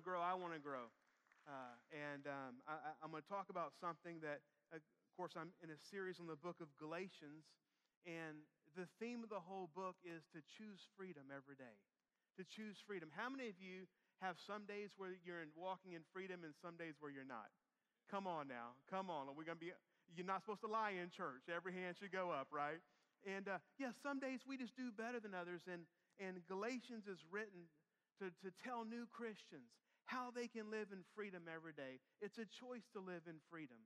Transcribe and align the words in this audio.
grow, 0.00 0.20
I 0.20 0.34
want 0.34 0.52
to 0.54 0.62
grow. 0.62 0.88
Uh, 1.48 1.74
and 1.90 2.28
um, 2.28 2.60
I, 2.68 2.94
am 3.04 3.10
going 3.10 3.24
to 3.24 3.28
talk 3.28 3.48
about 3.48 3.72
something 3.80 4.20
that, 4.20 4.44
uh, 4.70 4.78
of 4.78 5.12
course, 5.16 5.34
I'm 5.34 5.50
in 5.64 5.72
a 5.72 5.78
series 5.90 6.20
on 6.20 6.28
the 6.28 6.38
book 6.38 6.60
of 6.60 6.68
Galatians. 6.76 7.48
And 8.06 8.44
the 8.76 8.88
theme 9.00 9.24
of 9.24 9.30
the 9.32 9.42
whole 9.42 9.68
book 9.72 9.96
is 10.04 10.24
to 10.32 10.40
choose 10.46 10.80
freedom 10.96 11.28
every 11.34 11.56
day. 11.56 11.76
To 12.38 12.44
choose 12.46 12.78
freedom. 12.84 13.10
How 13.12 13.28
many 13.28 13.50
of 13.50 13.58
you 13.58 13.90
have 14.22 14.36
some 14.40 14.64
days 14.64 14.94
where 14.96 15.16
you're 15.24 15.42
in, 15.42 15.52
walking 15.56 15.96
in 15.96 16.04
freedom 16.12 16.44
and 16.44 16.54
some 16.60 16.76
days 16.76 16.96
where 17.00 17.10
you're 17.10 17.28
not? 17.28 17.50
Come 18.08 18.30
on 18.30 18.48
now. 18.48 18.78
Come 18.88 19.10
on. 19.10 19.26
We're 19.34 19.48
going 19.48 19.58
to 19.58 19.64
be, 19.64 19.74
you're 20.14 20.28
not 20.28 20.46
supposed 20.46 20.62
to 20.62 20.70
lie 20.70 20.96
in 20.96 21.10
church. 21.10 21.50
Every 21.50 21.74
hand 21.74 21.98
should 21.98 22.14
go 22.14 22.30
up, 22.30 22.48
right? 22.54 22.80
And 23.26 23.48
uh, 23.48 23.60
yeah, 23.76 23.92
some 24.02 24.22
days 24.22 24.46
we 24.46 24.56
just 24.56 24.76
do 24.78 24.94
better 24.94 25.20
than 25.20 25.34
others. 25.34 25.66
And, 25.66 25.84
and 26.22 26.40
Galatians 26.46 27.10
is 27.10 27.20
written 27.28 27.68
to, 28.22 28.30
to 28.44 28.48
tell 28.62 28.84
new 28.84 29.04
Christians 29.10 29.72
how 30.10 30.34
they 30.34 30.50
can 30.50 30.74
live 30.74 30.90
in 30.90 31.06
freedom 31.14 31.46
every 31.46 31.72
day. 31.72 32.02
It's 32.18 32.42
a 32.42 32.48
choice 32.50 32.90
to 32.92 33.00
live 33.00 33.30
in 33.30 33.38
freedom. 33.46 33.78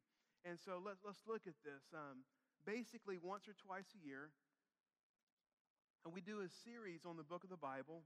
And 0.48 0.56
so 0.56 0.80
let's, 0.80 1.04
let's 1.04 1.20
look 1.28 1.44
at 1.44 1.60
this. 1.60 1.84
Um, 1.92 2.24
basically, 2.64 3.20
once 3.20 3.44
or 3.44 3.52
twice 3.60 3.92
a 3.92 4.00
year, 4.00 4.32
and 6.04 6.12
we 6.12 6.24
do 6.24 6.40
a 6.40 6.48
series 6.64 7.04
on 7.04 7.16
the 7.20 7.24
book 7.24 7.44
of 7.44 7.52
the 7.52 7.60
Bible. 7.60 8.04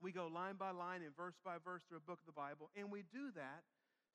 We 0.00 0.12
go 0.12 0.28
line 0.28 0.56
by 0.56 0.72
line 0.72 1.04
and 1.04 1.12
verse 1.12 1.36
by 1.44 1.60
verse 1.60 1.84
through 1.84 2.00
a 2.00 2.08
book 2.08 2.20
of 2.24 2.28
the 2.28 2.36
Bible. 2.36 2.72
And 2.76 2.88
we 2.88 3.04
do 3.12 3.32
that 3.36 3.64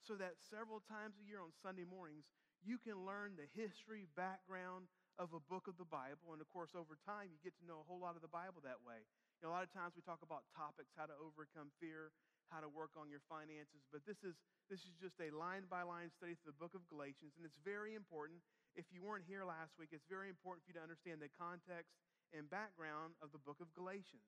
so 0.02 0.18
that 0.18 0.38
several 0.42 0.82
times 0.86 1.18
a 1.18 1.26
year 1.26 1.42
on 1.42 1.54
Sunday 1.62 1.86
mornings, 1.86 2.26
you 2.62 2.78
can 2.82 3.06
learn 3.06 3.38
the 3.38 3.50
history, 3.54 4.10
background, 4.18 4.90
of 5.16 5.32
a 5.32 5.40
book 5.48 5.72
of 5.72 5.80
the 5.80 5.88
Bible. 5.88 6.36
And 6.36 6.44
of 6.44 6.50
course, 6.52 6.76
over 6.76 7.00
time, 7.08 7.32
you 7.32 7.40
get 7.40 7.56
to 7.64 7.66
know 7.66 7.80
a 7.80 7.88
whole 7.88 8.02
lot 8.04 8.20
of 8.20 8.24
the 8.26 8.32
Bible 8.32 8.60
that 8.68 8.84
way. 8.84 9.08
You 9.40 9.48
know, 9.48 9.50
a 9.52 9.56
lot 9.56 9.64
of 9.64 9.72
times 9.72 9.96
we 9.96 10.04
talk 10.04 10.20
about 10.20 10.44
topics, 10.52 10.92
how 11.00 11.08
to 11.08 11.16
overcome 11.16 11.72
fear, 11.80 12.12
how 12.50 12.62
to 12.62 12.70
work 12.70 12.94
on 12.96 13.10
your 13.10 13.24
finances, 13.26 13.86
but 13.90 14.06
this 14.06 14.22
is, 14.22 14.38
this 14.70 14.82
is 14.86 14.94
just 14.98 15.18
a 15.22 15.34
line 15.34 15.68
by 15.70 15.82
line 15.86 16.10
study 16.14 16.38
through 16.38 16.54
the 16.54 16.62
book 16.62 16.74
of 16.78 16.86
Galatians. 16.90 17.38
And 17.38 17.44
it's 17.44 17.60
very 17.62 17.94
important. 17.98 18.42
If 18.74 18.90
you 18.92 19.02
weren't 19.02 19.26
here 19.26 19.46
last 19.46 19.78
week, 19.80 19.96
it's 19.96 20.08
very 20.10 20.28
important 20.28 20.66
for 20.66 20.74
you 20.74 20.78
to 20.80 20.86
understand 20.86 21.24
the 21.24 21.32
context 21.36 21.96
and 22.34 22.50
background 22.50 23.16
of 23.24 23.32
the 23.32 23.42
book 23.42 23.62
of 23.64 23.72
Galatians. 23.78 24.26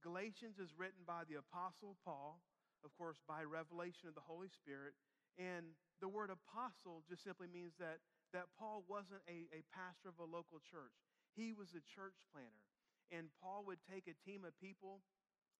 Galatians 0.00 0.60
is 0.60 0.76
written 0.76 1.02
by 1.08 1.24
the 1.24 1.40
Apostle 1.40 1.96
Paul, 2.04 2.40
of 2.84 2.92
course, 2.96 3.20
by 3.24 3.40
revelation 3.44 4.08
of 4.08 4.14
the 4.14 4.24
Holy 4.24 4.52
Spirit. 4.52 4.92
And 5.40 5.74
the 5.98 6.12
word 6.12 6.30
apostle 6.30 7.02
just 7.08 7.24
simply 7.24 7.48
means 7.50 7.74
that 7.80 8.04
that 8.34 8.50
Paul 8.58 8.82
wasn't 8.90 9.22
a, 9.30 9.46
a 9.54 9.62
pastor 9.70 10.10
of 10.10 10.18
a 10.18 10.26
local 10.26 10.58
church, 10.58 10.92
he 11.38 11.54
was 11.54 11.70
a 11.72 11.82
church 11.86 12.18
planter. 12.34 12.66
And 13.14 13.30
Paul 13.38 13.62
would 13.70 13.78
take 13.86 14.10
a 14.10 14.16
team 14.26 14.42
of 14.42 14.52
people 14.58 15.06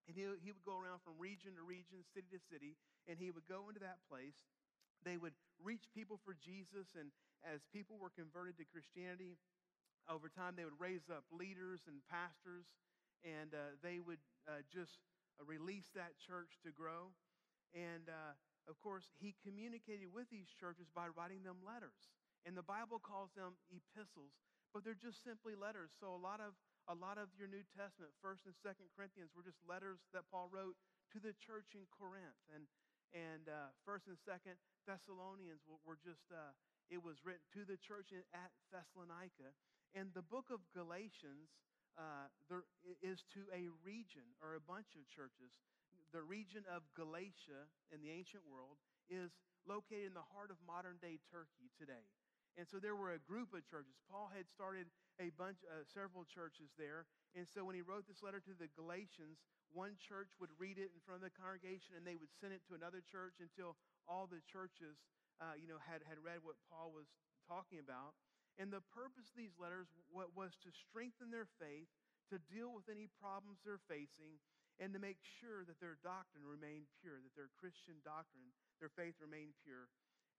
and 0.07 0.17
he, 0.17 0.25
he 0.45 0.53
would 0.53 0.67
go 0.67 0.77
around 0.77 1.01
from 1.01 1.17
region 1.17 1.57
to 1.57 1.65
region, 1.65 2.05
city 2.13 2.29
to 2.33 2.41
city, 2.53 2.77
and 3.09 3.17
he 3.17 3.33
would 3.33 3.49
go 3.49 3.69
into 3.69 3.81
that 3.81 4.05
place. 4.09 4.37
They 5.05 5.17
would 5.17 5.37
reach 5.61 5.89
people 5.93 6.21
for 6.25 6.37
Jesus, 6.37 6.93
and 6.97 7.13
as 7.45 7.61
people 7.73 7.97
were 8.01 8.13
converted 8.13 8.57
to 8.61 8.65
Christianity, 8.69 9.37
over 10.09 10.29
time 10.29 10.57
they 10.57 10.65
would 10.65 10.81
raise 10.81 11.09
up 11.09 11.25
leaders 11.33 11.85
and 11.89 12.05
pastors, 12.09 12.69
and 13.25 13.53
uh, 13.57 13.77
they 13.81 14.01
would 14.01 14.21
uh, 14.45 14.61
just 14.69 15.01
uh, 15.41 15.45
release 15.49 15.89
that 15.97 16.17
church 16.21 16.61
to 16.65 16.73
grow. 16.73 17.13
And 17.73 18.09
uh, 18.09 18.37
of 18.69 18.81
course, 18.81 19.09
he 19.21 19.37
communicated 19.45 20.09
with 20.13 20.29
these 20.29 20.49
churches 20.53 20.89
by 20.93 21.09
writing 21.13 21.45
them 21.45 21.61
letters. 21.65 22.13
And 22.45 22.57
the 22.57 22.65
Bible 22.65 23.01
calls 23.01 23.33
them 23.33 23.57
epistles, 23.73 24.37
but 24.73 24.85
they're 24.85 24.97
just 24.97 25.25
simply 25.25 25.57
letters. 25.57 25.93
So 25.97 26.13
a 26.13 26.21
lot 26.21 26.45
of 26.45 26.53
a 26.89 26.97
lot 26.97 27.17
of 27.17 27.33
your 27.41 27.49
New 27.49 27.65
Testament, 27.73 28.13
First 28.21 28.45
and 28.45 28.55
Second 28.61 28.93
Corinthians, 28.93 29.33
were 29.33 29.45
just 29.45 29.61
letters 29.65 30.05
that 30.13 30.29
Paul 30.29 30.53
wrote 30.53 30.77
to 31.17 31.19
the 31.21 31.33
church 31.41 31.73
in 31.73 31.89
Corinth, 31.89 32.41
and 32.53 32.69
and 33.15 33.47
uh, 33.47 33.71
First 33.87 34.11
and 34.11 34.19
Second 34.27 34.59
Thessalonians 34.91 35.63
were, 35.65 35.79
were 35.87 36.01
just 36.03 36.27
uh, 36.35 36.53
it 36.91 37.01
was 37.01 37.23
written 37.23 37.47
to 37.55 37.63
the 37.65 37.79
church 37.79 38.11
in, 38.11 38.27
at 38.35 38.51
Thessalonica, 38.75 39.55
and 39.95 40.11
the 40.13 40.25
book 40.27 40.51
of 40.51 40.61
Galatians 40.75 41.55
uh, 41.95 42.27
there 42.51 42.67
is 43.03 43.23
to 43.31 43.47
a 43.55 43.71
region 43.87 44.27
or 44.43 44.59
a 44.59 44.63
bunch 44.63 44.99
of 44.99 45.07
churches. 45.07 45.55
The 46.11 46.23
region 46.23 46.67
of 46.71 46.83
Galatia 46.95 47.71
in 47.91 48.03
the 48.03 48.11
ancient 48.11 48.43
world 48.47 48.79
is 49.07 49.35
located 49.67 50.11
in 50.11 50.15
the 50.15 50.27
heart 50.35 50.51
of 50.51 50.59
modern 50.63 50.99
day 50.99 51.23
Turkey 51.31 51.71
today. 51.79 52.07
And 52.55 52.67
so 52.71 52.79
there 52.79 52.95
were 52.95 53.19
a 53.19 53.23
group 53.23 53.51
of 53.51 53.67
churches. 53.67 53.99
Paul 54.07 54.31
had 54.31 54.47
started 54.47 54.87
a 55.19 55.35
bunch, 55.35 55.59
uh, 55.67 55.83
several 55.91 56.23
churches 56.23 56.71
there. 56.79 57.07
And 57.35 57.47
so 57.51 57.67
when 57.67 57.75
he 57.75 57.83
wrote 57.83 58.07
this 58.07 58.23
letter 58.23 58.39
to 58.47 58.55
the 58.55 58.71
Galatians, 58.79 59.43
one 59.75 59.99
church 59.99 60.31
would 60.39 60.55
read 60.55 60.79
it 60.79 60.95
in 60.95 61.03
front 61.03 61.19
of 61.19 61.27
the 61.27 61.35
congregation 61.35 61.99
and 61.99 62.07
they 62.07 62.15
would 62.15 62.31
send 62.31 62.55
it 62.55 62.63
to 62.71 62.79
another 62.79 63.03
church 63.03 63.43
until 63.43 63.75
all 64.07 64.31
the 64.31 64.39
churches, 64.47 65.03
uh, 65.43 65.59
you 65.59 65.67
know, 65.67 65.83
had, 65.83 66.07
had 66.07 66.23
read 66.23 66.47
what 66.47 66.55
Paul 66.71 66.95
was 66.95 67.11
talking 67.51 67.83
about. 67.83 68.15
And 68.55 68.71
the 68.71 68.87
purpose 68.95 69.35
of 69.35 69.39
these 69.39 69.59
letters 69.59 69.91
was 70.15 70.55
to 70.63 70.71
strengthen 70.71 71.35
their 71.35 71.51
faith, 71.59 71.91
to 72.31 72.39
deal 72.47 72.71
with 72.71 72.87
any 72.87 73.11
problems 73.19 73.59
they're 73.67 73.83
facing, 73.91 74.39
and 74.79 74.95
to 74.95 75.03
make 75.03 75.19
sure 75.43 75.67
that 75.67 75.83
their 75.83 75.99
doctrine 76.03 76.47
remained 76.47 76.87
pure, 77.03 77.19
that 77.19 77.35
their 77.35 77.51
Christian 77.59 77.99
doctrine, 78.07 78.55
their 78.79 78.91
faith 78.95 79.19
remained 79.19 79.59
pure. 79.67 79.91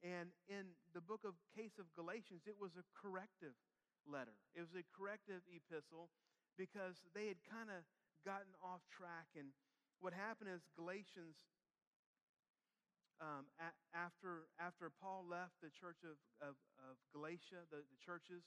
And 0.04 0.36
in 0.48 0.76
the 0.94 1.02
book 1.02 1.24
of 1.26 1.34
case 1.56 1.78
of 1.80 1.88
Galatians, 1.96 2.46
it 2.46 2.56
was 2.60 2.76
a 2.78 2.86
corrective 2.94 3.56
letter. 4.06 4.38
It 4.54 4.62
was 4.62 4.76
a 4.78 4.86
corrective 4.94 5.42
epistle 5.50 6.10
because 6.58 7.02
they 7.14 7.28
had 7.28 7.42
kind 7.44 7.74
of 7.74 7.84
gotten 8.24 8.54
off 8.62 8.86
track. 8.92 9.34
And 9.34 9.52
what 10.00 10.14
happened 10.14 10.54
is 10.54 10.66
Galatians, 10.78 11.42
um, 13.18 13.50
a- 13.58 13.78
after, 13.96 14.52
after 14.60 14.92
Paul 14.92 15.26
left 15.26 15.58
the 15.64 15.72
church 15.74 16.04
of, 16.06 16.20
of, 16.44 16.56
of 16.86 17.00
Galatia, 17.16 17.66
the, 17.72 17.82
the 17.82 18.00
churches, 18.00 18.46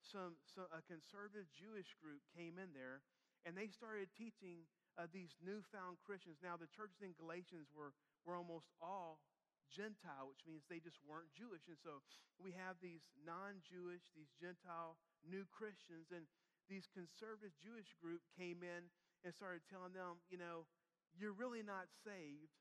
some, 0.00 0.36
some, 0.44 0.68
a 0.72 0.80
conservative 0.86 1.48
Jewish 1.52 1.92
group 2.00 2.22
came 2.32 2.56
in 2.56 2.72
there 2.72 3.02
and 3.44 3.56
they 3.56 3.68
started 3.72 4.12
teaching 4.12 4.68
uh, 5.00 5.08
these 5.08 5.32
newfound 5.40 5.96
Christians. 6.04 6.40
Now, 6.44 6.60
the 6.60 6.68
churches 6.68 7.00
in 7.00 7.16
Galatians 7.16 7.72
were, 7.72 7.96
were 8.28 8.36
almost 8.36 8.68
all 8.84 9.20
Gentile, 9.70 10.26
which 10.26 10.42
means 10.44 10.66
they 10.66 10.82
just 10.82 10.98
weren't 11.06 11.30
Jewish. 11.32 11.64
And 11.70 11.78
so 11.80 12.02
we 12.36 12.52
have 12.58 12.76
these 12.82 13.06
non 13.22 13.62
Jewish, 13.62 14.02
these 14.12 14.30
Gentile 14.36 14.98
new 15.24 15.46
Christians, 15.48 16.10
and 16.10 16.26
these 16.66 16.90
conservative 16.90 17.54
Jewish 17.62 17.94
group 17.98 18.22
came 18.34 18.60
in 18.66 18.90
and 19.22 19.30
started 19.32 19.62
telling 19.70 19.94
them, 19.94 20.22
you 20.30 20.38
know, 20.38 20.66
you're 21.14 21.34
really 21.34 21.62
not 21.62 21.90
saved 22.02 22.54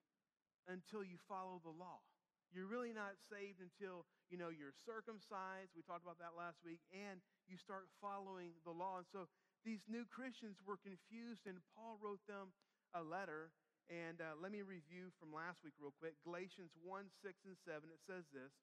until 0.66 1.06
you 1.06 1.18
follow 1.30 1.62
the 1.62 1.74
law. 1.74 2.02
You're 2.50 2.70
really 2.70 2.94
not 2.94 3.14
saved 3.30 3.62
until, 3.62 4.10
you 4.34 4.38
know, 4.38 4.50
you're 4.50 4.74
circumcised. 4.74 5.70
We 5.78 5.86
talked 5.86 6.02
about 6.02 6.18
that 6.18 6.34
last 6.34 6.58
week. 6.66 6.82
And 6.90 7.22
you 7.46 7.62
start 7.62 7.86
following 8.02 8.58
the 8.66 8.74
law. 8.74 8.98
And 8.98 9.06
so 9.06 9.30
these 9.62 9.86
new 9.86 10.06
Christians 10.10 10.58
were 10.66 10.82
confused, 10.82 11.46
and 11.46 11.62
Paul 11.78 12.02
wrote 12.02 12.26
them 12.26 12.58
a 12.98 13.06
letter 13.06 13.54
and 13.90 14.22
uh, 14.22 14.38
let 14.38 14.54
me 14.54 14.62
review 14.62 15.10
from 15.18 15.34
last 15.34 15.66
week 15.66 15.74
real 15.82 15.94
quick 15.98 16.14
Galatians 16.22 16.70
1 16.86 17.10
6 17.26 17.50
and 17.50 17.58
7. 17.66 17.90
It 17.90 18.02
says 18.06 18.30
this 18.30 18.54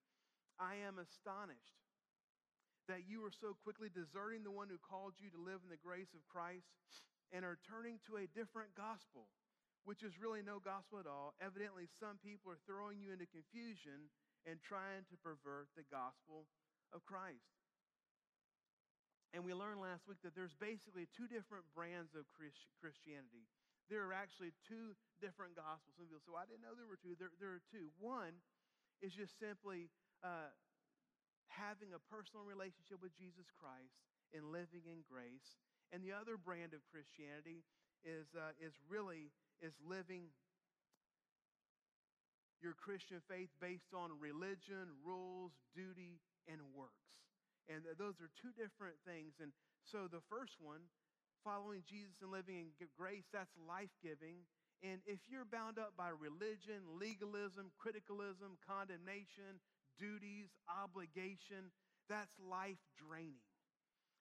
I 0.54 0.78
am 0.86 1.02
astonished 1.02 1.82
that 2.86 3.10
you 3.10 3.26
are 3.26 3.34
so 3.34 3.58
quickly 3.66 3.90
deserting 3.90 4.46
the 4.46 4.54
one 4.54 4.70
who 4.70 4.78
called 4.78 5.18
you 5.18 5.26
to 5.34 5.40
live 5.42 5.66
in 5.66 5.70
the 5.74 5.82
grace 5.82 6.14
of 6.14 6.22
Christ 6.30 6.70
and 7.34 7.42
are 7.42 7.58
turning 7.66 7.98
to 8.06 8.22
a 8.22 8.30
different 8.30 8.70
gospel, 8.78 9.26
which 9.82 10.06
is 10.06 10.22
really 10.22 10.46
no 10.46 10.62
gospel 10.62 11.02
at 11.02 11.10
all. 11.10 11.34
Evidently, 11.42 11.90
some 11.98 12.22
people 12.22 12.54
are 12.54 12.62
throwing 12.62 13.02
you 13.02 13.10
into 13.10 13.26
confusion 13.26 14.06
and 14.46 14.62
trying 14.62 15.02
to 15.10 15.18
pervert 15.18 15.66
the 15.74 15.82
gospel 15.90 16.46
of 16.94 17.02
Christ. 17.02 17.58
And 19.34 19.42
we 19.42 19.50
learned 19.50 19.82
last 19.82 20.06
week 20.06 20.22
that 20.22 20.38
there's 20.38 20.54
basically 20.54 21.10
two 21.10 21.26
different 21.26 21.66
brands 21.74 22.14
of 22.14 22.30
Christianity 22.78 23.50
there 23.86 24.02
are 24.06 24.14
actually 24.14 24.50
two 24.66 24.98
different 25.22 25.54
gospels. 25.54 25.94
Some 25.94 26.10
people 26.10 26.22
say, 26.22 26.34
well, 26.34 26.42
I 26.42 26.48
didn't 26.50 26.66
know 26.66 26.74
there 26.74 26.90
were 26.90 26.98
two. 26.98 27.14
There, 27.14 27.32
there 27.38 27.54
are 27.54 27.64
two. 27.70 27.94
One 28.02 28.42
is 28.98 29.14
just 29.14 29.38
simply 29.38 29.88
uh, 30.26 30.50
having 31.52 31.94
a 31.94 32.00
personal 32.10 32.42
relationship 32.42 32.98
with 32.98 33.14
Jesus 33.14 33.46
Christ 33.54 33.94
and 34.34 34.50
living 34.50 34.84
in 34.90 35.06
grace. 35.06 35.58
And 35.94 36.02
the 36.02 36.10
other 36.10 36.34
brand 36.34 36.74
of 36.74 36.82
Christianity 36.90 37.62
is, 38.02 38.26
uh, 38.34 38.54
is 38.58 38.74
really 38.90 39.30
is 39.62 39.72
living 39.80 40.34
your 42.60 42.74
Christian 42.74 43.20
faith 43.28 43.52
based 43.60 43.92
on 43.94 44.16
religion, 44.18 44.90
rules, 45.04 45.52
duty, 45.76 46.20
and 46.48 46.60
works. 46.74 47.06
And 47.68 47.82
those 47.98 48.18
are 48.22 48.30
two 48.38 48.54
different 48.54 48.96
things. 49.02 49.38
And 49.42 49.50
so 49.82 50.06
the 50.06 50.22
first 50.30 50.58
one 50.58 50.86
following 51.46 51.86
Jesus 51.86 52.18
and 52.18 52.34
living 52.34 52.74
in 52.74 52.90
grace, 52.98 53.30
that's 53.30 53.54
life 53.54 53.94
giving. 54.02 54.42
And 54.82 54.98
if 55.06 55.22
you're 55.30 55.46
bound 55.46 55.78
up 55.78 55.94
by 55.94 56.10
religion, 56.10 56.82
legalism, 56.98 57.70
criticalism, 57.78 58.58
condemnation, 58.66 59.62
duties, 59.94 60.50
obligation, 60.66 61.70
that's 62.10 62.34
life 62.42 62.82
draining. 62.98 63.46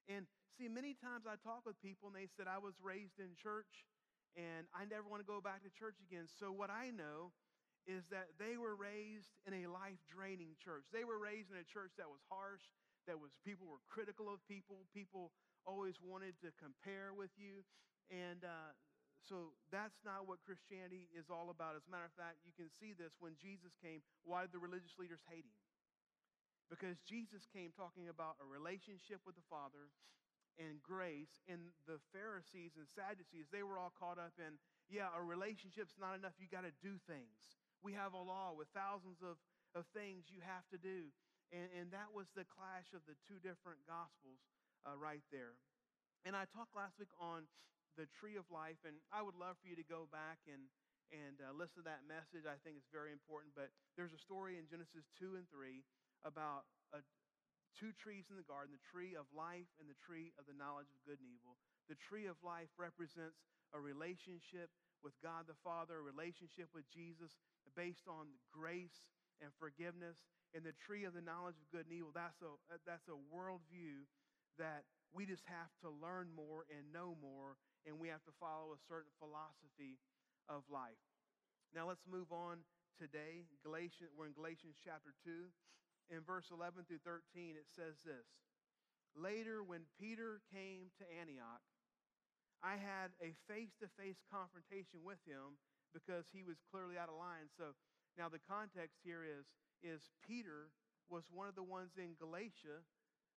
And 0.06 0.30
see, 0.54 0.70
many 0.70 0.94
times 0.94 1.26
I 1.26 1.42
talk 1.42 1.66
with 1.66 1.82
people 1.82 2.14
and 2.14 2.16
they 2.16 2.30
said, 2.30 2.46
I 2.46 2.62
was 2.62 2.78
raised 2.78 3.18
in 3.18 3.34
church 3.34 3.90
and 4.38 4.70
I 4.70 4.86
never 4.86 5.10
want 5.10 5.26
to 5.26 5.28
go 5.28 5.42
back 5.42 5.66
to 5.66 5.74
church 5.74 5.98
again. 6.06 6.30
So, 6.30 6.54
what 6.54 6.70
I 6.70 6.94
know 6.94 7.34
is 7.90 8.06
that 8.14 8.38
they 8.38 8.58
were 8.58 8.78
raised 8.78 9.34
in 9.50 9.66
a 9.66 9.70
life 9.70 9.98
draining 10.10 10.54
church. 10.62 10.86
They 10.94 11.06
were 11.06 11.18
raised 11.18 11.50
in 11.50 11.58
a 11.58 11.66
church 11.66 11.94
that 11.98 12.10
was 12.10 12.22
harsh, 12.30 12.66
that 13.10 13.18
was 13.18 13.34
people 13.46 13.66
were 13.66 13.82
critical 13.90 14.30
of 14.30 14.42
people, 14.50 14.86
people 14.94 15.32
always 15.66 15.98
wanted 16.02 16.38
to 16.46 16.54
compare 16.62 17.12
with 17.12 17.34
you. 17.36 17.66
And 18.14 18.46
uh, 18.46 18.72
so 19.26 19.58
that's 19.74 19.98
not 20.06 20.30
what 20.30 20.46
Christianity 20.46 21.10
is 21.12 21.34
all 21.34 21.50
about. 21.50 21.74
As 21.74 21.90
a 21.90 21.92
matter 21.92 22.06
of 22.06 22.14
fact, 22.14 22.46
you 22.46 22.54
can 22.54 22.70
see 22.70 22.94
this 22.94 23.18
when 23.18 23.34
Jesus 23.42 23.74
came. 23.82 24.06
Why 24.22 24.46
did 24.46 24.54
the 24.54 24.62
religious 24.62 24.94
leaders 25.02 25.26
hate 25.26 25.46
him? 25.46 25.58
Because 26.70 26.98
Jesus 27.06 27.46
came 27.50 27.74
talking 27.74 28.10
about 28.10 28.42
a 28.42 28.48
relationship 28.48 29.22
with 29.26 29.38
the 29.38 29.46
Father 29.50 29.90
and 30.58 30.82
grace. 30.82 31.42
And 31.50 31.74
the 31.86 32.02
Pharisees 32.14 32.78
and 32.78 32.90
Sadducees, 32.90 33.50
they 33.50 33.66
were 33.66 33.78
all 33.78 33.94
caught 33.94 34.18
up 34.18 34.34
in, 34.38 34.58
yeah, 34.90 35.14
a 35.14 35.22
relationship's 35.22 35.98
not 35.98 36.18
enough. 36.18 36.38
You 36.38 36.50
got 36.50 36.66
to 36.66 36.74
do 36.82 36.98
things. 37.06 37.58
We 37.86 37.94
have 37.94 38.18
a 38.18 38.22
law 38.22 38.54
with 38.58 38.70
thousands 38.74 39.22
of, 39.22 39.38
of 39.78 39.86
things 39.94 40.30
you 40.30 40.42
have 40.42 40.66
to 40.74 40.80
do. 40.82 41.14
And, 41.54 41.70
and 41.78 41.88
that 41.94 42.10
was 42.10 42.26
the 42.34 42.50
clash 42.50 42.90
of 42.98 43.06
the 43.06 43.14
two 43.30 43.38
different 43.38 43.86
gospels 43.86 44.42
uh, 44.86 44.96
right 44.96 45.26
there. 45.34 45.58
And 46.26 46.34
I 46.34 46.50
talked 46.50 46.74
last 46.78 46.98
week 46.98 47.12
on 47.22 47.46
the 47.98 48.10
tree 48.18 48.38
of 48.38 48.46
life, 48.50 48.80
and 48.86 48.98
I 49.14 49.22
would 49.22 49.38
love 49.38 49.58
for 49.62 49.68
you 49.70 49.78
to 49.78 49.86
go 49.86 50.10
back 50.10 50.42
and, 50.50 50.70
and 51.14 51.38
uh, 51.42 51.54
listen 51.54 51.84
to 51.84 51.88
that 51.90 52.06
message. 52.06 52.46
I 52.46 52.58
think 52.62 52.78
it's 52.82 52.90
very 52.94 53.14
important. 53.14 53.54
But 53.54 53.70
there's 53.94 54.14
a 54.14 54.22
story 54.22 54.58
in 54.58 54.66
Genesis 54.66 55.06
2 55.22 55.38
and 55.38 55.46
3 55.50 55.86
about 56.26 56.66
a, 56.94 57.02
two 57.78 57.94
trees 57.96 58.28
in 58.32 58.40
the 58.40 58.48
garden 58.48 58.72
the 58.72 58.90
tree 58.90 59.14
of 59.14 59.28
life 59.36 59.68
and 59.78 59.86
the 59.86 60.00
tree 60.00 60.32
of 60.40 60.48
the 60.48 60.56
knowledge 60.56 60.90
of 60.94 61.00
good 61.04 61.20
and 61.20 61.30
evil. 61.30 61.60
The 61.92 62.00
tree 62.00 62.26
of 62.26 62.40
life 62.42 62.72
represents 62.80 63.38
a 63.76 63.80
relationship 63.80 64.72
with 65.06 65.14
God 65.22 65.46
the 65.46 65.60
Father, 65.62 66.02
a 66.02 66.06
relationship 66.06 66.72
with 66.74 66.88
Jesus 66.90 67.38
based 67.78 68.10
on 68.10 68.34
grace 68.50 69.06
and 69.44 69.54
forgiveness. 69.62 70.18
And 70.56 70.64
the 70.64 70.74
tree 70.74 71.04
of 71.04 71.14
the 71.14 71.22
knowledge 71.22 71.60
of 71.60 71.68
good 71.70 71.86
and 71.86 71.94
evil, 71.94 72.16
that's 72.16 72.40
a, 72.42 72.50
that's 72.88 73.06
a 73.12 73.20
worldview 73.30 74.08
that 74.58 74.88
we 75.14 75.26
just 75.26 75.44
have 75.48 75.72
to 75.82 75.90
learn 75.90 76.28
more 76.36 76.68
and 76.68 76.92
know 76.92 77.16
more, 77.24 77.56
and 77.88 78.00
we 78.00 78.12
have 78.12 78.24
to 78.28 78.36
follow 78.36 78.76
a 78.76 78.86
certain 78.88 79.12
philosophy 79.20 80.00
of 80.52 80.68
life. 80.68 81.00
Now 81.72 81.88
let's 81.88 82.04
move 82.08 82.32
on 82.32 82.64
today. 83.00 83.48
Galatians, 83.64 84.12
we're 84.16 84.28
in 84.28 84.36
Galatians 84.36 84.76
chapter 84.84 85.16
2. 85.24 85.48
In 86.14 86.22
verse 86.22 86.54
11 86.54 86.86
through 86.86 87.02
13, 87.02 87.58
it 87.58 87.66
says 87.74 87.98
this 88.06 88.28
Later, 89.16 89.64
when 89.64 89.88
Peter 89.98 90.44
came 90.52 90.92
to 91.00 91.04
Antioch, 91.08 91.64
I 92.62 92.76
had 92.78 93.16
a 93.24 93.34
face 93.48 93.74
to 93.80 93.88
face 93.96 94.20
confrontation 94.28 95.02
with 95.02 95.20
him 95.26 95.58
because 95.96 96.28
he 96.36 96.44
was 96.44 96.60
clearly 96.68 97.00
out 97.00 97.08
of 97.08 97.16
line. 97.16 97.48
So 97.56 97.74
now 98.20 98.28
the 98.28 98.44
context 98.44 99.00
here 99.02 99.24
is, 99.24 99.48
is 99.80 100.12
Peter 100.26 100.70
was 101.08 101.30
one 101.32 101.48
of 101.48 101.56
the 101.56 101.66
ones 101.66 101.96
in 101.96 102.20
Galatia 102.20 102.84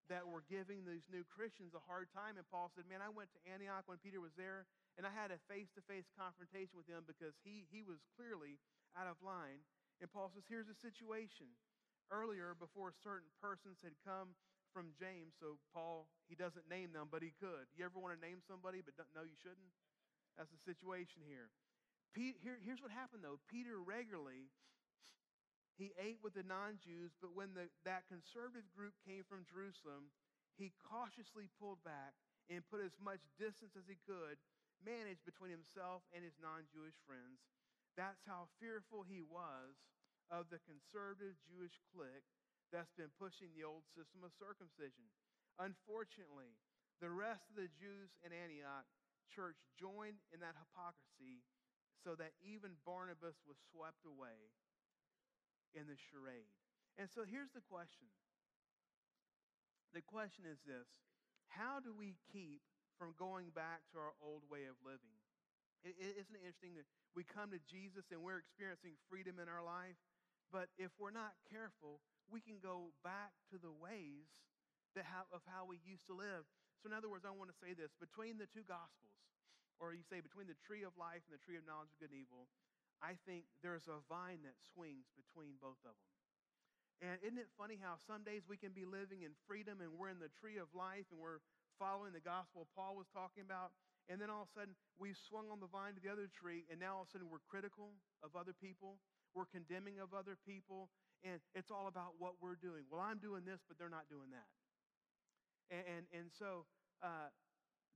that 0.08 0.24
were 0.24 0.44
giving 0.48 0.84
these 0.84 1.04
new 1.12 1.24
Christians 1.28 1.76
a 1.76 1.84
hard 1.84 2.08
time. 2.12 2.40
And 2.40 2.48
Paul 2.48 2.72
said, 2.72 2.88
Man, 2.88 3.04
I 3.04 3.12
went 3.12 3.32
to 3.36 3.40
Antioch 3.48 3.84
when 3.86 4.00
Peter 4.00 4.20
was 4.20 4.34
there, 4.34 4.64
and 4.96 5.04
I 5.04 5.12
had 5.12 5.32
a 5.32 5.40
face 5.48 5.68
to 5.76 5.84
face 5.84 6.08
confrontation 6.16 6.76
with 6.76 6.88
him 6.88 7.04
because 7.04 7.36
he, 7.44 7.68
he 7.68 7.84
was 7.84 8.00
clearly 8.16 8.60
out 8.96 9.06
of 9.06 9.20
line. 9.20 9.64
And 10.00 10.08
Paul 10.08 10.32
says, 10.32 10.48
Here's 10.48 10.68
the 10.68 10.76
situation. 10.76 11.52
Earlier, 12.08 12.56
before 12.56 12.96
certain 13.04 13.28
persons 13.36 13.84
had 13.84 13.92
come 14.00 14.32
from 14.72 14.96
James, 14.96 15.36
so 15.36 15.60
Paul, 15.76 16.08
he 16.24 16.32
doesn't 16.32 16.64
name 16.64 16.96
them, 16.96 17.12
but 17.12 17.20
he 17.20 17.36
could. 17.36 17.68
You 17.76 17.84
ever 17.84 18.00
want 18.00 18.16
to 18.16 18.20
name 18.24 18.40
somebody 18.48 18.80
but 18.80 18.96
know 19.12 19.28
you 19.28 19.36
shouldn't? 19.36 19.72
That's 20.40 20.48
the 20.48 20.62
situation 20.64 21.20
here. 21.28 21.52
Pete, 22.16 22.40
here, 22.40 22.56
here's 22.64 22.80
what 22.80 22.94
happened 22.94 23.20
though. 23.20 23.42
Peter 23.50 23.76
regularly 23.76 24.48
he 25.78 25.94
ate 25.94 26.18
with 26.26 26.34
the 26.34 26.42
non-Jews, 26.42 27.14
but 27.22 27.38
when 27.38 27.54
the, 27.54 27.70
that 27.86 28.10
conservative 28.10 28.66
group 28.74 28.98
came 29.06 29.22
from 29.22 29.46
Jerusalem, 29.46 30.10
he 30.58 30.74
cautiously 30.82 31.46
pulled 31.54 31.78
back 31.86 32.18
and 32.50 32.66
put 32.66 32.82
as 32.82 32.98
much 32.98 33.22
distance 33.38 33.78
as 33.78 33.86
he 33.86 33.94
could, 34.02 34.42
managed 34.82 35.22
between 35.22 35.54
himself 35.54 36.02
and 36.10 36.26
his 36.26 36.34
non-Jewish 36.42 36.98
friends. 37.06 37.46
That's 37.94 38.26
how 38.26 38.50
fearful 38.58 39.06
he 39.06 39.22
was 39.22 39.78
of 40.34 40.50
the 40.50 40.58
conservative 40.66 41.38
Jewish 41.46 41.78
clique 41.94 42.26
that's 42.74 42.92
been 42.98 43.14
pushing 43.14 43.54
the 43.54 43.62
old 43.62 43.86
system 43.94 44.26
of 44.26 44.34
circumcision. 44.34 45.06
Unfortunately, 45.62 46.58
the 46.98 47.14
rest 47.14 47.46
of 47.54 47.56
the 47.56 47.70
Jews 47.78 48.10
in 48.26 48.34
Antioch 48.34 48.86
church 49.30 49.62
joined 49.78 50.18
in 50.34 50.42
that 50.42 50.58
hypocrisy 50.58 51.46
so 52.02 52.18
that 52.18 52.34
even 52.42 52.78
Barnabas 52.82 53.38
was 53.46 53.58
swept 53.70 54.02
away 54.02 54.50
in 55.74 55.88
the 55.88 55.98
charade. 56.10 56.52
And 56.96 57.08
so 57.10 57.22
here's 57.22 57.52
the 57.54 57.64
question. 57.64 58.08
The 59.96 60.04
question 60.04 60.44
is 60.44 60.60
this 60.64 60.88
How 61.48 61.80
do 61.80 61.94
we 61.94 62.16
keep 62.32 62.60
from 62.98 63.14
going 63.16 63.54
back 63.54 63.86
to 63.94 64.02
our 64.02 64.14
old 64.20 64.44
way 64.50 64.66
of 64.66 64.76
living? 64.82 65.16
is 65.86 66.26
not 66.26 66.42
it 66.42 66.50
interesting 66.50 66.74
that 66.74 66.90
we 67.14 67.22
come 67.22 67.54
to 67.54 67.62
Jesus 67.70 68.10
and 68.10 68.18
we're 68.18 68.42
experiencing 68.42 68.98
freedom 69.06 69.38
in 69.38 69.46
our 69.46 69.62
life, 69.62 69.94
but 70.50 70.66
if 70.74 70.90
we're 70.98 71.14
not 71.14 71.38
careful, 71.46 72.02
we 72.26 72.42
can 72.42 72.58
go 72.58 72.90
back 73.06 73.30
to 73.54 73.56
the 73.62 73.70
ways 73.70 74.26
that 74.98 75.06
how, 75.06 75.30
of 75.30 75.44
how 75.46 75.64
we 75.64 75.78
used 75.86 76.04
to 76.10 76.18
live. 76.18 76.44
So, 76.82 76.90
in 76.90 76.94
other 76.94 77.06
words, 77.06 77.22
I 77.22 77.30
want 77.30 77.50
to 77.54 77.58
say 77.62 77.78
this 77.78 77.94
between 77.98 78.42
the 78.42 78.50
two 78.50 78.66
Gospels, 78.66 79.18
or 79.78 79.94
you 79.94 80.02
say 80.06 80.18
between 80.18 80.50
the 80.50 80.58
tree 80.66 80.82
of 80.82 80.94
life 80.98 81.22
and 81.30 81.32
the 81.34 81.42
tree 81.42 81.54
of 81.54 81.62
knowledge 81.62 81.94
of 81.94 81.98
good 82.02 82.10
and 82.10 82.22
evil, 82.26 82.50
I 82.98 83.14
think 83.26 83.46
there's 83.62 83.86
a 83.86 84.02
vine 84.10 84.42
that 84.42 84.58
swings 84.74 85.06
between 85.14 85.54
both 85.62 85.78
of 85.86 85.94
them. 85.94 86.14
And 86.98 87.16
isn't 87.22 87.38
it 87.38 87.46
funny 87.54 87.78
how 87.78 87.94
some 88.10 88.26
days 88.26 88.42
we 88.50 88.58
can 88.58 88.74
be 88.74 88.82
living 88.82 89.22
in 89.22 89.38
freedom 89.46 89.78
and 89.78 89.94
we're 89.94 90.10
in 90.10 90.18
the 90.18 90.34
tree 90.42 90.58
of 90.58 90.66
life 90.74 91.06
and 91.14 91.22
we're 91.22 91.38
following 91.78 92.10
the 92.10 92.22
gospel 92.22 92.66
Paul 92.74 92.98
was 92.98 93.06
talking 93.14 93.46
about, 93.46 93.70
and 94.10 94.18
then 94.18 94.26
all 94.26 94.42
of 94.42 94.50
a 94.50 94.54
sudden 94.58 94.74
we've 94.98 95.18
swung 95.30 95.46
on 95.46 95.62
the 95.62 95.70
vine 95.70 95.94
to 95.94 96.02
the 96.02 96.10
other 96.10 96.26
tree, 96.26 96.66
and 96.66 96.82
now 96.82 96.98
all 96.98 97.06
of 97.06 97.08
a 97.08 97.10
sudden 97.14 97.30
we're 97.30 97.44
critical 97.46 97.94
of 98.26 98.34
other 98.34 98.50
people, 98.50 98.98
we're 99.30 99.46
condemning 99.46 100.02
of 100.02 100.10
other 100.10 100.34
people, 100.34 100.90
and 101.22 101.38
it's 101.54 101.70
all 101.70 101.86
about 101.86 102.18
what 102.18 102.34
we're 102.42 102.58
doing. 102.58 102.82
Well, 102.90 102.98
I'm 102.98 103.22
doing 103.22 103.46
this, 103.46 103.62
but 103.70 103.78
they're 103.78 103.92
not 103.92 104.10
doing 104.10 104.34
that. 104.34 104.50
And, 105.70 105.84
and, 105.86 106.04
and 106.10 106.26
so 106.34 106.66
uh, 106.98 107.30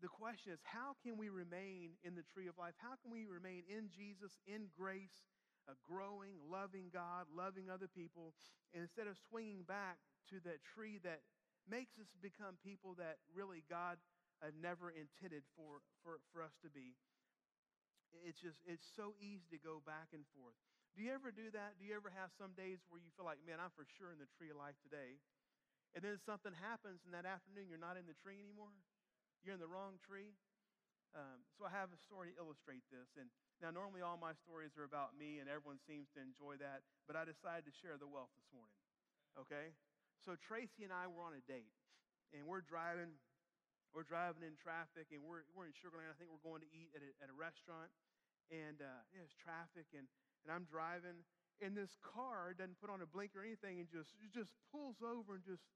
the 0.03 0.11
question 0.11 0.51
is 0.51 0.59
how 0.67 0.99
can 0.99 1.15
we 1.15 1.31
remain 1.31 1.95
in 2.03 2.19
the 2.19 2.27
tree 2.35 2.51
of 2.51 2.59
life? 2.59 2.75
How 2.83 2.99
can 2.99 3.15
we 3.15 3.25
remain 3.31 3.63
in 3.71 3.87
Jesus, 3.87 4.35
in 4.51 4.67
grace, 4.75 5.31
uh, 5.71 5.79
growing, 5.87 6.35
loving 6.51 6.91
God, 6.91 7.31
loving 7.31 7.71
other 7.71 7.87
people, 7.87 8.35
instead 8.75 9.07
of 9.07 9.15
swinging 9.31 9.63
back 9.63 10.03
to 10.35 10.43
that 10.43 10.59
tree 10.75 10.99
that 11.07 11.23
makes 11.71 12.03
us 12.03 12.11
become 12.19 12.59
people 12.67 12.99
that 12.99 13.23
really 13.31 13.63
God 13.71 14.03
uh, 14.43 14.51
never 14.59 14.91
intended 14.91 15.47
for, 15.55 15.79
for, 16.03 16.19
for 16.35 16.43
us 16.43 16.59
to 16.67 16.69
be? 16.69 16.99
It's 18.27 18.43
just, 18.43 18.59
it's 18.67 18.85
so 18.99 19.15
easy 19.23 19.47
to 19.55 19.61
go 19.63 19.81
back 19.87 20.11
and 20.11 20.27
forth. 20.35 20.59
Do 20.93 21.01
you 21.01 21.15
ever 21.15 21.33
do 21.33 21.49
that? 21.57 21.81
Do 21.81 21.89
you 21.89 21.97
ever 21.97 22.13
have 22.13 22.29
some 22.37 22.53
days 22.53 22.85
where 22.93 23.01
you 23.01 23.09
feel 23.17 23.25
like, 23.25 23.41
man, 23.47 23.57
I'm 23.57 23.73
for 23.73 23.89
sure 23.97 24.13
in 24.13 24.21
the 24.21 24.29
tree 24.37 24.53
of 24.53 24.61
life 24.61 24.77
today? 24.85 25.17
And 25.97 26.05
then 26.05 26.21
something 26.21 26.53
happens 26.53 27.01
in 27.09 27.17
that 27.17 27.25
afternoon, 27.25 27.71
you're 27.71 27.81
not 27.81 27.97
in 27.97 28.05
the 28.05 28.19
tree 28.21 28.37
anymore? 28.37 28.75
You're 29.43 29.59
in 29.59 29.63
the 29.63 29.71
wrong 29.71 29.99
tree. 29.99 30.39
Um, 31.13 31.45
so 31.59 31.69
I 31.69 31.71
have 31.75 31.93
a 31.93 32.01
story 32.01 32.33
to 32.33 32.37
illustrate 32.41 32.87
this. 32.89 33.11
And 33.21 33.29
now, 33.61 33.75
normally 33.75 34.01
all 34.01 34.17
my 34.17 34.33
stories 34.39 34.75
are 34.81 34.87
about 34.87 35.13
me, 35.19 35.43
and 35.43 35.47
everyone 35.51 35.83
seems 35.83 36.09
to 36.17 36.23
enjoy 36.23 36.57
that. 36.63 36.87
But 37.05 37.19
I 37.19 37.27
decided 37.27 37.69
to 37.69 37.75
share 37.75 38.01
the 38.01 38.09
wealth 38.09 38.33
this 38.39 38.49
morning. 38.55 38.79
Okay? 39.37 39.77
So 40.23 40.39
Tracy 40.39 40.87
and 40.87 40.95
I 40.95 41.11
were 41.11 41.27
on 41.27 41.35
a 41.35 41.45
date, 41.45 41.75
and 42.31 42.47
we're 42.47 42.65
driving. 42.65 43.19
We're 43.93 44.09
driving 44.09 44.41
in 44.41 44.57
traffic, 44.57 45.13
and 45.13 45.21
we're, 45.21 45.45
we're 45.53 45.69
in 45.69 45.77
Sugar 45.77 46.01
Land. 46.01 46.09
I 46.09 46.17
think 46.17 46.33
we're 46.33 46.41
going 46.41 46.65
to 46.65 46.71
eat 46.73 46.97
at 46.97 47.05
a, 47.05 47.13
at 47.21 47.29
a 47.29 47.37
restaurant, 47.37 47.93
and 48.49 48.81
uh, 48.81 49.05
traffic, 49.37 49.85
and, 49.93 50.09
and 50.41 50.49
I'm 50.49 50.65
driving, 50.65 51.29
and 51.61 51.77
this 51.77 52.01
car 52.01 52.57
doesn't 52.57 52.81
put 52.81 52.89
on 52.89 53.05
a 53.05 53.09
blinker 53.11 53.41
or 53.41 53.47
anything, 53.47 53.85
and 53.85 53.89
just 53.93 54.17
just 54.33 54.57
pulls 54.73 55.05
over 55.05 55.37
and 55.37 55.45
just 55.45 55.69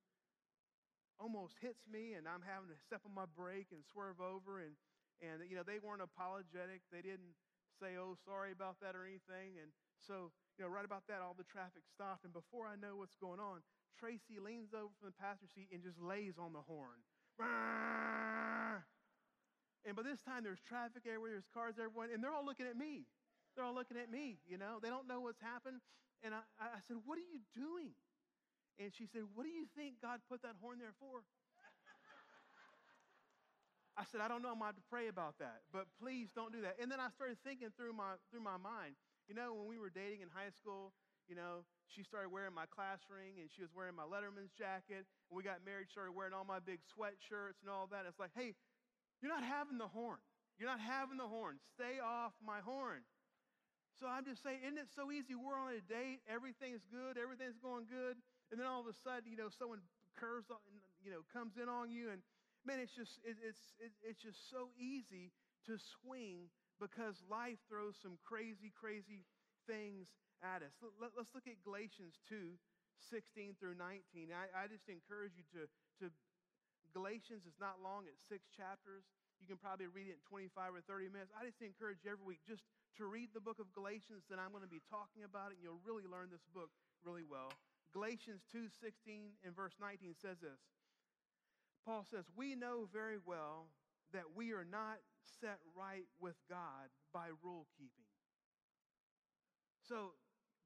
almost 1.19 1.57
hits 1.61 1.85
me, 1.89 2.15
and 2.15 2.29
I'm 2.29 2.45
having 2.45 2.69
to 2.69 2.79
step 2.79 3.03
on 3.05 3.15
my 3.15 3.27
brake 3.27 3.73
and 3.73 3.83
swerve 3.85 4.21
over. 4.21 4.61
And, 4.61 4.77
and 5.21 5.45
you 5.49 5.57
know, 5.57 5.65
they 5.65 5.81
weren't 5.81 6.05
apologetic. 6.05 6.85
They 6.93 7.01
didn't 7.01 7.37
say, 7.81 7.97
oh, 7.97 8.17
sorry 8.25 8.53
about 8.53 8.81
that 8.81 8.97
or 8.97 9.05
anything. 9.05 9.61
And 9.61 9.73
so, 10.05 10.33
you 10.57 10.65
know, 10.65 10.71
right 10.71 10.85
about 10.85 11.09
that, 11.09 11.21
all 11.21 11.37
the 11.37 11.49
traffic 11.49 11.85
stopped. 11.89 12.25
And 12.25 12.33
before 12.33 12.69
I 12.69 12.77
know 12.77 13.01
what's 13.01 13.17
going 13.17 13.41
on, 13.41 13.61
Tracy 13.97 14.37
leans 14.37 14.77
over 14.77 14.93
from 15.01 15.09
the 15.09 15.17
passenger 15.17 15.49
seat 15.57 15.73
and 15.73 15.81
just 15.81 16.01
lays 16.01 16.37
on 16.37 16.53
the 16.53 16.61
horn. 16.65 17.01
And 19.87 19.95
by 19.95 20.03
this 20.03 20.21
time, 20.27 20.43
there's 20.43 20.61
traffic 20.67 21.07
everywhere, 21.07 21.31
there's 21.39 21.49
cars 21.55 21.79
everywhere, 21.79 22.11
and 22.13 22.19
they're 22.19 22.35
all 22.35 22.45
looking 22.45 22.67
at 22.67 22.77
me. 22.77 23.07
They're 23.55 23.65
all 23.65 23.75
looking 23.75 23.97
at 23.97 24.11
me, 24.11 24.37
you 24.45 24.59
know. 24.59 24.83
They 24.83 24.91
don't 24.91 25.09
know 25.09 25.21
what's 25.21 25.41
happened. 25.41 25.81
And 26.23 26.35
I, 26.35 26.43
I 26.61 26.81
said, 26.89 26.99
What 27.07 27.17
are 27.17 27.25
you 27.25 27.41
doing? 27.55 27.95
And 28.79 28.93
she 28.93 29.09
said, 29.09 29.25
What 29.35 29.45
do 29.45 29.53
you 29.53 29.67
think 29.77 30.01
God 30.03 30.21
put 30.29 30.43
that 30.43 30.61
horn 30.61 30.79
there 30.79 30.95
for? 31.01 31.25
I 33.97 34.05
said, 34.13 34.21
I 34.21 34.29
don't 34.29 34.45
know. 34.45 34.53
I'm 34.53 34.61
going 34.61 34.77
to 34.77 34.89
pray 34.93 35.09
about 35.09 35.41
that. 35.41 35.65
But 35.73 35.89
please 35.97 36.29
don't 36.37 36.53
do 36.53 36.61
that. 36.69 36.77
And 36.77 36.93
then 36.93 37.01
I 37.01 37.09
started 37.17 37.41
thinking 37.41 37.73
through 37.81 37.97
my, 37.97 38.21
through 38.29 38.45
my 38.45 38.61
mind. 38.61 38.93
You 39.25 39.33
know, 39.33 39.57
when 39.57 39.65
we 39.65 39.81
were 39.81 39.89
dating 39.89 40.21
in 40.21 40.29
high 40.29 40.53
school, 40.53 40.93
you 41.27 41.35
know, 41.35 41.65
she 41.89 42.05
started 42.05 42.29
wearing 42.29 42.53
my 42.53 42.69
class 42.69 43.01
ring 43.09 43.41
and 43.41 43.49
she 43.49 43.65
was 43.65 43.73
wearing 43.73 43.97
my 43.97 44.05
Letterman's 44.05 44.53
jacket. 44.53 45.09
When 45.33 45.41
we 45.41 45.43
got 45.43 45.65
married, 45.65 45.89
started 45.89 46.13
wearing 46.13 46.37
all 46.37 46.45
my 46.45 46.61
big 46.61 46.85
sweatshirts 46.93 47.65
and 47.65 47.73
all 47.73 47.89
that. 47.89 48.05
It's 48.05 48.21
like, 48.21 48.37
hey, 48.37 48.53
you're 49.25 49.33
not 49.33 49.43
having 49.43 49.81
the 49.81 49.89
horn. 49.89 50.21
You're 50.61 50.69
not 50.69 50.85
having 50.85 51.17
the 51.17 51.27
horn. 51.29 51.57
Stay 51.73 51.97
off 51.97 52.37
my 52.45 52.61
horn. 52.61 53.01
So 53.97 54.05
I'm 54.05 54.29
just 54.29 54.45
saying, 54.45 54.61
isn't 54.61 54.77
it 54.77 54.93
so 54.93 55.09
easy? 55.09 55.33
We're 55.33 55.57
on 55.57 55.73
a 55.73 55.81
date, 55.81 56.21
everything's 56.29 56.85
good, 56.93 57.17
everything's 57.17 57.57
going 57.57 57.89
good, 57.89 58.21
and 58.51 58.61
then 58.61 58.67
all 58.67 58.81
of 58.81 58.87
a 58.87 58.97
sudden, 59.05 59.27
you 59.31 59.37
know, 59.37 59.51
someone 59.51 59.83
curves, 60.17 60.51
on, 60.51 60.63
you 61.03 61.11
know, 61.11 61.27
comes 61.33 61.59
in 61.61 61.69
on 61.69 61.91
you, 61.91 62.11
and 62.11 62.23
man, 62.65 62.81
it's 62.81 62.95
just 62.95 63.19
it, 63.23 63.37
it's 63.43 63.75
it, 63.79 63.93
it's 64.03 64.23
just 64.23 64.51
so 64.51 64.71
easy 64.79 65.31
to 65.67 65.79
swing 66.01 66.49
because 66.79 67.19
life 67.27 67.59
throws 67.69 67.97
some 67.99 68.21
crazy, 68.23 68.71
crazy 68.73 69.25
things 69.67 70.07
at 70.45 70.63
us. 70.63 70.73
Let, 71.01 71.17
us 71.17 71.29
look 71.33 71.49
at 71.49 71.59
Galatians 71.65 72.21
2, 72.29 72.55
16 73.11 73.57
through 73.59 73.75
19. 73.75 74.31
I, 74.31 74.47
I 74.53 74.65
just 74.69 74.87
encourage 74.87 75.35
you 75.35 75.47
to, 75.57 75.63
to 76.05 76.13
Galatians 76.93 77.49
is 77.49 77.57
not 77.59 77.81
long, 77.81 78.05
it's 78.09 78.21
six 78.29 78.47
chapters. 78.53 79.05
You 79.41 79.45
can 79.45 79.61
probably 79.61 79.89
read 79.89 80.09
it 80.09 80.17
in 80.17 80.25
25 80.33 80.81
or 80.81 80.83
30 80.85 81.13
minutes. 81.13 81.29
I 81.37 81.45
just 81.45 81.61
encourage 81.61 82.01
you 82.05 82.09
every 82.09 82.25
week 82.25 82.41
just 82.49 82.65
to 82.97 83.05
read 83.05 83.37
the 83.37 83.45
book 83.45 83.61
of 83.61 83.69
Galatians 83.77 84.25
then 84.33 84.41
I'm 84.41 84.49
going 84.49 84.65
to 84.65 84.71
be 84.71 84.81
talking 84.89 85.29
about 85.29 85.53
it, 85.53 85.61
and 85.61 85.63
you'll 85.65 85.85
really 85.85 86.09
learn 86.09 86.33
this 86.33 86.45
book 86.57 86.73
really 87.05 87.25
well. 87.25 87.53
Galatians 87.97 88.45
2:16 88.53 89.33
and 89.43 89.57
verse 89.57 89.73
19 89.81 90.15
says 90.21 90.37
this 90.41 90.61
Paul 91.87 92.05
says, 92.05 92.27
We 92.37 92.55
know 92.55 92.85
very 92.93 93.17
well 93.17 93.71
that 94.13 94.37
we 94.37 94.53
are 94.53 94.67
not 94.67 95.01
set 95.41 95.61
right 95.75 96.05
with 96.21 96.37
God 96.47 96.93
by 97.15 97.29
rule 97.43 97.67
keeping. 97.79 98.05
So 99.89 100.13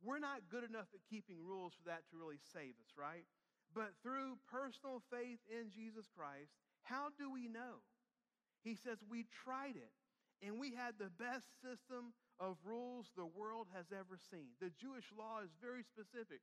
we're 0.03 0.19
not 0.19 0.49
good 0.51 0.65
enough 0.65 0.89
at 0.93 1.07
keeping 1.09 1.39
rules 1.45 1.75
for 1.75 1.85
that 1.89 2.03
to 2.11 2.17
really 2.19 2.41
save 2.53 2.75
us, 2.83 2.99
right? 2.99 3.27
But 3.73 3.95
through 4.03 4.39
personal 4.51 5.01
faith 5.13 5.39
in 5.47 5.71
Jesus 5.71 6.09
Christ, 6.11 6.51
how 6.83 7.11
do 7.17 7.31
we 7.31 7.47
know? 7.47 7.87
He 8.65 8.75
says, 8.75 8.99
We 9.09 9.27
tried 9.45 9.77
it, 9.77 9.93
and 10.43 10.59
we 10.59 10.75
had 10.75 10.99
the 10.99 11.15
best 11.15 11.47
system 11.63 12.11
of 12.41 12.57
rules 12.65 13.13
the 13.15 13.27
world 13.27 13.69
has 13.73 13.87
ever 13.93 14.19
seen. 14.19 14.57
The 14.59 14.73
Jewish 14.75 15.13
law 15.17 15.45
is 15.45 15.55
very 15.61 15.85
specific. 15.85 16.41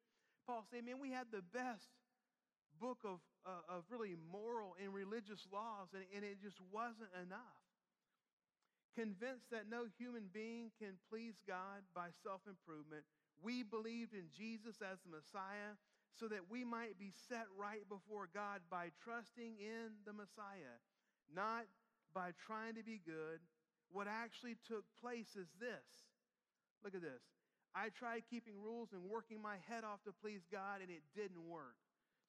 Paul 0.48 0.64
said, 0.72 0.88
Man, 0.88 1.04
we 1.04 1.12
had 1.12 1.28
the 1.30 1.44
best 1.52 1.92
book 2.80 3.04
of, 3.04 3.20
uh, 3.46 3.68
of 3.68 3.84
really 3.92 4.16
moral 4.32 4.80
and 4.82 4.94
religious 4.94 5.44
laws, 5.52 5.92
and, 5.94 6.08
and 6.16 6.24
it 6.24 6.40
just 6.42 6.58
wasn't 6.72 7.12
enough. 7.20 7.62
Convinced 8.96 9.52
that 9.52 9.70
no 9.70 9.86
human 10.00 10.32
being 10.34 10.72
can 10.80 10.96
please 11.12 11.36
God 11.46 11.84
by 11.94 12.10
self 12.24 12.42
improvement, 12.48 13.04
we 13.44 13.62
believed 13.62 14.16
in 14.16 14.32
Jesus 14.34 14.82
as 14.82 14.98
the 15.04 15.14
Messiah 15.14 15.78
so 16.18 16.28
that 16.28 16.50
we 16.50 16.64
might 16.64 16.98
be 16.98 17.14
set 17.30 17.46
right 17.54 17.86
before 17.90 18.28
God 18.34 18.62
by 18.72 18.90
trusting 19.04 19.62
in 19.62 20.02
the 20.06 20.14
Messiah, 20.14 20.82
not 21.30 21.70
by 22.14 22.32
trying 22.48 22.74
to 22.74 22.84
be 22.84 23.00
good. 23.06 23.38
What 23.92 24.08
actually 24.10 24.58
took 24.68 24.84
place 25.00 25.36
is 25.38 25.48
this. 25.60 25.86
Look 26.84 26.96
at 26.96 27.02
this. 27.02 27.22
I 27.78 27.94
tried 27.94 28.26
keeping 28.26 28.58
rules 28.58 28.90
and 28.90 29.06
working 29.06 29.38
my 29.38 29.62
head 29.70 29.86
off 29.86 30.02
to 30.10 30.12
please 30.12 30.42
God, 30.50 30.82
and 30.82 30.90
it 30.90 31.06
didn't 31.14 31.46
work. 31.46 31.78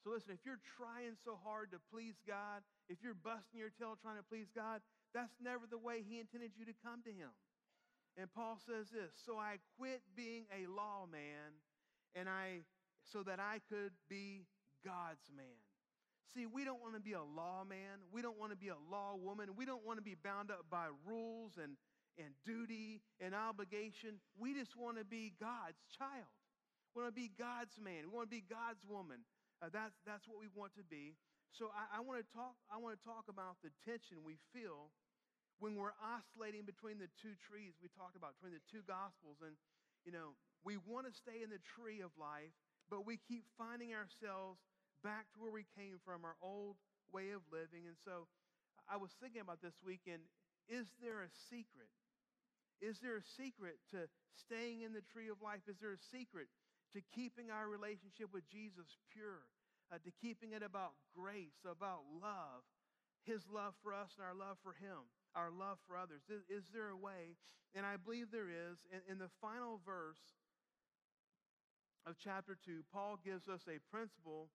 So, 0.05 0.12
listen, 0.12 0.37
if 0.37 0.45
you're 0.45 0.61
trying 0.76 1.17
so 1.25 1.40
hard 1.40 1.73
to 1.73 1.81
please 1.88 2.21
God, 2.28 2.61
if 2.93 3.00
you're 3.00 3.17
busting 3.17 3.57
your 3.57 3.73
tail 3.73 3.97
trying 3.97 4.21
to 4.21 4.28
please 4.28 4.52
God, 4.52 4.85
that's 5.17 5.40
never 5.40 5.64
the 5.64 5.81
way 5.81 6.05
He 6.05 6.21
intended 6.21 6.52
you 6.52 6.69
to 6.69 6.76
come 6.85 7.00
to 7.09 7.11
Him. 7.11 7.33
And 8.21 8.28
Paul 8.28 8.61
says 8.61 8.93
this 8.93 9.17
So 9.25 9.40
I 9.40 9.57
quit 9.81 10.05
being 10.12 10.45
a 10.52 10.69
lawman, 10.69 11.57
and 12.12 12.28
I 12.28 12.69
so 13.09 13.25
that 13.25 13.40
I 13.40 13.64
could 13.73 13.97
be 14.09 14.45
God's 14.85 15.33
man. 15.33 15.64
See, 16.37 16.45
we 16.45 16.64
don't 16.64 16.81
want 16.83 16.93
to 16.95 17.00
be 17.00 17.17
a 17.17 17.25
lawman. 17.25 18.05
We 18.12 18.21
don't 18.21 18.38
want 18.38 18.52
to 18.52 18.57
be 18.57 18.69
a 18.69 18.76
law 18.93 19.17
woman. 19.17 19.57
We 19.57 19.64
don't 19.64 19.85
want 19.87 19.99
to 19.99 20.05
be 20.05 20.14
bound 20.14 20.50
up 20.50 20.67
by 20.71 20.93
rules 21.09 21.57
and, 21.57 21.76
and 22.19 22.35
duty 22.45 23.01
and 23.23 23.35
obligation. 23.35 24.19
We 24.35 24.53
just 24.53 24.77
want 24.77 24.99
to 24.99 25.07
be 25.07 25.33
God's 25.39 25.81
child. 25.97 26.29
We 26.93 27.03
want 27.03 27.15
to 27.15 27.21
be 27.21 27.31
God's 27.39 27.79
man. 27.79 28.11
We 28.11 28.13
want 28.13 28.29
to 28.29 28.37
be 28.37 28.45
God's 28.45 28.83
woman. 28.85 29.23
Uh, 29.63 29.71
that's, 29.71 29.95
that's 30.03 30.27
what 30.27 30.43
we 30.43 30.51
want 30.51 30.75
to 30.77 30.85
be. 30.87 31.15
So 31.55 31.73
I, 31.73 31.99
I 31.99 32.01
want 32.05 32.21
to 32.21 32.29
talk. 32.29 32.55
I 32.69 32.77
want 32.77 32.99
to 32.99 33.03
talk 33.03 33.27
about 33.31 33.57
the 33.65 33.73
tension 33.89 34.21
we 34.21 34.37
feel 34.53 34.93
when 35.59 35.75
we're 35.75 35.97
oscillating 35.99 36.69
between 36.69 37.01
the 37.01 37.11
two 37.19 37.35
trees 37.41 37.75
we 37.81 37.89
talked 37.97 38.15
about, 38.15 38.37
between 38.37 38.55
the 38.55 38.63
two 38.69 38.85
gospels, 38.85 39.41
and 39.41 39.57
you 40.05 40.13
know 40.13 40.37
we 40.63 40.77
want 40.77 41.09
to 41.09 41.13
stay 41.15 41.41
in 41.41 41.49
the 41.49 41.63
tree 41.65 42.05
of 42.05 42.13
life, 42.21 42.53
but 42.93 43.09
we 43.09 43.17
keep 43.17 43.49
finding 43.57 43.97
ourselves 43.97 44.61
back 45.01 45.31
to 45.33 45.41
where 45.41 45.55
we 45.55 45.65
came 45.73 45.97
from, 46.05 46.23
our 46.23 46.37
old 46.45 46.77
way 47.11 47.33
of 47.33 47.41
living. 47.49 47.89
And 47.89 47.97
so 48.05 48.29
I 48.85 49.01
was 49.01 49.17
thinking 49.17 49.41
about 49.41 49.65
this 49.65 49.81
weekend 49.81 50.23
is 50.69 50.85
there 51.01 51.25
a 51.25 51.33
secret? 51.49 51.89
Is 52.81 53.01
there 53.01 53.19
a 53.19 53.27
secret 53.37 53.79
to 53.91 54.07
staying 54.39 54.83
in 54.83 54.93
the 54.93 55.03
tree 55.03 55.29
of 55.29 55.43
life? 55.43 55.67
Is 55.67 55.79
there 55.83 55.95
a 55.95 56.09
secret 56.11 56.47
to 56.95 57.03
keeping 57.13 57.51
our 57.51 57.69
relationship 57.69 58.33
with 58.33 58.49
Jesus 58.49 58.97
pure, 59.13 59.45
uh, 59.93 59.99
to 60.05 60.11
keeping 60.23 60.53
it 60.55 60.63
about 60.63 60.95
grace, 61.13 61.59
about 61.67 62.07
love, 62.09 62.65
His 63.27 63.43
love 63.51 63.75
for 63.83 63.93
us 63.93 64.15
and 64.17 64.25
our 64.25 64.37
love 64.37 64.57
for 64.63 64.79
Him, 64.79 65.11
our 65.35 65.51
love 65.51 65.79
for 65.87 65.99
others? 65.99 66.23
Is, 66.31 66.47
is 66.49 66.65
there 66.73 66.89
a 66.89 66.97
way? 66.97 67.37
And 67.75 67.85
I 67.85 67.99
believe 67.99 68.31
there 68.31 68.49
is. 68.49 68.81
In, 68.89 69.01
in 69.13 69.19
the 69.19 69.31
final 69.43 69.81
verse 69.85 70.23
of 72.07 72.17
chapter 72.17 72.57
2, 72.57 72.87
Paul 72.93 73.19
gives 73.21 73.49
us 73.49 73.67
a 73.69 73.83
principle 73.93 74.49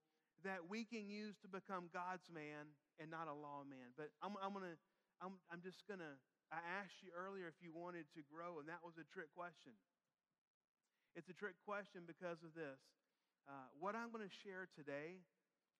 that 0.43 0.65
we 0.67 0.83
can 0.83 1.07
use 1.07 1.35
to 1.41 1.47
become 1.47 1.87
God's 1.93 2.27
man 2.33 2.73
and 2.99 3.09
not 3.09 3.27
a 3.27 3.35
lawman. 3.35 3.95
But 3.95 4.09
I'm, 4.21 4.33
I'm 4.41 4.51
going 4.51 4.65
to, 4.65 4.77
I'm, 5.21 5.39
I'm 5.51 5.61
just 5.61 5.87
going 5.87 6.01
to, 6.01 6.17
I 6.53 6.61
asked 6.85 7.01
you 7.01 7.09
earlier 7.17 7.49
if 7.49 7.57
you 7.65 7.73
wanted 7.73 8.05
to 8.13 8.21
grow, 8.29 8.61
and 8.61 8.69
that 8.69 8.85
was 8.85 8.93
a 9.01 9.05
trick 9.09 9.33
question. 9.33 9.73
It's 11.17 11.25
a 11.25 11.33
trick 11.33 11.57
question 11.65 12.05
because 12.05 12.45
of 12.45 12.53
this. 12.53 12.77
Uh, 13.49 13.73
what 13.81 13.97
I'm 13.97 14.13
going 14.13 14.21
to 14.21 14.35
share 14.45 14.69
today 14.69 15.25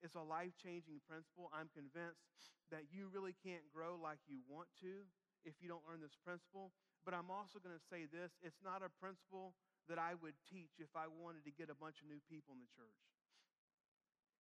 is 0.02 0.18
a 0.18 0.26
life 0.26 0.58
changing 0.58 0.98
principle. 1.06 1.54
I'm 1.54 1.70
convinced 1.78 2.58
that 2.74 2.90
you 2.90 3.06
really 3.14 3.38
can't 3.46 3.62
grow 3.70 4.02
like 4.02 4.18
you 4.26 4.42
want 4.50 4.66
to 4.82 5.06
if 5.46 5.62
you 5.62 5.70
don't 5.70 5.86
learn 5.86 6.02
this 6.02 6.18
principle. 6.26 6.74
But 7.06 7.14
I'm 7.14 7.30
also 7.30 7.62
going 7.62 7.78
to 7.78 7.86
say 7.94 8.10
this 8.10 8.34
it's 8.42 8.66
not 8.66 8.82
a 8.82 8.90
principle 8.98 9.54
that 9.86 10.02
I 10.02 10.18
would 10.26 10.36
teach 10.50 10.82
if 10.82 10.90
I 10.98 11.06
wanted 11.06 11.46
to 11.46 11.54
get 11.54 11.70
a 11.70 11.78
bunch 11.78 12.02
of 12.02 12.10
new 12.10 12.20
people 12.26 12.58
in 12.58 12.66
the 12.66 12.72
church. 12.74 12.98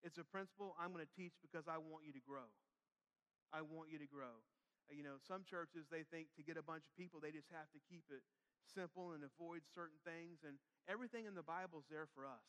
It's 0.02 0.18
a 0.18 0.26
principle 0.26 0.74
I'm 0.82 0.90
going 0.98 1.06
to 1.06 1.14
teach 1.14 1.38
because 1.46 1.70
I 1.70 1.78
want 1.78 2.10
you 2.10 2.14
to 2.18 2.24
grow. 2.26 2.50
I 3.54 3.62
want 3.62 3.94
you 3.94 4.02
to 4.02 4.10
grow. 4.10 4.42
You 4.92 5.04
know, 5.04 5.18
some 5.24 5.48
churches, 5.48 5.88
they 5.88 6.04
think 6.08 6.32
to 6.36 6.44
get 6.44 6.60
a 6.60 6.66
bunch 6.66 6.84
of 6.88 6.94
people, 7.00 7.20
they 7.24 7.32
just 7.32 7.50
have 7.52 7.70
to 7.72 7.80
keep 7.88 8.04
it 8.12 8.24
simple 8.76 9.16
and 9.16 9.24
avoid 9.24 9.64
certain 9.72 10.00
things. 10.04 10.44
And 10.44 10.60
everything 10.88 11.26
in 11.26 11.36
the 11.36 11.46
Bible 11.46 11.84
is 11.84 11.90
there 11.92 12.08
for 12.12 12.28
us, 12.28 12.46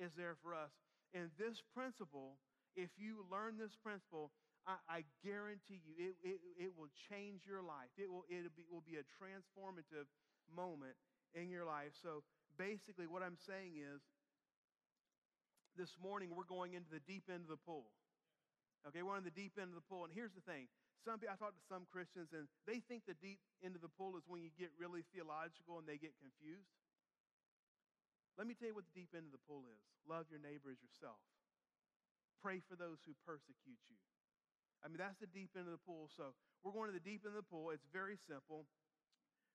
is 0.00 0.12
there 0.16 0.36
for 0.40 0.56
us. 0.56 0.72
And 1.12 1.30
this 1.36 1.62
principle, 1.74 2.40
if 2.74 2.90
you 2.96 3.24
learn 3.28 3.56
this 3.56 3.76
principle, 3.76 4.32
I, 4.66 4.76
I 4.88 5.00
guarantee 5.22 5.80
you 5.84 5.94
it, 5.96 6.14
it, 6.24 6.38
it 6.58 6.70
will 6.74 6.90
change 7.08 7.46
your 7.46 7.62
life. 7.62 7.92
It 7.96 8.10
will, 8.10 8.26
it 8.28 8.42
will 8.42 8.56
be, 8.56 8.66
will 8.66 8.86
be 8.86 8.98
a 8.98 9.06
transformative 9.16 10.10
moment 10.50 10.98
in 11.34 11.48
your 11.48 11.64
life. 11.64 11.94
So 12.02 12.26
basically, 12.58 13.06
what 13.06 13.22
I'm 13.22 13.38
saying 13.46 13.78
is 13.78 14.02
this 15.78 15.94
morning 16.02 16.32
we're 16.34 16.48
going 16.48 16.74
into 16.74 16.90
the 16.90 17.04
deep 17.04 17.28
end 17.28 17.46
of 17.46 17.52
the 17.52 17.62
pool. 17.62 17.92
Okay, 18.88 19.02
we're 19.02 19.18
in 19.18 19.24
the 19.24 19.34
deep 19.34 19.58
end 19.60 19.70
of 19.70 19.78
the 19.78 19.86
pool. 19.88 20.04
And 20.04 20.12
here's 20.14 20.32
the 20.32 20.44
thing 20.44 20.68
some 21.06 21.22
I 21.22 21.38
talk 21.38 21.54
to 21.54 21.66
some 21.70 21.86
Christians, 21.86 22.34
and 22.34 22.50
they 22.66 22.82
think 22.82 23.06
the 23.06 23.14
deep 23.22 23.38
end 23.62 23.78
of 23.78 23.82
the 23.86 23.94
pool 23.94 24.18
is 24.18 24.26
when 24.26 24.42
you 24.42 24.50
get 24.58 24.74
really 24.74 25.06
theological 25.14 25.78
and 25.78 25.86
they 25.86 26.02
get 26.02 26.18
confused. 26.18 26.74
Let 28.34 28.50
me 28.50 28.58
tell 28.58 28.66
you 28.66 28.74
what 28.74 28.90
the 28.90 28.98
deep 28.98 29.14
end 29.14 29.30
of 29.30 29.32
the 29.32 29.46
pool 29.46 29.70
is 29.70 29.80
love 30.10 30.26
your 30.28 30.42
neighbor 30.42 30.74
as 30.74 30.82
yourself, 30.82 31.22
pray 32.42 32.58
for 32.66 32.74
those 32.74 32.98
who 33.06 33.14
persecute 33.22 33.80
you. 33.86 34.02
I 34.84 34.90
mean, 34.90 34.98
that's 34.98 35.22
the 35.22 35.30
deep 35.30 35.54
end 35.54 35.70
of 35.70 35.74
the 35.74 35.82
pool. 35.86 36.10
So 36.10 36.34
we're 36.60 36.74
going 36.74 36.90
to 36.90 36.98
the 36.98 37.02
deep 37.02 37.22
end 37.22 37.38
of 37.38 37.40
the 37.40 37.48
pool. 37.48 37.70
It's 37.70 37.86
very 37.94 38.18
simple. 38.26 38.66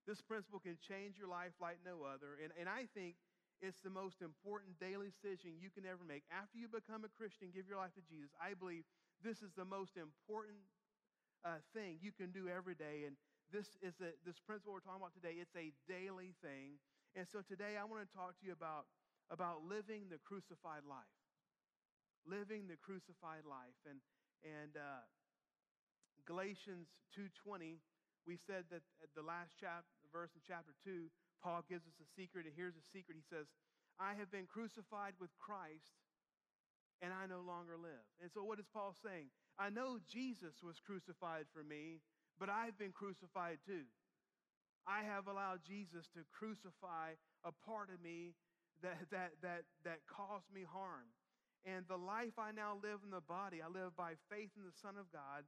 This 0.09 0.19
principle 0.19 0.57
can 0.57 0.81
change 0.81 1.19
your 1.19 1.29
life 1.29 1.53
like 1.61 1.77
no 1.85 2.07
other. 2.07 2.41
And, 2.41 2.49
and 2.57 2.65
I 2.65 2.89
think 2.91 3.21
it's 3.61 3.77
the 3.85 3.93
most 3.93 4.19
important 4.25 4.81
daily 4.81 5.13
decision 5.13 5.61
you 5.61 5.69
can 5.69 5.85
ever 5.85 6.01
make. 6.01 6.25
After 6.33 6.57
you 6.57 6.65
become 6.65 7.05
a 7.05 7.11
Christian, 7.13 7.53
give 7.53 7.69
your 7.69 7.77
life 7.77 7.93
to 7.95 8.03
Jesus, 8.09 8.33
I 8.41 8.57
believe 8.57 8.81
this 9.21 9.45
is 9.45 9.53
the 9.53 9.67
most 9.67 9.93
important 9.93 10.65
uh, 11.43 11.59
thing 11.73 11.97
you 12.01 12.11
can 12.11 12.31
do 12.31 12.47
every 12.49 12.75
day. 12.75 13.05
And 13.05 13.15
this 13.51 13.67
is 13.81 13.97
a, 14.01 14.13
this 14.25 14.39
principle 14.39 14.73
we're 14.73 14.85
talking 14.85 15.01
about 15.01 15.15
today. 15.15 15.39
It's 15.39 15.55
a 15.57 15.73
daily 15.89 16.33
thing. 16.41 16.79
And 17.15 17.27
so 17.27 17.43
today 17.43 17.75
I 17.75 17.83
want 17.83 18.05
to 18.05 18.11
talk 18.11 18.39
to 18.39 18.43
you 18.45 18.53
about, 18.55 18.87
about 19.29 19.65
living 19.67 20.07
the 20.07 20.21
crucified 20.23 20.87
life. 20.87 21.15
Living 22.23 22.69
the 22.69 22.77
crucified 22.79 23.43
life. 23.43 23.77
And, 23.89 23.99
and 24.45 24.77
uh, 24.77 25.03
Galatians 26.25 26.87
2.20 27.17 27.81
we 28.25 28.37
said 28.37 28.69
that 28.69 28.85
at 29.01 29.11
the 29.17 29.25
last 29.25 29.57
chapter, 29.57 29.89
verse 30.13 30.29
in 30.37 30.41
chapter 30.45 30.77
2, 30.85 31.09
Paul 31.41 31.65
gives 31.65 31.85
us 31.89 31.97
a 31.97 32.07
secret, 32.13 32.45
and 32.45 32.53
here's 32.53 32.77
a 32.77 32.85
secret. 32.93 33.17
He 33.17 33.25
says, 33.25 33.49
I 33.97 34.13
have 34.17 34.29
been 34.29 34.45
crucified 34.45 35.17
with 35.17 35.33
Christ, 35.41 35.97
and 37.01 37.09
I 37.09 37.25
no 37.25 37.41
longer 37.41 37.81
live. 37.81 38.05
And 38.21 38.29
so, 38.29 38.45
what 38.45 38.61
is 38.61 38.69
Paul 38.69 38.93
saying? 39.01 39.33
I 39.59 39.69
know 39.69 39.99
Jesus 40.09 40.55
was 40.63 40.79
crucified 40.79 41.45
for 41.53 41.63
me, 41.63 42.01
but 42.39 42.49
I've 42.49 42.77
been 42.77 42.91
crucified 42.91 43.59
too. 43.65 43.85
I 44.87 45.03
have 45.03 45.27
allowed 45.27 45.61
Jesus 45.61 46.09
to 46.17 46.25
crucify 46.33 47.13
a 47.45 47.53
part 47.65 47.89
of 47.93 48.01
me 48.01 48.33
that, 48.81 48.97
that, 49.11 49.37
that, 49.41 49.63
that 49.85 50.01
caused 50.09 50.49
me 50.49 50.65
harm. 50.65 51.13
And 51.61 51.85
the 51.85 52.01
life 52.01 52.41
I 52.41 52.49
now 52.49 52.81
live 52.81 53.05
in 53.05 53.13
the 53.13 53.21
body, 53.21 53.61
I 53.61 53.69
live 53.69 53.93
by 53.93 54.17
faith 54.33 54.49
in 54.57 54.65
the 54.65 54.73
Son 54.81 54.97
of 54.97 55.13
God 55.13 55.45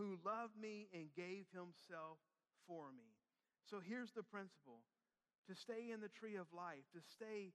who 0.00 0.16
loved 0.24 0.56
me 0.56 0.88
and 0.96 1.12
gave 1.12 1.44
himself 1.52 2.16
for 2.66 2.88
me. 2.96 3.12
So 3.68 3.78
here's 3.84 4.12
the 4.16 4.24
principle 4.24 4.80
to 5.44 5.52
stay 5.54 5.92
in 5.92 6.00
the 6.00 6.08
tree 6.08 6.40
of 6.40 6.48
life, 6.56 6.88
to 6.96 7.04
stay 7.04 7.52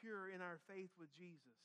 pure 0.00 0.30
in 0.30 0.38
our 0.38 0.62
faith 0.70 0.94
with 0.98 1.10
Jesus, 1.10 1.58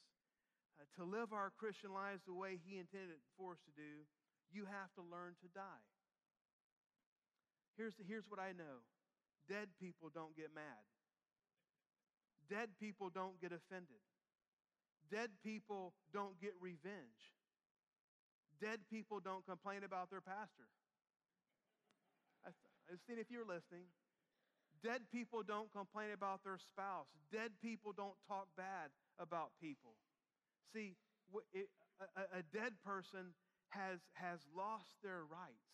uh, 0.79 0.87
to 0.95 1.03
live 1.03 1.35
our 1.35 1.51
Christian 1.59 1.91
lives 1.91 2.23
the 2.25 2.33
way 2.33 2.55
he 2.63 2.79
intended 2.79 3.19
for 3.35 3.53
us 3.53 3.61
to 3.67 3.73
do, 3.75 4.07
you 4.49 4.65
have 4.65 4.89
to 4.95 5.03
learn 5.03 5.35
to 5.43 5.47
die. 5.51 5.85
Here's, 7.75 7.93
here's 8.07 8.25
what 8.27 8.39
I 8.39 8.55
know 8.55 8.83
dead 9.47 9.67
people 9.79 10.09
don't 10.09 10.35
get 10.35 10.55
mad, 10.55 10.83
dead 12.49 12.69
people 12.79 13.11
don't 13.11 13.39
get 13.39 13.51
offended, 13.51 14.03
dead 15.11 15.29
people 15.43 15.93
don't 16.11 16.39
get 16.39 16.55
revenge, 16.59 17.35
dead 18.59 18.79
people 18.89 19.19
don't 19.19 19.45
complain 19.45 19.83
about 19.83 20.09
their 20.09 20.21
pastor. 20.21 20.67
I've 22.89 23.03
seen 23.05 23.19
if 23.19 23.29
you're 23.29 23.45
listening. 23.45 23.85
Dead 24.81 25.01
people 25.11 25.43
don't 25.43 25.69
complain 25.75 26.15
about 26.15 26.41
their 26.43 26.57
spouse. 26.57 27.11
Dead 27.31 27.51
people 27.61 27.91
don't 27.91 28.15
talk 28.27 28.47
bad 28.55 28.89
about 29.19 29.51
people. 29.61 29.99
See, 30.73 30.95
a, 32.33 32.43
dead 32.53 32.73
person 32.85 33.33
has, 33.69 33.99
has 34.13 34.39
lost 34.55 34.97
their 35.03 35.25
rights. 35.25 35.69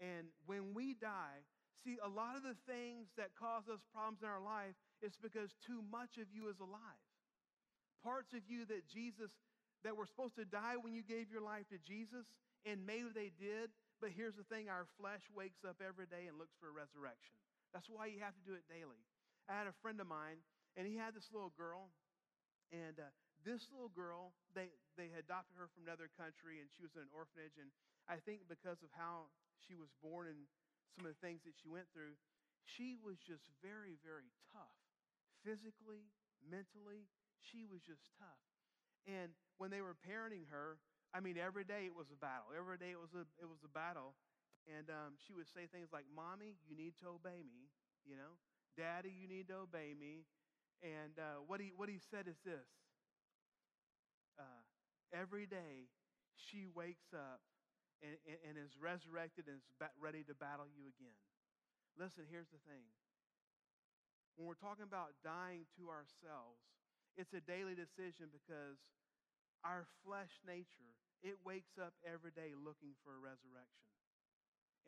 And 0.00 0.32
when 0.46 0.72
we 0.72 0.94
die, 0.94 1.44
see, 1.84 1.96
a 2.00 2.08
lot 2.08 2.36
of 2.36 2.42
the 2.42 2.56
things 2.64 3.08
that 3.16 3.36
cause 3.36 3.68
us 3.68 3.80
problems 3.92 4.20
in 4.22 4.28
our 4.28 4.40
life 4.40 4.76
is 5.04 5.16
because 5.20 5.52
too 5.64 5.84
much 5.92 6.16
of 6.16 6.28
you 6.32 6.48
is 6.48 6.60
alive. 6.60 7.04
Parts 8.04 8.32
of 8.32 8.40
you 8.48 8.64
that 8.72 8.88
Jesus, 8.88 9.28
that 9.84 9.96
were 9.96 10.08
supposed 10.08 10.36
to 10.36 10.48
die 10.48 10.80
when 10.80 10.96
you 10.96 11.04
gave 11.04 11.28
your 11.28 11.44
life 11.44 11.68
to 11.68 11.76
Jesus, 11.80 12.24
and 12.64 12.84
maybe 12.84 13.12
they 13.12 13.32
did, 13.36 13.68
but 14.00 14.08
here's 14.12 14.36
the 14.36 14.48
thing 14.48 14.68
our 14.68 14.88
flesh 14.96 15.24
wakes 15.36 15.64
up 15.68 15.80
every 15.84 16.08
day 16.08 16.28
and 16.28 16.40
looks 16.40 16.56
for 16.56 16.72
a 16.72 16.76
resurrection. 16.76 17.36
That's 17.76 17.88
why 17.92 18.08
you 18.08 18.24
have 18.24 18.32
to 18.36 18.44
do 18.44 18.56
it 18.56 18.64
daily. 18.68 19.00
I 19.48 19.56
had 19.56 19.68
a 19.68 19.76
friend 19.84 20.00
of 20.00 20.08
mine, 20.08 20.40
and 20.76 20.88
he 20.88 20.96
had 20.96 21.12
this 21.12 21.28
little 21.28 21.52
girl, 21.56 21.92
and 22.72 22.96
uh, 22.96 23.12
this 23.44 23.68
little 23.72 23.92
girl, 23.92 24.32
they, 24.52 24.72
they 25.00 25.12
adopted 25.16 25.56
her 25.56 25.68
from 25.72 25.86
another 25.88 26.08
country, 26.12 26.60
and 26.60 26.68
she 26.68 26.82
was 26.84 26.92
in 26.96 27.04
an 27.06 27.12
orphanage. 27.14 27.56
And 27.56 27.72
I 28.08 28.20
think 28.20 28.44
because 28.48 28.80
of 28.84 28.90
how 28.94 29.32
she 29.64 29.76
was 29.76 29.90
born 30.04 30.28
and 30.28 30.48
some 30.96 31.06
of 31.06 31.12
the 31.14 31.20
things 31.22 31.42
that 31.46 31.54
she 31.56 31.68
went 31.70 31.88
through, 31.94 32.16
she 32.64 32.96
was 33.00 33.16
just 33.20 33.46
very, 33.64 33.96
very 34.04 34.28
tough. 34.52 34.76
Physically, 35.46 36.12
mentally, 36.44 37.08
she 37.40 37.64
was 37.64 37.80
just 37.80 38.04
tough. 38.20 38.44
And 39.08 39.32
when 39.56 39.72
they 39.72 39.80
were 39.80 39.96
parenting 39.96 40.44
her, 40.52 40.76
I 41.16 41.20
mean, 41.24 41.40
every 41.40 41.64
day 41.64 41.88
it 41.88 41.96
was 41.96 42.12
a 42.12 42.18
battle. 42.20 42.52
Every 42.52 42.76
day 42.76 42.92
it 42.92 43.00
was 43.00 43.16
a, 43.16 43.24
it 43.40 43.48
was 43.48 43.64
a 43.64 43.72
battle. 43.72 44.14
And 44.68 44.92
um, 44.92 45.16
she 45.16 45.32
would 45.32 45.48
say 45.48 45.66
things 45.66 45.88
like, 45.90 46.04
Mommy, 46.12 46.60
you 46.68 46.76
need 46.76 46.94
to 47.00 47.16
obey 47.16 47.40
me. 47.42 47.72
You 48.04 48.16
know, 48.20 48.36
Daddy, 48.76 49.10
you 49.10 49.26
need 49.26 49.48
to 49.48 49.64
obey 49.64 49.96
me. 49.96 50.28
And 50.84 51.16
uh, 51.18 51.44
what, 51.46 51.60
he, 51.60 51.72
what 51.76 51.88
he 51.88 51.98
said 52.10 52.28
is 52.28 52.36
this 52.44 52.68
Every 55.12 55.46
day 55.46 55.90
she 56.34 56.66
wakes 56.70 57.10
up 57.12 57.42
and, 58.00 58.16
and, 58.24 58.38
and 58.46 58.54
is 58.56 58.78
resurrected 58.78 59.50
and 59.50 59.58
is 59.58 59.68
ready 60.00 60.24
to 60.30 60.34
battle 60.34 60.70
you 60.70 60.88
again. 60.88 61.18
Listen, 61.98 62.24
here's 62.30 62.48
the 62.54 62.62
thing. 62.64 62.86
When 64.38 64.46
we're 64.48 64.58
talking 64.58 64.86
about 64.86 65.18
dying 65.20 65.68
to 65.76 65.90
ourselves, 65.92 66.62
it's 67.18 67.34
a 67.34 67.42
daily 67.42 67.74
decision 67.76 68.30
because 68.32 68.78
our 69.66 69.84
flesh 70.06 70.32
nature, 70.46 70.96
it 71.20 71.36
wakes 71.44 71.76
up 71.76 71.92
every 72.06 72.32
day 72.32 72.56
looking 72.56 72.96
for 73.04 73.12
a 73.12 73.20
resurrection. 73.20 73.84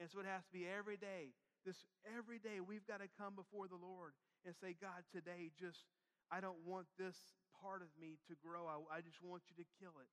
And 0.01 0.09
so 0.09 0.25
it 0.25 0.29
has 0.31 0.47
to 0.49 0.53
be 0.55 0.65
every 0.65 0.97
day. 0.97 1.37
This 1.69 1.77
every 2.09 2.41
day 2.41 2.65
we've 2.65 2.87
got 2.89 3.05
to 3.05 3.11
come 3.21 3.37
before 3.37 3.69
the 3.69 3.79
Lord 3.79 4.17
and 4.49 4.57
say, 4.57 4.75
God, 4.75 5.05
today 5.13 5.53
just 5.55 5.85
I 6.33 6.41
don't 6.41 6.65
want 6.65 6.89
this 6.97 7.15
part 7.63 7.81
of 7.81 7.89
me 7.95 8.19
to 8.27 8.35
grow. 8.43 8.67
I, 8.67 8.99
I 8.99 9.01
just 9.01 9.23
want 9.23 9.47
you 9.47 9.55
to 9.63 9.67
kill 9.79 9.95
it. 10.03 10.11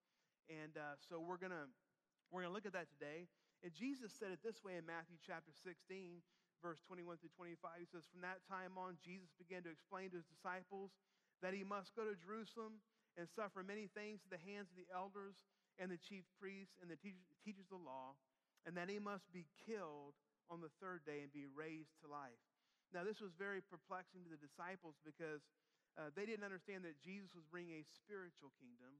And 0.54 0.78
uh, 0.78 1.02
so 1.02 1.18
we're 1.18 1.42
gonna 1.42 1.66
we're 2.30 2.46
gonna 2.46 2.54
look 2.54 2.70
at 2.70 2.78
that 2.78 2.94
today. 2.94 3.26
And 3.66 3.74
Jesus 3.74 4.14
said 4.14 4.30
it 4.30 4.46
this 4.46 4.62
way 4.62 4.78
in 4.78 4.86
Matthew 4.86 5.20
chapter 5.20 5.52
16, 5.52 6.24
verse 6.64 6.80
21 6.88 7.20
through 7.20 7.36
25. 7.36 7.60
He 7.76 7.90
says, 7.90 8.08
From 8.08 8.24
that 8.24 8.40
time 8.48 8.80
on, 8.80 8.96
Jesus 9.04 9.36
began 9.36 9.66
to 9.68 9.74
explain 9.74 10.14
to 10.16 10.22
his 10.22 10.30
disciples 10.32 10.96
that 11.44 11.52
he 11.52 11.68
must 11.68 11.92
go 11.92 12.08
to 12.08 12.16
Jerusalem 12.16 12.80
and 13.20 13.28
suffer 13.28 13.60
many 13.60 13.92
things 13.92 14.24
at 14.24 14.32
the 14.32 14.40
hands 14.40 14.72
of 14.72 14.80
the 14.80 14.88
elders 14.96 15.44
and 15.76 15.92
the 15.92 16.00
chief 16.00 16.24
priests 16.40 16.80
and 16.80 16.88
the 16.88 16.96
teachers 16.96 17.68
of 17.68 17.74
the 17.74 17.84
law 17.84 18.16
and 18.68 18.76
that 18.76 18.92
he 18.92 19.00
must 19.00 19.28
be 19.32 19.48
killed 19.66 20.16
on 20.52 20.60
the 20.60 20.74
third 20.82 21.06
day 21.06 21.24
and 21.24 21.32
be 21.32 21.48
raised 21.48 21.96
to 22.02 22.08
life. 22.10 22.42
Now, 22.94 23.06
this 23.06 23.22
was 23.22 23.38
very 23.38 23.62
perplexing 23.62 24.26
to 24.26 24.32
the 24.34 24.42
disciples 24.42 24.98
because 25.06 25.46
uh, 25.98 26.14
they 26.14 26.26
didn't 26.26 26.46
understand 26.46 26.86
that 26.86 27.00
Jesus 27.02 27.34
was 27.34 27.48
bringing 27.50 27.82
a 27.82 27.86
spiritual 27.86 28.54
kingdom. 28.62 28.94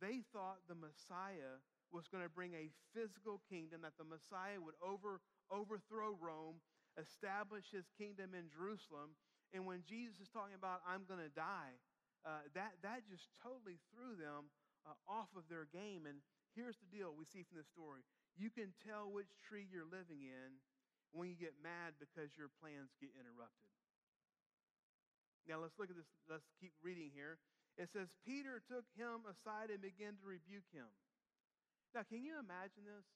They 0.00 0.24
thought 0.32 0.64
the 0.68 0.78
Messiah 0.78 1.60
was 1.92 2.06
going 2.08 2.22
to 2.22 2.32
bring 2.32 2.54
a 2.54 2.70
physical 2.94 3.42
kingdom, 3.50 3.82
that 3.82 3.98
the 3.98 4.06
Messiah 4.06 4.62
would 4.62 4.78
over, 4.80 5.20
overthrow 5.50 6.14
Rome, 6.16 6.62
establish 6.96 7.68
his 7.70 7.90
kingdom 7.98 8.32
in 8.32 8.46
Jerusalem. 8.48 9.18
And 9.50 9.66
when 9.66 9.82
Jesus 9.82 10.22
is 10.22 10.30
talking 10.30 10.54
about, 10.54 10.86
I'm 10.86 11.04
going 11.10 11.20
to 11.20 11.34
die, 11.34 11.74
uh, 12.22 12.46
that, 12.54 12.78
that 12.86 13.02
just 13.10 13.26
totally 13.42 13.82
threw 13.90 14.14
them 14.14 14.48
uh, 14.86 14.94
off 15.10 15.34
of 15.34 15.50
their 15.50 15.66
game. 15.74 16.06
And 16.06 16.22
here's 16.54 16.78
the 16.78 16.90
deal 16.90 17.10
we 17.10 17.26
see 17.26 17.42
from 17.42 17.58
this 17.58 17.70
story 17.70 18.06
you 18.38 18.48
can 18.48 18.70
tell 18.86 19.10
which 19.10 19.28
tree 19.42 19.66
you're 19.66 19.88
living 19.88 20.22
in 20.22 20.62
when 21.10 21.28
you 21.28 21.36
get 21.36 21.58
mad 21.58 21.98
because 21.98 22.30
your 22.38 22.48
plans 22.62 22.94
get 23.02 23.10
interrupted. 23.18 23.79
Now 25.48 25.62
let's 25.62 25.76
look 25.78 25.88
at 25.88 25.96
this. 25.96 26.08
Let's 26.28 26.46
keep 26.60 26.72
reading 26.82 27.10
here. 27.12 27.40
It 27.78 27.88
says, 27.94 28.12
Peter 28.26 28.60
took 28.68 28.84
him 28.92 29.24
aside 29.24 29.72
and 29.72 29.80
began 29.80 30.18
to 30.20 30.24
rebuke 30.26 30.68
him. 30.74 30.90
Now, 31.94 32.04
can 32.06 32.22
you 32.22 32.38
imagine 32.38 32.84
this? 32.86 33.06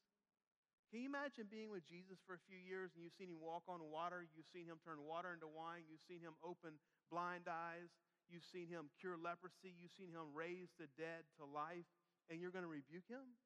Can 0.91 1.03
you 1.03 1.11
imagine 1.11 1.51
being 1.51 1.75
with 1.75 1.83
Jesus 1.85 2.23
for 2.23 2.39
a 2.39 2.47
few 2.47 2.59
years 2.59 2.95
and 2.95 3.03
you've 3.03 3.19
seen 3.19 3.31
him 3.31 3.43
walk 3.43 3.67
on 3.67 3.83
water? 3.91 4.23
You've 4.23 4.49
seen 4.55 4.71
him 4.71 4.79
turn 4.83 5.03
water 5.03 5.35
into 5.35 5.51
wine. 5.51 5.87
You've 5.91 6.07
seen 6.07 6.23
him 6.23 6.39
open 6.39 6.79
blind 7.11 7.51
eyes. 7.51 7.91
You've 8.31 8.47
seen 8.47 8.71
him 8.71 8.89
cure 9.03 9.19
leprosy. 9.19 9.75
You've 9.75 9.95
seen 9.99 10.15
him 10.15 10.31
raise 10.31 10.71
the 10.79 10.87
dead 10.95 11.27
to 11.39 11.45
life. 11.45 11.87
And 12.31 12.39
you're 12.39 12.55
going 12.55 12.65
to 12.65 12.71
rebuke 12.71 13.11
him? 13.11 13.37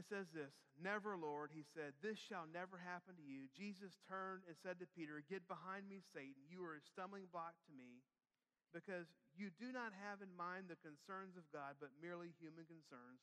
It 0.00 0.08
says 0.08 0.32
this 0.32 0.56
Never, 0.80 1.12
Lord, 1.12 1.52
he 1.52 1.60
said, 1.76 1.92
this 2.00 2.16
shall 2.16 2.48
never 2.48 2.80
happen 2.80 3.20
to 3.20 3.26
you. 3.26 3.52
Jesus 3.52 4.00
turned 4.08 4.48
and 4.48 4.56
said 4.56 4.80
to 4.80 4.88
Peter, 4.88 5.20
Get 5.28 5.44
behind 5.44 5.84
me, 5.92 6.00
Satan. 6.00 6.40
You 6.48 6.64
are 6.64 6.80
a 6.80 6.88
stumbling 6.88 7.28
block 7.28 7.52
to 7.68 7.72
me 7.76 8.00
because 8.72 9.12
you 9.36 9.52
do 9.60 9.76
not 9.76 9.92
have 9.92 10.24
in 10.24 10.32
mind 10.32 10.72
the 10.72 10.80
concerns 10.80 11.36
of 11.36 11.44
God, 11.52 11.76
but 11.76 11.92
merely 12.00 12.32
human 12.40 12.64
concerns. 12.64 13.20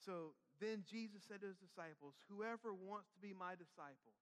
So 0.00 0.32
then 0.64 0.88
Jesus 0.88 1.28
said 1.28 1.44
to 1.44 1.52
his 1.52 1.60
disciples, 1.60 2.16
Whoever 2.32 2.72
wants 2.72 3.12
to 3.12 3.20
be 3.20 3.36
my 3.36 3.52
disciple. 3.52 4.16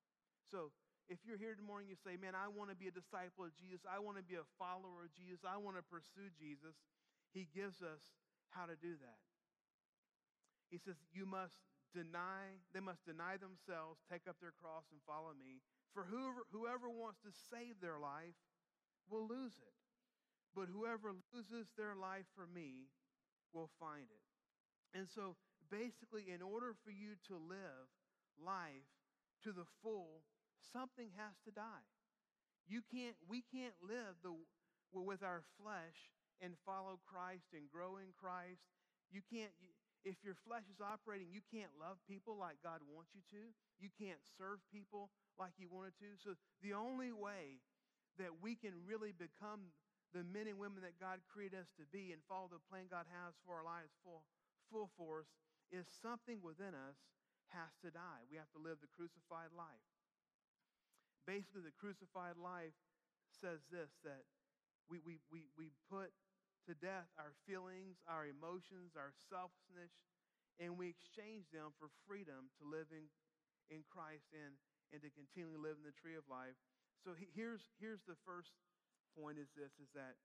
So 0.51 0.75
if 1.07 1.22
you're 1.22 1.38
here 1.38 1.55
this 1.55 1.62
morning, 1.62 1.87
you 1.87 1.94
say, 2.03 2.18
Man, 2.18 2.35
I 2.35 2.51
want 2.51 2.75
to 2.75 2.79
be 2.79 2.90
a 2.90 2.94
disciple 2.99 3.46
of 3.46 3.55
Jesus. 3.55 3.87
I 3.87 4.03
want 4.03 4.18
to 4.18 4.27
be 4.27 4.35
a 4.35 4.49
follower 4.59 5.07
of 5.07 5.14
Jesus. 5.14 5.46
I 5.46 5.55
want 5.62 5.79
to 5.79 5.87
pursue 5.87 6.35
Jesus. 6.35 6.75
He 7.31 7.46
gives 7.55 7.79
us 7.79 8.03
how 8.51 8.66
to 8.66 8.75
do 8.75 8.99
that. 8.99 9.22
He 10.66 10.83
says, 10.83 10.99
You 11.14 11.31
must 11.31 11.62
deny, 11.96 12.61
they 12.76 12.85
must 12.85 13.09
deny 13.09 13.40
themselves, 13.40 14.04
take 14.04 14.28
up 14.28 14.37
their 14.37 14.52
cross, 14.61 14.85
and 14.92 15.00
follow 15.09 15.32
me. 15.32 15.64
For 15.96 16.04
whoever, 16.04 16.44
whoever 16.52 16.92
wants 16.92 17.24
to 17.24 17.32
save 17.32 17.80
their 17.80 17.96
life 17.96 18.37
will 19.09 19.24
lose 19.24 19.56
it. 19.56 19.72
But 20.52 20.68
whoever 20.68 21.16
loses 21.32 21.72
their 21.76 21.96
life 21.96 22.28
for 22.37 22.44
me 22.44 22.92
will 23.56 23.72
find 23.80 24.09
it. 24.12 24.24
And 24.92 25.09
so, 25.09 25.37
basically, 25.72 26.28
in 26.28 26.44
order 26.44 26.76
for 26.85 26.92
you 26.92 27.16
to 27.32 27.40
live 27.40 27.88
life 28.37 28.88
to 29.44 29.52
the 29.52 29.68
full, 29.80 30.24
something 30.72 31.12
has 31.16 31.37
to 31.44 31.52
die. 31.52 31.88
You 32.68 32.82
can't, 32.92 33.16
we 33.28 33.44
can't 33.52 33.76
live 33.80 34.20
the, 34.20 34.37
with 34.92 35.22
our 35.22 35.44
flesh 35.61 36.12
and 36.40 36.56
follow 36.64 37.00
Christ 37.04 37.52
and 37.56 37.70
grow 37.70 37.96
in 37.96 38.12
Christ. 38.16 38.64
You 39.12 39.20
can't, 39.24 39.52
if 40.07 40.23
your 40.23 40.38
flesh 40.47 40.62
is 40.71 40.79
operating, 40.79 41.27
you 41.35 41.42
can't 41.51 41.75
love 41.75 41.99
people 42.07 42.38
like 42.38 42.62
God 42.62 42.79
wants 42.87 43.11
you 43.11 43.27
to. 43.35 43.51
You 43.83 43.90
can't 43.90 44.23
serve 44.38 44.62
people 44.71 45.11
like 45.35 45.59
you 45.59 45.66
wanted 45.66 45.99
to. 45.99 46.14
So 46.23 46.38
the 46.62 46.79
only 46.79 47.11
way 47.11 47.59
that 48.23 48.31
we 48.38 48.55
can 48.55 48.73
really 48.87 49.11
become 49.11 49.75
the 50.14 50.23
men 50.23 50.47
and 50.47 50.62
women 50.62 50.87
that 50.87 51.03
God 51.03 51.19
created 51.27 51.59
us 51.59 51.71
to 51.83 51.85
be 51.90 52.14
and 52.14 52.23
follow 52.31 52.47
the 52.47 52.62
plan 52.71 52.87
God 52.87 53.11
has 53.11 53.35
for 53.42 53.59
our 53.59 53.66
lives 53.66 53.90
full, 54.07 54.23
full 54.71 54.95
force 54.95 55.29
is 55.75 55.85
something 56.01 56.38
within 56.38 56.73
us 56.73 56.97
has 57.51 57.75
to 57.83 57.90
die. 57.90 58.23
We 58.31 58.38
have 58.38 58.49
to 58.55 58.62
live 58.62 58.79
the 58.79 58.90
crucified 58.95 59.51
life. 59.59 59.90
Basically, 61.27 61.66
the 61.66 61.75
crucified 61.75 62.38
life 62.38 62.79
says 63.42 63.66
this 63.75 63.90
that 64.07 64.23
we, 64.87 65.03
we, 65.03 65.19
we, 65.35 65.51
we 65.59 65.75
put 65.90 66.14
to 66.66 66.74
death 66.74 67.07
our 67.16 67.33
feelings, 67.46 68.02
our 68.11 68.26
emotions, 68.26 68.98
our 68.98 69.14
selfishness, 69.31 69.94
and 70.59 70.74
we 70.74 70.90
exchange 70.90 71.46
them 71.55 71.70
for 71.79 71.92
freedom 72.09 72.50
to 72.59 72.64
live 72.66 72.90
in, 72.90 73.07
in 73.70 73.87
Christ 73.87 74.26
and, 74.35 74.59
and 74.90 74.98
to 75.05 75.11
continually 75.14 75.61
live 75.61 75.79
in 75.79 75.87
the 75.87 75.94
tree 75.94 76.18
of 76.18 76.26
life. 76.26 76.59
So 77.07 77.14
here's, 77.14 77.62
here's 77.79 78.02
the 78.09 78.18
first 78.26 78.50
point 79.14 79.38
is 79.38 79.52
this, 79.55 79.79
is 79.79 79.92
that, 79.94 80.18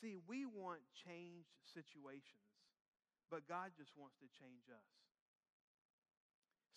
see, 0.00 0.18
we 0.26 0.48
want 0.48 0.82
changed 0.92 1.54
situations, 1.70 2.48
but 3.30 3.46
God 3.46 3.76
just 3.76 3.94
wants 3.94 4.18
to 4.18 4.28
change 4.34 4.66
us. 4.72 4.88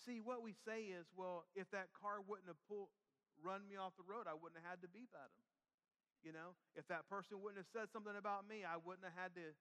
See, 0.04 0.22
what 0.22 0.46
we 0.46 0.54
say 0.54 0.94
is, 0.94 1.10
well, 1.16 1.48
if 1.58 1.66
that 1.74 1.90
car 1.96 2.22
wouldn't 2.22 2.46
have 2.46 2.60
pulled, 2.70 2.92
run 3.42 3.66
me 3.66 3.74
off 3.74 3.98
the 3.98 4.06
road, 4.06 4.30
I 4.30 4.36
wouldn't 4.36 4.62
have 4.62 4.78
had 4.78 4.80
to 4.86 4.90
beep 4.90 5.10
at 5.16 5.28
him. 5.32 5.47
You 6.26 6.34
know, 6.34 6.58
if 6.74 6.84
that 6.90 7.06
person 7.06 7.38
wouldn't 7.38 7.62
have 7.62 7.70
said 7.70 7.88
something 7.94 8.14
about 8.18 8.44
me, 8.44 8.66
I 8.66 8.76
wouldn't 8.76 9.06
have 9.06 9.14
had 9.14 9.32
to, 9.38 9.54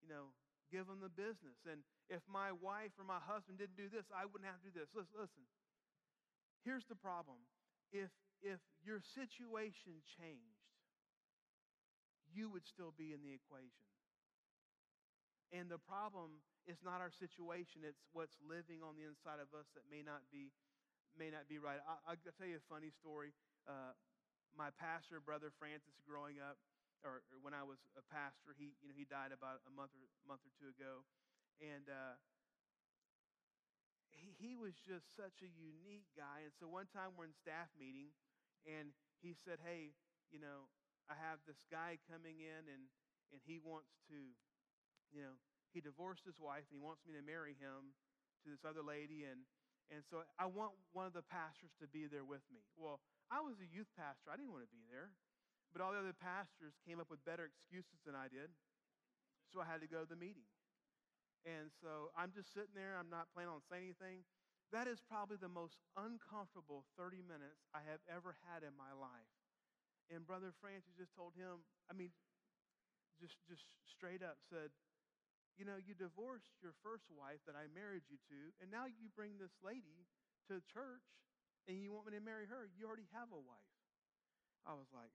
you 0.00 0.08
know, 0.08 0.30
give 0.70 0.86
them 0.86 1.02
the 1.02 1.10
business. 1.10 1.58
And 1.66 1.82
if 2.06 2.22
my 2.30 2.54
wife 2.54 2.94
or 2.94 3.02
my 3.02 3.18
husband 3.18 3.58
didn't 3.58 3.74
do 3.74 3.90
this, 3.90 4.06
I 4.14 4.22
wouldn't 4.24 4.46
have 4.46 4.62
to 4.62 4.70
do 4.70 4.74
this. 4.78 4.90
Listen, 4.94 5.18
listen. 5.18 5.44
Here's 6.62 6.86
the 6.86 6.98
problem. 6.98 7.42
If 7.90 8.14
if 8.40 8.62
your 8.86 9.02
situation 9.02 10.00
changed, 10.16 10.64
you 12.32 12.48
would 12.48 12.64
still 12.64 12.94
be 12.94 13.12
in 13.12 13.20
the 13.20 13.34
equation. 13.34 13.90
And 15.50 15.66
the 15.66 15.82
problem 15.82 16.40
is 16.70 16.78
not 16.86 17.02
our 17.02 17.10
situation, 17.10 17.82
it's 17.82 18.06
what's 18.14 18.38
living 18.38 18.86
on 18.86 18.94
the 18.94 19.02
inside 19.02 19.42
of 19.42 19.50
us 19.50 19.66
that 19.74 19.82
may 19.90 20.06
not 20.06 20.22
be 20.30 20.54
may 21.18 21.26
not 21.26 21.50
be 21.50 21.58
right. 21.58 21.82
I, 22.06 22.14
will 22.14 22.34
tell 22.38 22.46
you 22.46 22.62
a 22.62 22.66
funny 22.70 22.94
story. 22.94 23.34
Uh, 23.66 23.98
my 24.56 24.70
pastor, 24.76 25.22
brother 25.22 25.52
Francis, 25.58 25.96
growing 26.02 26.42
up, 26.42 26.58
or, 27.00 27.24
or, 27.32 27.38
when 27.40 27.56
I 27.56 27.64
was 27.64 27.80
a 27.96 28.04
pastor, 28.12 28.52
he 28.52 28.76
you 28.84 28.92
know 28.92 28.96
he 28.96 29.08
died 29.08 29.32
about 29.32 29.64
a 29.64 29.72
month 29.72 29.96
or 29.96 30.04
month 30.28 30.44
or 30.44 30.52
two 30.60 30.68
ago, 30.68 31.06
and 31.62 31.88
uh, 31.88 32.16
he 34.12 34.36
he 34.36 34.52
was 34.52 34.76
just 34.84 35.08
such 35.16 35.40
a 35.40 35.48
unique 35.48 36.08
guy. 36.12 36.44
And 36.44 36.52
so 36.60 36.68
one 36.68 36.90
time 36.92 37.16
we're 37.16 37.30
in 37.30 37.36
staff 37.36 37.72
meeting, 37.80 38.12
and 38.68 38.92
he 39.24 39.32
said, 39.32 39.64
"Hey, 39.64 39.96
you 40.28 40.36
know, 40.36 40.68
I 41.08 41.16
have 41.16 41.40
this 41.48 41.64
guy 41.72 41.96
coming 42.04 42.44
in, 42.44 42.68
and 42.68 42.92
and 43.32 43.40
he 43.48 43.62
wants 43.62 43.96
to, 44.12 44.36
you 45.14 45.22
know, 45.24 45.38
he 45.72 45.80
divorced 45.80 46.26
his 46.26 46.36
wife, 46.36 46.68
and 46.68 46.74
he 46.76 46.82
wants 46.82 47.06
me 47.06 47.14
to 47.16 47.24
marry 47.24 47.56
him 47.56 47.96
to 48.44 48.52
this 48.52 48.66
other 48.66 48.84
lady, 48.84 49.24
and 49.24 49.46
and 49.90 50.06
so 50.06 50.22
I 50.38 50.46
want 50.46 50.76
one 50.94 51.06
of 51.06 51.14
the 51.14 51.26
pastors 51.26 51.74
to 51.82 51.86
be 51.90 52.06
there 52.06 52.22
with 52.24 52.46
me. 52.54 52.62
Well, 52.78 53.02
I 53.30 53.38
was 53.40 53.62
a 53.62 53.68
youth 53.70 53.88
pastor. 53.94 54.28
I 54.28 54.36
didn't 54.36 54.50
want 54.50 54.66
to 54.66 54.74
be 54.74 54.82
there. 54.90 55.14
But 55.70 55.78
all 55.78 55.94
the 55.94 56.02
other 56.02 56.14
pastors 56.14 56.74
came 56.82 56.98
up 56.98 57.06
with 57.08 57.22
better 57.22 57.46
excuses 57.46 58.02
than 58.02 58.18
I 58.18 58.26
did. 58.26 58.50
So 59.54 59.62
I 59.62 59.66
had 59.70 59.80
to 59.82 59.90
go 59.90 60.02
to 60.02 60.10
the 60.10 60.18
meeting. 60.18 60.46
And 61.46 61.70
so 61.78 62.10
I'm 62.18 62.34
just 62.34 62.50
sitting 62.50 62.74
there. 62.74 62.98
I'm 62.98 63.08
not 63.08 63.30
planning 63.30 63.54
on 63.54 63.62
saying 63.70 63.86
anything. 63.94 64.26
That 64.74 64.90
is 64.90 65.02
probably 65.02 65.38
the 65.38 65.50
most 65.50 65.78
uncomfortable 65.94 66.86
30 66.98 67.22
minutes 67.26 67.66
I 67.70 67.82
have 67.86 68.02
ever 68.10 68.38
had 68.50 68.62
in 68.66 68.74
my 68.74 68.94
life. 68.94 69.34
And 70.10 70.26
Brother 70.26 70.50
Francis 70.58 70.94
just 70.98 71.14
told 71.14 71.38
him, 71.38 71.62
I 71.86 71.94
mean, 71.94 72.10
just, 73.18 73.38
just 73.46 73.66
straight 73.86 74.22
up 74.22 74.42
said, 74.50 74.74
you 75.58 75.66
know, 75.66 75.78
you 75.78 75.94
divorced 75.94 76.54
your 76.62 76.74
first 76.82 77.10
wife 77.10 77.42
that 77.46 77.58
I 77.58 77.70
married 77.70 78.06
you 78.10 78.18
to, 78.30 78.40
and 78.62 78.70
now 78.70 78.86
you 78.86 79.10
bring 79.12 79.38
this 79.38 79.54
lady 79.62 80.06
to 80.48 80.62
church 80.70 81.04
and 81.68 81.76
you 81.80 81.92
want 81.92 82.08
me 82.08 82.16
to 82.16 82.24
marry 82.24 82.48
her. 82.48 82.68
You 82.76 82.86
already 82.88 83.08
have 83.12 83.28
a 83.32 83.40
wife. 83.40 83.74
I 84.64 84.76
was 84.76 84.88
like, 84.92 85.12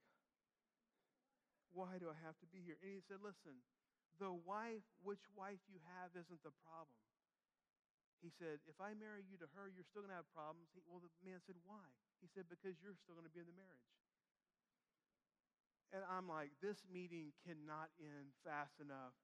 why 1.70 1.98
do 1.98 2.10
I 2.10 2.18
have 2.24 2.38
to 2.42 2.48
be 2.48 2.62
here? 2.62 2.78
And 2.82 2.90
he 2.90 3.02
said, 3.04 3.22
listen, 3.22 3.62
the 4.16 4.32
wife, 4.32 4.86
which 5.04 5.22
wife 5.36 5.60
you 5.68 5.78
have 5.98 6.14
isn't 6.16 6.42
the 6.42 6.54
problem. 6.64 7.02
He 8.24 8.32
said, 8.32 8.64
if 8.64 8.80
I 8.80 8.96
marry 8.96 9.22
you 9.28 9.36
to 9.38 9.48
her, 9.54 9.68
you're 9.68 9.86
still 9.86 10.02
going 10.02 10.14
to 10.14 10.18
have 10.18 10.30
problems. 10.32 10.72
He, 10.72 10.80
well, 10.88 11.04
the 11.04 11.12
man 11.22 11.38
said, 11.44 11.60
why? 11.68 11.84
He 12.24 12.26
said, 12.32 12.48
because 12.48 12.80
you're 12.80 12.96
still 12.96 13.14
going 13.14 13.28
to 13.28 13.34
be 13.34 13.44
in 13.44 13.50
the 13.50 13.54
marriage. 13.54 13.92
And 15.94 16.02
I'm 16.08 16.26
like, 16.26 16.50
this 16.64 16.82
meeting 16.88 17.36
cannot 17.44 17.92
end 18.00 18.34
fast 18.42 18.80
enough 18.82 19.14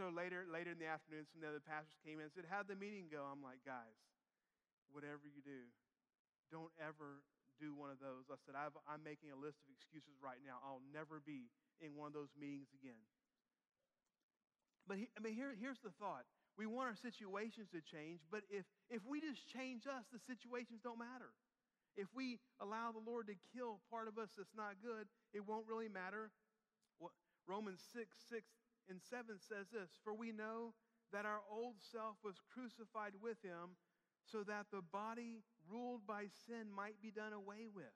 so 0.00 0.08
later, 0.08 0.46
later 0.46 0.70
in 0.70 0.78
the 0.78 0.86
afternoon, 0.86 1.26
some 1.26 1.42
of 1.42 1.50
the 1.50 1.52
other 1.52 1.64
pastors 1.64 1.98
came 2.06 2.22
in 2.22 2.30
and 2.30 2.34
said, 2.34 2.46
How'd 2.46 2.70
the 2.70 2.78
meeting 2.78 3.10
go? 3.10 3.26
I'm 3.26 3.42
like, 3.42 3.60
guys, 3.66 3.98
whatever 4.94 5.26
you 5.26 5.42
do, 5.42 5.66
don't 6.50 6.74
ever 6.82 7.22
do 7.62 7.72
one 7.72 7.88
of 7.88 8.02
those. 8.02 8.28
I 8.28 8.36
said, 8.42 8.58
i 8.58 8.66
am 8.66 9.02
making 9.04 9.30
a 9.30 9.38
list 9.38 9.62
of 9.64 9.70
excuses 9.72 10.18
right 10.20 10.40
now. 10.42 10.58
I'll 10.60 10.84
never 10.90 11.22
be 11.22 11.48
in 11.78 11.96
one 11.96 12.10
of 12.10 12.16
those 12.16 12.32
meetings 12.36 12.72
again. 12.76 13.00
But 14.88 14.98
he, 14.98 15.06
I 15.14 15.20
mean, 15.22 15.38
here, 15.38 15.54
here's 15.54 15.80
the 15.84 15.94
thought. 16.00 16.24
We 16.58 16.66
want 16.66 16.90
our 16.90 16.98
situations 16.98 17.70
to 17.72 17.80
change, 17.80 18.20
but 18.28 18.42
if, 18.50 18.66
if 18.90 19.00
we 19.06 19.22
just 19.22 19.46
change 19.48 19.86
us, 19.86 20.04
the 20.10 20.20
situations 20.26 20.82
don't 20.82 20.98
matter. 20.98 21.30
If 21.96 22.10
we 22.12 22.42
allow 22.58 22.90
the 22.90 23.02
Lord 23.02 23.30
to 23.30 23.36
kill 23.54 23.80
part 23.88 24.08
of 24.08 24.18
us 24.18 24.34
that's 24.36 24.56
not 24.56 24.82
good, 24.82 25.06
it 25.32 25.46
won't 25.46 25.68
really 25.70 25.88
matter. 25.88 26.30
What, 26.98 27.14
Romans 27.46 27.80
6, 27.94 28.08
6 28.28 28.42
and 28.90 28.98
7 28.98 29.38
says 29.38 29.70
this 29.70 29.90
For 30.02 30.12
we 30.14 30.32
know 30.32 30.74
that 31.12 31.26
our 31.26 31.42
old 31.50 31.78
self 31.80 32.18
was 32.22 32.38
crucified 32.54 33.18
with 33.22 33.38
him 33.42 33.78
so 34.26 34.42
that 34.46 34.70
the 34.70 34.82
body 34.82 35.42
ruled 35.70 36.06
by 36.06 36.26
sin 36.46 36.66
might 36.74 36.98
be 37.00 37.10
done 37.10 37.32
away 37.32 37.70
with. 37.70 37.94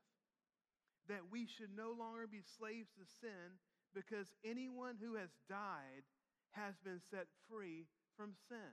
That 1.10 1.28
we 1.30 1.44
should 1.44 1.74
no 1.76 1.92
longer 1.92 2.26
be 2.26 2.40
slaves 2.40 2.88
to 2.96 3.04
sin 3.20 3.60
because 3.92 4.32
anyone 4.46 4.96
who 4.96 5.18
has 5.18 5.30
died 5.50 6.06
has 6.54 6.78
been 6.80 7.02
set 7.10 7.26
free 7.50 7.90
from 8.16 8.32
sin. 8.48 8.72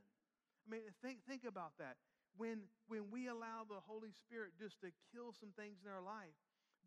I 0.63 0.65
mean, 0.69 0.85
think, 1.01 1.25
think 1.27 1.43
about 1.43 1.75
that. 1.81 1.97
When, 2.37 2.69
when 2.87 3.11
we 3.11 3.27
allow 3.27 3.67
the 3.67 3.83
Holy 3.83 4.13
Spirit 4.13 4.55
just 4.55 4.79
to 4.85 4.93
kill 5.11 5.35
some 5.35 5.51
things 5.57 5.83
in 5.83 5.91
our 5.91 5.99
life 5.99 6.37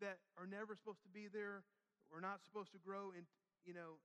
that 0.01 0.17
are 0.39 0.47
never 0.47 0.73
supposed 0.73 1.03
to 1.03 1.13
be 1.13 1.27
there, 1.29 1.61
we're 2.09 2.23
not 2.23 2.41
supposed 2.41 2.71
to 2.73 2.81
grow 2.81 3.13
in, 3.13 3.27
you 3.67 3.75
know, 3.75 4.01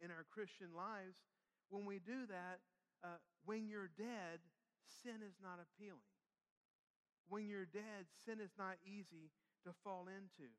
in 0.00 0.08
our 0.08 0.24
Christian 0.32 0.72
lives, 0.72 1.20
when 1.68 1.84
we 1.84 2.00
do 2.00 2.24
that, 2.26 2.64
uh, 3.04 3.20
when 3.44 3.68
you're 3.68 3.92
dead, 3.98 4.40
sin 5.04 5.20
is 5.20 5.36
not 5.42 5.60
appealing. 5.60 6.08
When 7.30 7.46
you're 7.46 7.70
dead, 7.70 8.10
sin 8.26 8.42
is 8.42 8.50
not 8.58 8.82
easy 8.82 9.30
to 9.62 9.70
fall 9.86 10.10
into. 10.10 10.50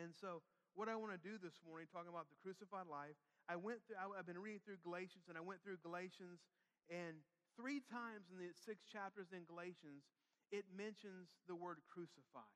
And 0.00 0.16
so, 0.16 0.40
what 0.72 0.88
I 0.88 0.96
want 0.96 1.12
to 1.12 1.20
do 1.20 1.36
this 1.36 1.60
morning, 1.68 1.84
talking 1.92 2.08
about 2.08 2.32
the 2.32 2.40
crucified 2.40 2.88
life, 2.88 3.12
I 3.44 3.60
went 3.60 3.84
through, 3.84 4.00
I've 4.00 4.24
been 4.24 4.40
reading 4.40 4.64
through 4.64 4.80
Galatians, 4.80 5.28
and 5.28 5.36
I 5.36 5.44
went 5.44 5.60
through 5.60 5.84
Galatians, 5.84 6.40
and 6.88 7.20
three 7.60 7.84
times 7.92 8.32
in 8.32 8.40
the 8.40 8.56
six 8.56 8.88
chapters 8.88 9.36
in 9.36 9.44
Galatians, 9.44 10.08
it 10.48 10.64
mentions 10.72 11.28
the 11.44 11.52
word 11.52 11.84
crucify 11.92 12.48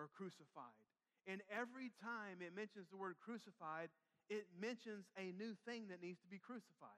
or 0.00 0.08
crucified. 0.16 0.72
And 1.28 1.44
every 1.52 1.92
time 2.00 2.40
it 2.40 2.56
mentions 2.56 2.88
the 2.88 2.96
word 2.96 3.20
crucified, 3.20 3.92
it 4.32 4.48
mentions 4.56 5.04
a 5.20 5.36
new 5.36 5.52
thing 5.68 5.92
that 5.92 6.00
needs 6.00 6.24
to 6.24 6.30
be 6.32 6.40
crucified. 6.40 6.96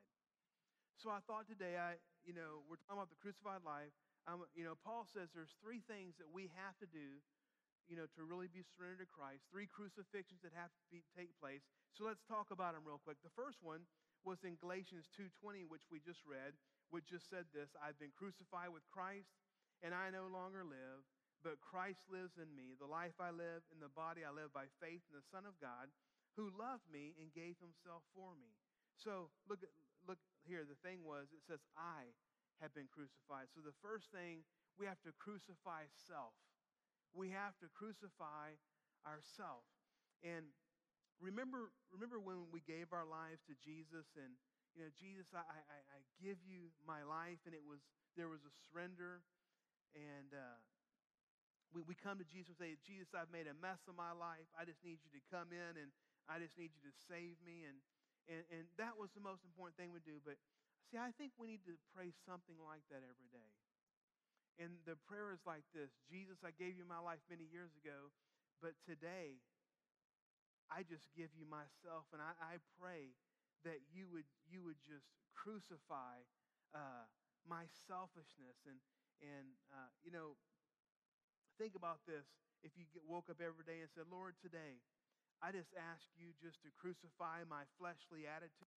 So 0.95 1.11
I 1.11 1.19
thought 1.27 1.51
today, 1.51 1.75
I, 1.75 1.99
you 2.23 2.31
know, 2.31 2.63
we're 2.71 2.79
talking 2.87 3.03
about 3.03 3.11
the 3.11 3.19
crucified 3.19 3.67
life. 3.67 3.91
Um, 4.27 4.47
you 4.55 4.63
know, 4.63 4.79
Paul 4.79 5.07
says 5.11 5.31
there's 5.35 5.55
three 5.59 5.83
things 5.91 6.15
that 6.23 6.31
we 6.31 6.51
have 6.55 6.79
to 6.79 6.87
do, 6.87 7.19
you 7.91 7.99
know, 7.99 8.07
to 8.15 8.23
really 8.23 8.47
be 8.47 8.63
surrendered 8.63 9.03
to 9.03 9.11
Christ. 9.11 9.43
Three 9.51 9.67
crucifixions 9.67 10.43
that 10.47 10.55
have 10.55 10.71
to 10.71 10.83
be, 10.95 11.03
take 11.13 11.35
place. 11.43 11.67
So 11.99 12.07
let's 12.07 12.23
talk 12.25 12.55
about 12.55 12.79
them 12.79 12.87
real 12.87 13.03
quick. 13.03 13.19
The 13.27 13.35
first 13.35 13.59
one 13.61 13.83
was 14.23 14.39
in 14.47 14.55
Galatians 14.63 15.11
2:20, 15.19 15.67
which 15.67 15.91
we 15.91 15.99
just 15.99 16.23
read, 16.23 16.55
which 16.95 17.11
just 17.11 17.27
said 17.27 17.51
this: 17.51 17.75
"I've 17.83 17.99
been 17.99 18.15
crucified 18.15 18.71
with 18.71 18.87
Christ, 18.95 19.35
and 19.83 19.91
I 19.91 20.15
no 20.15 20.31
longer 20.31 20.63
live, 20.63 21.03
but 21.43 21.59
Christ 21.59 22.07
lives 22.07 22.39
in 22.39 22.55
me. 22.55 22.79
The 22.79 22.87
life 22.87 23.19
I 23.19 23.35
live 23.35 23.67
in 23.75 23.83
the 23.83 23.91
body 23.91 24.23
I 24.23 24.31
live 24.31 24.55
by 24.55 24.71
faith 24.79 25.03
in 25.11 25.15
the 25.19 25.27
Son 25.31 25.43
of 25.45 25.59
God." 25.59 25.91
who 26.37 26.49
loved 26.57 26.89
me 26.89 27.13
and 27.21 27.29
gave 27.33 27.61
himself 27.61 28.01
for 28.17 28.33
me. 28.41 28.57
So 28.97 29.29
look 29.49 29.61
look 30.09 30.21
here. 30.45 30.65
The 30.65 30.79
thing 30.81 31.05
was, 31.05 31.31
it 31.31 31.45
says, 31.47 31.61
I 31.77 32.11
have 32.63 32.73
been 32.73 32.89
crucified. 32.89 33.51
So 33.51 33.61
the 33.61 33.75
first 33.83 34.15
thing 34.15 34.47
we 34.79 34.87
have 34.87 35.03
to 35.05 35.13
crucify 35.19 35.91
self. 36.09 36.33
We 37.13 37.29
have 37.35 37.53
to 37.61 37.69
crucify 37.77 38.57
ourself. 39.05 39.67
And 40.25 40.49
remember, 41.21 41.75
remember 41.93 42.17
when 42.23 42.49
we 42.55 42.65
gave 42.65 42.95
our 42.95 43.05
lives 43.05 43.45
to 43.51 43.55
Jesus 43.61 44.09
and 44.17 44.33
you 44.73 44.89
know, 44.89 44.93
Jesus, 44.97 45.29
I, 45.37 45.45
I, 45.45 45.79
I 45.85 45.99
give 46.17 46.41
you 46.49 46.73
my 46.89 47.05
life, 47.05 47.45
and 47.45 47.53
it 47.53 47.61
was 47.61 47.85
there 48.17 48.33
was 48.33 48.41
a 48.49 48.53
surrender, 48.65 49.21
and 49.93 50.33
uh, 50.33 50.57
we, 51.77 51.85
we 51.85 51.93
come 51.93 52.17
to 52.17 52.25
Jesus 52.25 52.57
and 52.57 52.61
say, 52.61 52.81
Jesus, 52.81 53.13
I've 53.13 53.29
made 53.29 53.45
a 53.45 53.57
mess 53.61 53.85
of 53.85 54.01
my 54.01 54.17
life. 54.17 54.49
I 54.57 54.65
just 54.65 54.81
need 54.81 55.05
you 55.05 55.13
to 55.13 55.21
come 55.29 55.53
in, 55.53 55.77
and 55.77 55.93
I 56.25 56.41
just 56.41 56.57
need 56.57 56.73
you 56.73 56.81
to 56.89 56.95
save 57.05 57.37
me, 57.45 57.69
and 57.69 57.77
and, 58.31 58.49
and 58.49 58.65
that 58.79 58.97
was 58.97 59.11
the 59.13 59.21
most 59.21 59.45
important 59.45 59.77
thing 59.77 59.93
we 59.93 60.01
do. 60.01 60.25
But 60.25 60.41
see, 60.93 61.01
I 61.01 61.17
think 61.17 61.33
we 61.41 61.49
need 61.49 61.65
to 61.65 61.81
pray 61.97 62.13
something 62.29 62.61
like 62.61 62.85
that 62.93 63.01
every 63.01 63.33
day. 63.33 63.51
And 64.61 64.77
the 64.85 65.01
prayer 65.09 65.33
is 65.33 65.41
like 65.49 65.65
this 65.73 65.89
Jesus, 66.05 66.45
I 66.45 66.53
gave 66.53 66.77
you 66.77 66.85
my 66.85 67.01
life 67.01 67.25
many 67.33 67.49
years 67.49 67.73
ago, 67.81 68.13
but 68.61 68.77
today 68.85 69.41
I 70.69 70.85
just 70.85 71.09
give 71.17 71.33
you 71.33 71.49
myself, 71.49 72.05
and 72.13 72.21
I, 72.21 72.37
I 72.37 72.55
pray 72.77 73.17
that 73.65 73.81
you 73.89 74.09
would, 74.13 74.29
you 74.45 74.61
would 74.65 74.81
just 74.85 75.09
crucify 75.33 76.21
uh, 76.77 77.09
my 77.49 77.69
selfishness. 77.89 78.61
And, 78.69 78.81
and 79.21 79.49
uh, 79.73 79.93
you 80.05 80.13
know, 80.13 80.37
think 81.61 81.77
about 81.77 82.05
this. 82.09 82.25
If 82.65 82.73
you 82.79 82.87
get, 82.95 83.05
woke 83.05 83.29
up 83.29 83.43
every 83.43 83.67
day 83.67 83.85
and 83.85 83.91
said, 83.93 84.09
Lord, 84.09 84.39
today, 84.41 84.81
I 85.45 85.51
just 85.51 85.75
ask 85.75 86.07
you 86.15 86.31
just 86.39 86.63
to 86.63 86.71
crucify 86.79 87.43
my 87.45 87.67
fleshly 87.77 88.25
attitudes. 88.25 88.72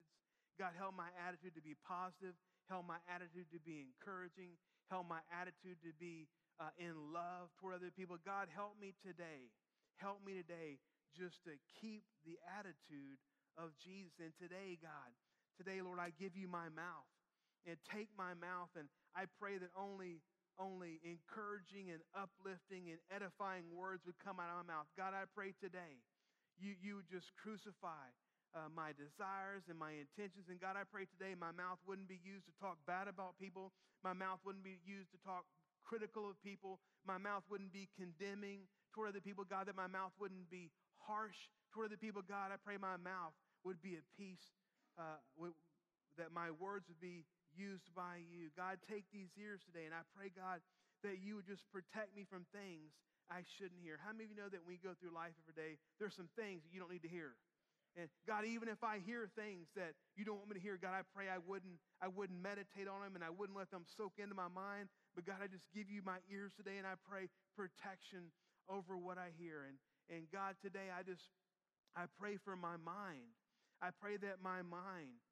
God, 0.57 0.73
help 0.77 0.95
my 0.95 1.11
attitude 1.19 1.55
to 1.55 1.63
be 1.63 1.75
positive. 1.83 2.35
Help 2.71 2.87
my 2.87 2.99
attitude 3.05 3.51
to 3.53 3.61
be 3.61 3.83
encouraging. 3.83 4.57
Help 4.89 5.05
my 5.05 5.21
attitude 5.29 5.77
to 5.83 5.91
be 5.99 6.27
uh, 6.57 6.71
in 6.79 6.95
love 7.11 7.51
toward 7.59 7.75
other 7.75 7.91
people. 7.91 8.17
God, 8.23 8.47
help 8.49 8.79
me 8.79 8.95
today. 9.03 9.51
Help 9.99 10.23
me 10.23 10.35
today 10.35 10.79
just 11.13 11.43
to 11.45 11.55
keep 11.79 12.03
the 12.23 12.39
attitude 12.55 13.19
of 13.59 13.75
Jesus. 13.79 14.15
And 14.19 14.31
today, 14.39 14.79
God, 14.79 15.11
today, 15.59 15.83
Lord, 15.83 15.99
I 15.99 16.15
give 16.15 16.35
you 16.35 16.47
my 16.47 16.71
mouth. 16.71 17.09
And 17.65 17.81
take 17.89 18.13
my 18.13 18.37
mouth, 18.37 18.69
and 18.77 18.85
I 19.17 19.25
pray 19.41 19.57
that 19.57 19.73
only 19.73 20.21
only 20.61 21.01
encouraging 21.01 21.89
and 21.89 21.99
uplifting 22.13 22.93
and 22.93 23.01
edifying 23.09 23.65
words 23.73 24.05
would 24.05 24.21
come 24.21 24.37
out 24.37 24.53
of 24.53 24.61
my 24.63 24.69
mouth. 24.69 24.85
God, 24.95 25.17
I 25.17 25.25
pray 25.33 25.51
today 25.57 25.99
you, 26.59 26.75
you 26.79 26.95
would 26.99 27.09
just 27.11 27.31
crucify 27.39 28.07
uh, 28.55 28.71
my 28.71 28.95
desires 28.95 29.67
and 29.67 29.75
my 29.75 29.91
intentions. 29.99 30.47
And 30.47 30.57
God, 30.57 30.79
I 30.79 30.87
pray 30.87 31.03
today 31.05 31.35
my 31.35 31.51
mouth 31.51 31.77
wouldn't 31.83 32.07
be 32.07 32.23
used 32.23 32.47
to 32.47 32.55
talk 32.55 32.79
bad 32.87 33.11
about 33.11 33.35
people. 33.35 33.75
My 34.01 34.15
mouth 34.15 34.39
wouldn't 34.47 34.63
be 34.63 34.79
used 34.87 35.11
to 35.11 35.19
talk 35.19 35.43
critical 35.83 36.25
of 36.25 36.39
people. 36.41 36.79
My 37.03 37.19
mouth 37.19 37.43
wouldn't 37.51 37.75
be 37.75 37.91
condemning 37.93 38.65
toward 38.95 39.11
other 39.11 39.21
people. 39.21 39.43
God, 39.43 39.67
that 39.67 39.75
my 39.75 39.91
mouth 39.91 40.15
wouldn't 40.17 40.47
be 40.49 40.71
harsh 41.03 41.51
toward 41.75 41.91
other 41.91 41.99
people. 41.99 42.23
God, 42.23 42.55
I 42.55 42.57
pray 42.57 42.79
my 42.79 42.97
mouth 42.97 43.35
would 43.67 43.83
be 43.83 43.99
at 43.99 44.07
peace, 44.15 44.55
uh, 44.97 45.19
that 46.17 46.31
my 46.31 46.49
words 46.55 46.87
would 46.87 47.03
be 47.03 47.27
used 47.51 47.91
by 47.91 48.23
you. 48.23 48.49
God, 48.55 48.79
take 48.87 49.03
these 49.11 49.29
ears 49.35 49.59
today, 49.67 49.83
and 49.83 49.93
I 49.93 50.07
pray, 50.15 50.31
God, 50.31 50.63
that 51.03 51.19
you 51.19 51.35
would 51.35 51.45
just 51.45 51.67
protect 51.69 52.15
me 52.15 52.23
from 52.23 52.47
things 52.55 52.95
I 53.27 53.43
shouldn't 53.57 53.81
hear. 53.81 53.97
How 53.99 54.13
many 54.13 54.25
of 54.25 54.31
you 54.31 54.37
know 54.37 54.49
that 54.49 54.63
when 54.63 54.77
we 54.77 54.81
go 54.81 54.93
through 54.95 55.11
life 55.11 55.33
every 55.43 55.57
day, 55.57 55.81
there's 55.97 56.15
some 56.15 56.29
things 56.37 56.61
that 56.63 56.71
you 56.71 56.79
don't 56.79 56.93
need 56.93 57.03
to 57.03 57.11
hear? 57.11 57.35
And 57.95 58.11
God, 58.27 58.43
even 58.43 58.67
if 58.67 58.83
I 58.83 58.99
hear 58.99 59.31
things 59.39 59.71
that 59.79 59.95
you 60.19 60.27
don't 60.27 60.35
want 60.35 60.51
me 60.51 60.59
to 60.59 60.63
hear, 60.63 60.75
God, 60.75 60.91
I 60.91 61.07
pray 61.15 61.31
I 61.31 61.39
wouldn't, 61.39 61.79
I 62.03 62.11
wouldn't 62.11 62.43
meditate 62.43 62.91
on 62.91 62.99
them 62.99 63.15
and 63.15 63.23
I 63.23 63.31
wouldn't 63.31 63.57
let 63.57 63.71
them 63.71 63.87
soak 63.87 64.19
into 64.19 64.35
my 64.35 64.51
mind. 64.51 64.91
But 65.15 65.23
God, 65.23 65.39
I 65.39 65.47
just 65.47 65.63
give 65.71 65.87
you 65.87 66.03
my 66.03 66.19
ears 66.27 66.51
today 66.59 66.75
and 66.75 66.85
I 66.85 66.99
pray 67.07 67.31
protection 67.55 68.35
over 68.67 68.99
what 68.99 69.15
I 69.15 69.31
hear. 69.39 69.63
And, 69.63 69.79
and 70.11 70.27
God, 70.27 70.59
today 70.59 70.91
I 70.91 71.07
just, 71.07 71.23
I 71.95 72.11
pray 72.19 72.35
for 72.43 72.59
my 72.59 72.75
mind. 72.75 73.31
I 73.79 73.95
pray 73.95 74.19
that 74.19 74.43
my 74.43 74.59
mind 74.59 75.23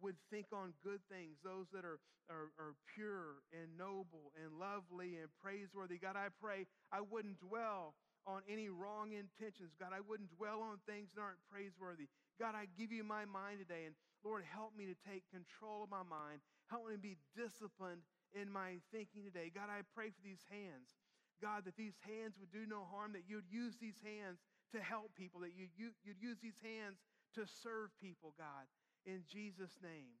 would 0.00 0.16
think 0.28 0.52
on 0.52 0.72
good 0.84 1.00
things, 1.08 1.40
those 1.44 1.66
that 1.72 1.84
are, 1.84 2.00
are, 2.28 2.52
are, 2.60 2.74
pure 2.96 3.44
and 3.52 3.76
noble 3.76 4.32
and 4.36 4.60
lovely 4.60 5.16
and 5.20 5.28
praiseworthy. 5.40 5.96
God, 5.96 6.16
I 6.16 6.28
pray 6.40 6.66
I 6.92 7.00
wouldn't 7.00 7.40
dwell 7.40 7.94
on 8.30 8.46
any 8.46 8.70
wrong 8.70 9.10
intentions. 9.10 9.74
God, 9.74 9.90
I 9.90 10.00
wouldn't 10.00 10.30
dwell 10.38 10.62
on 10.62 10.78
things 10.86 11.10
that 11.12 11.20
aren't 11.20 11.42
praiseworthy. 11.50 12.06
God, 12.38 12.54
I 12.54 12.70
give 12.78 12.94
you 12.94 13.02
my 13.02 13.26
mind 13.26 13.58
today, 13.58 13.90
and 13.90 13.98
Lord, 14.22 14.46
help 14.46 14.72
me 14.78 14.86
to 14.86 14.96
take 15.02 15.26
control 15.34 15.82
of 15.82 15.90
my 15.90 16.06
mind. 16.06 16.40
Help 16.70 16.86
me 16.86 16.94
to 16.94 17.02
be 17.02 17.18
disciplined 17.34 18.06
in 18.30 18.46
my 18.46 18.78
thinking 18.94 19.26
today. 19.26 19.50
God, 19.50 19.66
I 19.66 19.82
pray 19.92 20.14
for 20.14 20.22
these 20.22 20.46
hands. 20.46 20.94
God, 21.42 21.64
that 21.66 21.74
these 21.74 21.96
hands 22.06 22.38
would 22.38 22.52
do 22.52 22.68
no 22.68 22.86
harm, 22.86 23.16
that 23.18 23.26
you'd 23.26 23.48
use 23.48 23.74
these 23.80 23.98
hands 24.04 24.38
to 24.70 24.78
help 24.78 25.16
people, 25.16 25.40
that 25.40 25.56
you, 25.56 25.66
you, 25.74 25.90
you'd 26.04 26.20
use 26.20 26.38
these 26.38 26.60
hands 26.62 27.00
to 27.34 27.48
serve 27.64 27.90
people, 27.98 28.36
God 28.36 28.68
in 29.06 29.24
Jesus' 29.28 29.72
name. 29.80 30.20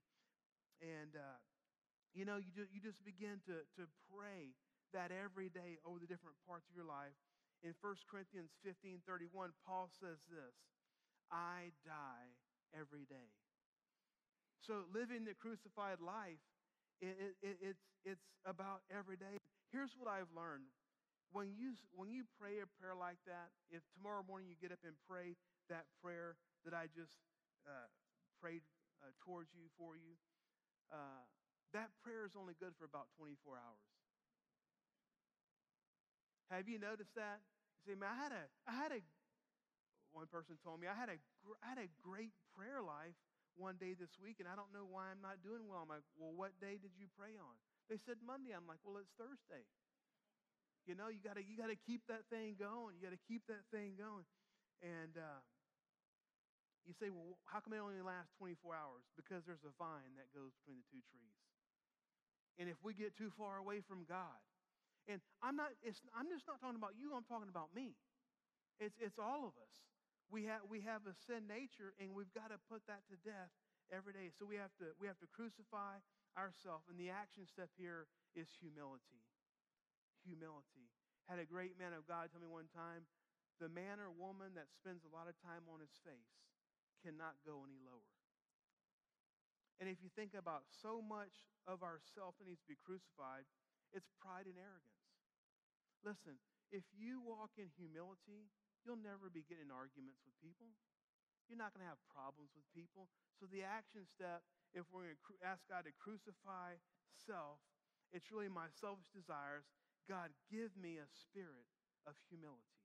And, 0.80 1.12
uh, 1.16 1.38
you 2.16 2.24
know, 2.24 2.40
you, 2.40 2.64
you 2.72 2.80
just 2.80 3.04
begin 3.04 3.40
to, 3.44 3.64
to 3.76 3.84
pray 4.08 4.56
that 4.96 5.12
every 5.12 5.52
day 5.52 5.78
over 5.84 6.00
the 6.00 6.08
different 6.08 6.40
parts 6.48 6.66
of 6.66 6.74
your 6.74 6.88
life. 6.88 7.14
In 7.60 7.76
1 7.76 8.08
Corinthians 8.08 8.50
15 8.64 9.04
31, 9.04 9.52
Paul 9.66 9.92
says 10.00 10.20
this 10.32 10.56
I 11.28 11.76
die 11.84 12.32
every 12.72 13.04
day. 13.04 13.30
So 14.64 14.84
living 14.92 15.24
the 15.24 15.36
crucified 15.36 16.00
life, 16.00 16.40
it, 17.00 17.16
it, 17.16 17.34
it, 17.40 17.56
it's, 17.60 17.84
it's 18.04 18.26
about 18.44 18.84
every 18.92 19.16
day. 19.16 19.40
Here's 19.72 19.96
what 19.96 20.08
I've 20.10 20.30
learned. 20.36 20.68
When 21.32 21.54
you, 21.54 21.78
when 21.94 22.10
you 22.10 22.26
pray 22.36 22.58
a 22.58 22.68
prayer 22.76 22.98
like 22.98 23.22
that, 23.24 23.54
if 23.70 23.86
tomorrow 23.94 24.26
morning 24.26 24.50
you 24.50 24.58
get 24.58 24.74
up 24.74 24.82
and 24.82 24.98
pray 25.06 25.38
that 25.70 25.86
prayer 26.02 26.34
that 26.66 26.74
I 26.74 26.90
just 26.90 27.22
uh, 27.64 27.88
prayed 28.42 28.66
uh, 28.98 29.14
towards 29.22 29.54
you, 29.54 29.70
for 29.78 29.94
you, 29.94 30.18
uh, 30.90 31.22
that 31.72 31.94
prayer 32.02 32.26
is 32.26 32.34
only 32.34 32.58
good 32.58 32.74
for 32.74 32.84
about 32.84 33.06
24 33.14 33.54
hours. 33.54 33.99
Have 36.50 36.66
you 36.66 36.82
noticed 36.82 37.14
that? 37.14 37.38
You 37.78 37.94
say, 37.94 37.96
man, 37.96 38.10
I 38.10 38.18
had 38.18 38.32
a, 38.34 38.44
I 38.66 38.74
had 38.74 38.90
a, 38.90 39.00
one 40.10 40.26
person 40.26 40.58
told 40.66 40.82
me, 40.82 40.90
I 40.90 40.98
had 40.98 41.08
a, 41.08 41.18
I 41.62 41.66
had 41.70 41.78
a 41.78 41.86
great 42.02 42.34
prayer 42.58 42.82
life 42.82 43.14
one 43.54 43.78
day 43.78 43.94
this 43.94 44.10
week, 44.18 44.42
and 44.42 44.50
I 44.50 44.58
don't 44.58 44.74
know 44.74 44.84
why 44.84 45.14
I'm 45.14 45.22
not 45.22 45.46
doing 45.46 45.70
well. 45.70 45.86
I'm 45.86 45.90
like, 45.90 46.04
well, 46.18 46.34
what 46.34 46.58
day 46.58 46.82
did 46.82 46.98
you 46.98 47.06
pray 47.14 47.38
on? 47.38 47.54
They 47.86 48.02
said 48.02 48.18
Monday. 48.22 48.50
I'm 48.50 48.66
like, 48.66 48.82
well, 48.82 48.98
it's 48.98 49.14
Thursday. 49.14 49.62
You 50.90 50.98
know, 50.98 51.06
you 51.06 51.22
gotta, 51.22 51.46
you 51.46 51.54
gotta 51.54 51.78
keep 51.78 52.02
that 52.10 52.26
thing 52.34 52.58
going. 52.58 52.98
You 52.98 53.02
gotta 53.06 53.22
keep 53.30 53.46
that 53.46 53.62
thing 53.70 53.94
going. 53.94 54.26
And 54.82 55.14
uh, 55.14 55.40
you 56.82 56.98
say, 56.98 57.14
well, 57.14 57.38
how 57.46 57.62
come 57.62 57.76
it 57.76 57.82
only 57.82 58.02
lasts 58.02 58.34
24 58.42 58.74
hours? 58.74 59.06
Because 59.14 59.46
there's 59.46 59.62
a 59.62 59.70
vine 59.78 60.18
that 60.18 60.26
goes 60.34 60.50
between 60.58 60.82
the 60.82 60.88
two 60.90 61.02
trees. 61.14 61.36
And 62.58 62.66
if 62.66 62.80
we 62.82 62.90
get 62.96 63.14
too 63.14 63.30
far 63.38 63.62
away 63.62 63.84
from 63.84 64.02
God, 64.08 64.40
and 65.10 65.18
I'm 65.42 65.58
not, 65.58 65.74
I'm 66.14 66.30
just 66.30 66.46
not 66.46 66.62
talking 66.62 66.78
about 66.78 66.94
you, 66.94 67.10
I'm 67.18 67.26
talking 67.26 67.50
about 67.50 67.74
me. 67.74 67.98
It's, 68.78 68.94
it's 69.02 69.18
all 69.18 69.44
of 69.44 69.58
us. 69.58 69.74
We 70.30 70.46
have, 70.46 70.62
we 70.70 70.86
have 70.86 71.02
a 71.10 71.14
sin 71.26 71.50
nature, 71.50 71.92
and 71.98 72.14
we've 72.14 72.30
got 72.30 72.54
to 72.54 72.58
put 72.70 72.86
that 72.86 73.02
to 73.10 73.18
death 73.26 73.50
every 73.90 74.14
day. 74.14 74.30
So 74.30 74.46
we 74.46 74.54
have 74.56 74.70
to, 74.78 74.94
we 75.02 75.10
have 75.10 75.18
to 75.18 75.28
crucify 75.34 75.98
ourselves. 76.38 76.86
And 76.86 76.94
the 76.94 77.10
action 77.10 77.44
step 77.50 77.74
here 77.74 78.06
is 78.38 78.46
humility. 78.62 79.26
Humility. 80.22 80.86
Had 81.26 81.42
a 81.42 81.46
great 81.46 81.74
man 81.74 81.90
of 81.90 82.06
God 82.06 82.30
tell 82.30 82.38
me 82.38 82.46
one 82.46 82.70
time 82.70 83.10
the 83.58 83.68
man 83.68 83.98
or 83.98 84.08
woman 84.08 84.54
that 84.56 84.70
spends 84.72 85.04
a 85.04 85.12
lot 85.12 85.26
of 85.26 85.36
time 85.42 85.66
on 85.68 85.82
his 85.82 85.92
face 86.00 86.32
cannot 87.02 87.36
go 87.44 87.66
any 87.66 87.76
lower. 87.82 88.14
And 89.82 89.88
if 89.88 90.00
you 90.00 90.12
think 90.12 90.32
about 90.36 90.68
so 90.68 91.00
much 91.00 91.44
of 91.66 91.84
ourself 91.84 92.36
that 92.38 92.48
needs 92.48 92.60
to 92.64 92.70
be 92.72 92.80
crucified, 92.80 93.48
it's 93.92 94.08
pride 94.20 94.46
and 94.46 94.56
arrogance. 94.56 94.99
Listen, 96.00 96.40
if 96.72 96.86
you 96.96 97.20
walk 97.20 97.56
in 97.60 97.68
humility, 97.76 98.48
you'll 98.84 99.00
never 99.00 99.28
be 99.28 99.44
getting 99.44 99.68
arguments 99.68 100.24
with 100.24 100.32
people. 100.40 100.72
You're 101.50 101.60
not 101.60 101.74
going 101.74 101.82
to 101.82 101.90
have 101.90 102.00
problems 102.08 102.54
with 102.54 102.64
people. 102.70 103.10
So 103.36 103.50
the 103.50 103.66
action 103.66 104.06
step, 104.06 104.46
if 104.70 104.86
we're 104.94 105.18
going 105.18 105.42
to 105.42 105.46
ask 105.46 105.66
God 105.66 105.84
to 105.84 105.92
crucify 105.98 106.78
self, 107.10 107.58
it's 108.14 108.30
really 108.30 108.50
my 108.50 108.70
selfish 108.70 109.10
desires. 109.10 109.66
God, 110.06 110.30
give 110.46 110.74
me 110.78 111.02
a 111.02 111.10
spirit 111.10 111.66
of 112.06 112.14
humility. 112.30 112.78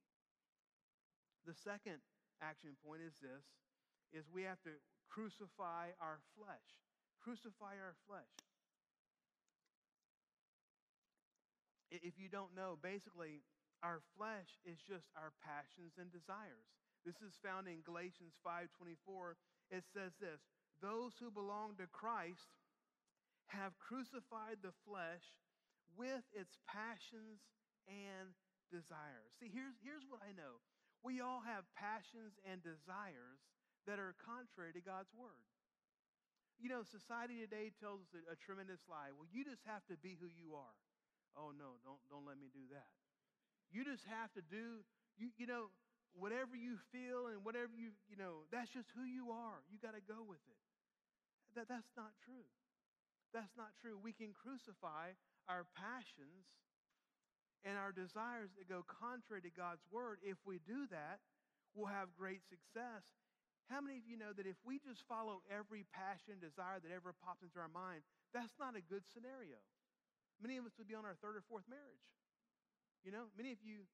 The 1.45 1.53
second 1.53 2.01
action 2.41 2.73
point 2.81 3.05
is 3.05 3.21
this 3.21 3.45
is 4.13 4.25
we 4.33 4.43
have 4.45 4.61
to 4.65 4.73
crucify 5.09 5.93
our 6.01 6.21
flesh. 6.33 6.67
Crucify 7.21 7.77
our 7.77 7.97
flesh. 8.05 8.33
If 12.03 12.19
you 12.19 12.27
don't 12.29 12.55
know, 12.55 12.77
basically, 12.81 13.43
our 13.83 14.01
flesh 14.17 14.49
is 14.65 14.79
just 14.81 15.07
our 15.15 15.31
passions 15.43 15.93
and 15.99 16.11
desires. 16.11 16.65
This 17.05 17.21
is 17.21 17.37
found 17.43 17.67
in 17.67 17.85
Galatians 17.85 18.33
5:24. 18.43 19.37
It 19.69 19.85
says 19.93 20.15
this, 20.17 20.41
"Those 20.81 21.17
who 21.17 21.29
belong 21.29 21.77
to 21.77 21.87
Christ 21.87 22.49
have 23.47 23.77
crucified 23.77 24.61
the 24.61 24.73
flesh 24.85 25.23
with 25.95 26.25
its 26.33 26.57
passions 26.65 27.45
and 27.87 28.33
desires." 28.71 29.33
See, 29.37 29.49
here's, 29.49 29.77
here's 29.83 30.05
what 30.07 30.23
I 30.23 30.31
know. 30.31 30.61
We 31.03 31.21
all 31.21 31.41
have 31.41 31.71
passions 31.75 32.39
and 32.43 32.63
desires 32.63 33.45
that 33.85 33.99
are 33.99 34.13
contrary 34.25 34.73
to 34.73 34.81
God's 34.81 35.13
word. 35.13 35.45
You 36.57 36.69
know, 36.69 36.83
society 36.83 37.39
today 37.41 37.69
tells 37.79 38.01
us 38.01 38.13
a, 38.15 38.33
a 38.33 38.35
tremendous 38.35 38.81
lie. 38.89 39.11
Well, 39.11 39.27
you 39.29 39.43
just 39.43 39.61
have 39.65 39.85
to 39.87 39.97
be 39.97 40.15
who 40.15 40.27
you 40.27 40.55
are. 40.55 40.73
Oh 41.35 41.51
no, 41.51 41.79
don't 41.83 41.99
don't 42.09 42.25
let 42.25 42.39
me 42.39 42.47
do 42.51 42.63
that. 42.71 42.91
You 43.71 43.83
just 43.83 44.03
have 44.07 44.31
to 44.39 44.43
do 44.43 44.83
you 45.19 45.31
you 45.35 45.47
know 45.47 45.71
whatever 46.15 46.55
you 46.55 46.79
feel 46.95 47.27
and 47.27 47.43
whatever 47.43 47.75
you 47.75 47.91
you 48.07 48.15
know 48.15 48.47
that's 48.51 48.71
just 48.71 48.87
who 48.95 49.03
you 49.03 49.31
are. 49.31 49.59
You 49.67 49.79
got 49.79 49.95
to 49.95 50.03
go 50.03 50.23
with 50.23 50.43
it. 50.47 50.61
That 51.59 51.67
that's 51.67 51.91
not 51.95 52.15
true. 52.23 52.47
That's 53.35 53.51
not 53.59 53.75
true. 53.83 53.99
We 53.99 54.15
can 54.15 54.31
crucify 54.31 55.15
our 55.51 55.67
passions 55.75 56.47
and 57.67 57.75
our 57.75 57.91
desires 57.91 58.53
that 58.55 58.69
go 58.69 58.85
contrary 58.87 59.41
to 59.43 59.51
God's 59.51 59.83
word. 59.91 60.23
If 60.23 60.37
we 60.45 60.63
do 60.63 60.87
that, 60.93 61.19
we'll 61.73 61.91
have 61.91 62.13
great 62.15 62.45
success. 62.47 63.03
How 63.67 63.81
many 63.81 63.97
of 63.97 64.05
you 64.05 64.15
know 64.15 64.29
that 64.31 64.45
if 64.45 64.55
we 64.61 64.77
just 64.77 65.01
follow 65.09 65.41
every 65.49 65.89
passion, 65.89 66.37
desire 66.37 66.77
that 66.77 66.93
ever 66.93 67.17
pops 67.25 67.41
into 67.41 67.57
our 67.57 67.71
mind, 67.71 68.05
that's 68.29 68.53
not 68.61 68.77
a 68.77 68.83
good 68.85 69.01
scenario? 69.09 69.57
Many 70.41 70.57
of 70.59 70.65
us 70.67 70.75
would 70.77 70.87
be 70.87 70.95
on 70.97 71.07
our 71.07 71.15
third 71.23 71.39
or 71.39 71.43
fourth 71.47 71.65
marriage. 71.69 72.05
You 73.05 73.13
know, 73.13 73.29
many 73.37 73.53
of 73.53 73.61
you, 73.61 73.85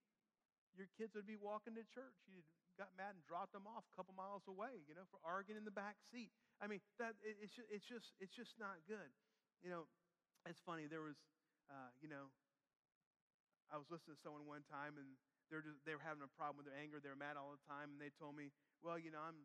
your 0.74 0.88
kids 0.96 1.14
would 1.14 1.28
be 1.28 1.36
walking 1.38 1.76
to 1.76 1.84
church. 1.92 2.16
You 2.26 2.42
got 2.80 2.96
mad 2.96 3.14
and 3.14 3.24
dropped 3.28 3.52
them 3.52 3.68
off 3.68 3.84
a 3.92 3.94
couple 3.94 4.16
miles 4.16 4.48
away, 4.48 4.82
you 4.88 4.96
know, 4.96 5.04
for 5.12 5.20
arguing 5.22 5.60
in 5.60 5.68
the 5.68 5.76
back 5.76 6.00
seat. 6.10 6.32
I 6.64 6.66
mean, 6.72 6.80
that 6.98 7.20
it's 7.22 7.52
just, 7.54 7.68
it's 7.70 7.88
just 7.88 8.08
it's 8.24 8.36
just 8.36 8.56
not 8.56 8.80
good. 8.88 9.12
You 9.62 9.70
know, 9.70 9.84
it's 10.48 10.62
funny. 10.64 10.88
There 10.88 11.04
was, 11.04 11.20
uh, 11.70 11.92
you 12.00 12.08
know, 12.08 12.32
I 13.70 13.78
was 13.78 13.90
listening 13.92 14.16
to 14.18 14.22
someone 14.24 14.48
one 14.48 14.64
time, 14.66 14.98
and 14.98 15.20
they're 15.52 15.64
just, 15.64 15.78
they 15.84 15.94
were 15.94 16.04
having 16.04 16.24
a 16.24 16.32
problem 16.40 16.64
with 16.64 16.68
their 16.72 16.80
anger. 16.80 17.04
They 17.04 17.12
were 17.12 17.20
mad 17.20 17.36
all 17.36 17.52
the 17.52 17.64
time, 17.68 17.94
and 17.94 18.00
they 18.00 18.10
told 18.16 18.34
me, 18.40 18.56
"Well, 18.80 18.96
you 18.98 19.12
know, 19.12 19.22
I'm 19.22 19.38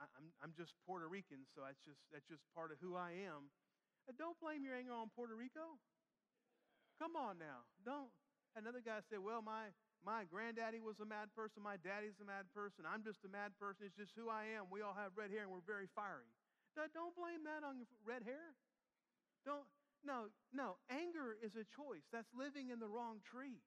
I'm 0.00 0.26
I'm 0.40 0.52
just 0.56 0.74
Puerto 0.88 1.06
Rican, 1.06 1.44
so 1.52 1.62
that's 1.62 1.80
just 1.84 2.00
that's 2.08 2.26
just 2.26 2.42
part 2.56 2.72
of 2.72 2.80
who 2.80 2.96
I 2.96 3.12
am." 3.28 3.52
Don't 4.18 4.38
blame 4.40 4.64
your 4.64 4.74
anger 4.74 4.96
on 4.96 5.12
Puerto 5.14 5.36
Rico. 5.36 5.78
Come 7.00 7.16
on 7.16 7.40
now. 7.40 7.64
Don't. 7.80 8.12
Another 8.52 8.84
guy 8.84 9.00
said, 9.08 9.24
Well, 9.24 9.40
my, 9.40 9.72
my 10.04 10.28
granddaddy 10.28 10.84
was 10.84 11.00
a 11.00 11.08
mad 11.08 11.32
person. 11.32 11.64
My 11.64 11.80
daddy's 11.80 12.20
a 12.20 12.28
mad 12.28 12.44
person. 12.52 12.84
I'm 12.84 13.00
just 13.00 13.24
a 13.24 13.30
mad 13.32 13.56
person. 13.56 13.88
It's 13.88 13.96
just 13.96 14.12
who 14.12 14.28
I 14.28 14.52
am. 14.52 14.68
We 14.68 14.84
all 14.84 14.92
have 14.92 15.16
red 15.16 15.32
hair 15.32 15.48
and 15.48 15.50
we're 15.50 15.64
very 15.64 15.88
fiery. 15.96 16.28
Don't 16.76 17.16
blame 17.16 17.44
that 17.48 17.64
on 17.64 17.80
your 17.80 17.88
red 18.04 18.22
hair. 18.22 18.52
Don't. 19.48 19.64
No, 20.04 20.32
no. 20.52 20.76
Anger 20.88 21.36
is 21.40 21.56
a 21.56 21.64
choice. 21.76 22.04
That's 22.12 22.28
living 22.36 22.68
in 22.68 22.80
the 22.80 22.88
wrong 22.88 23.20
tree. 23.24 23.60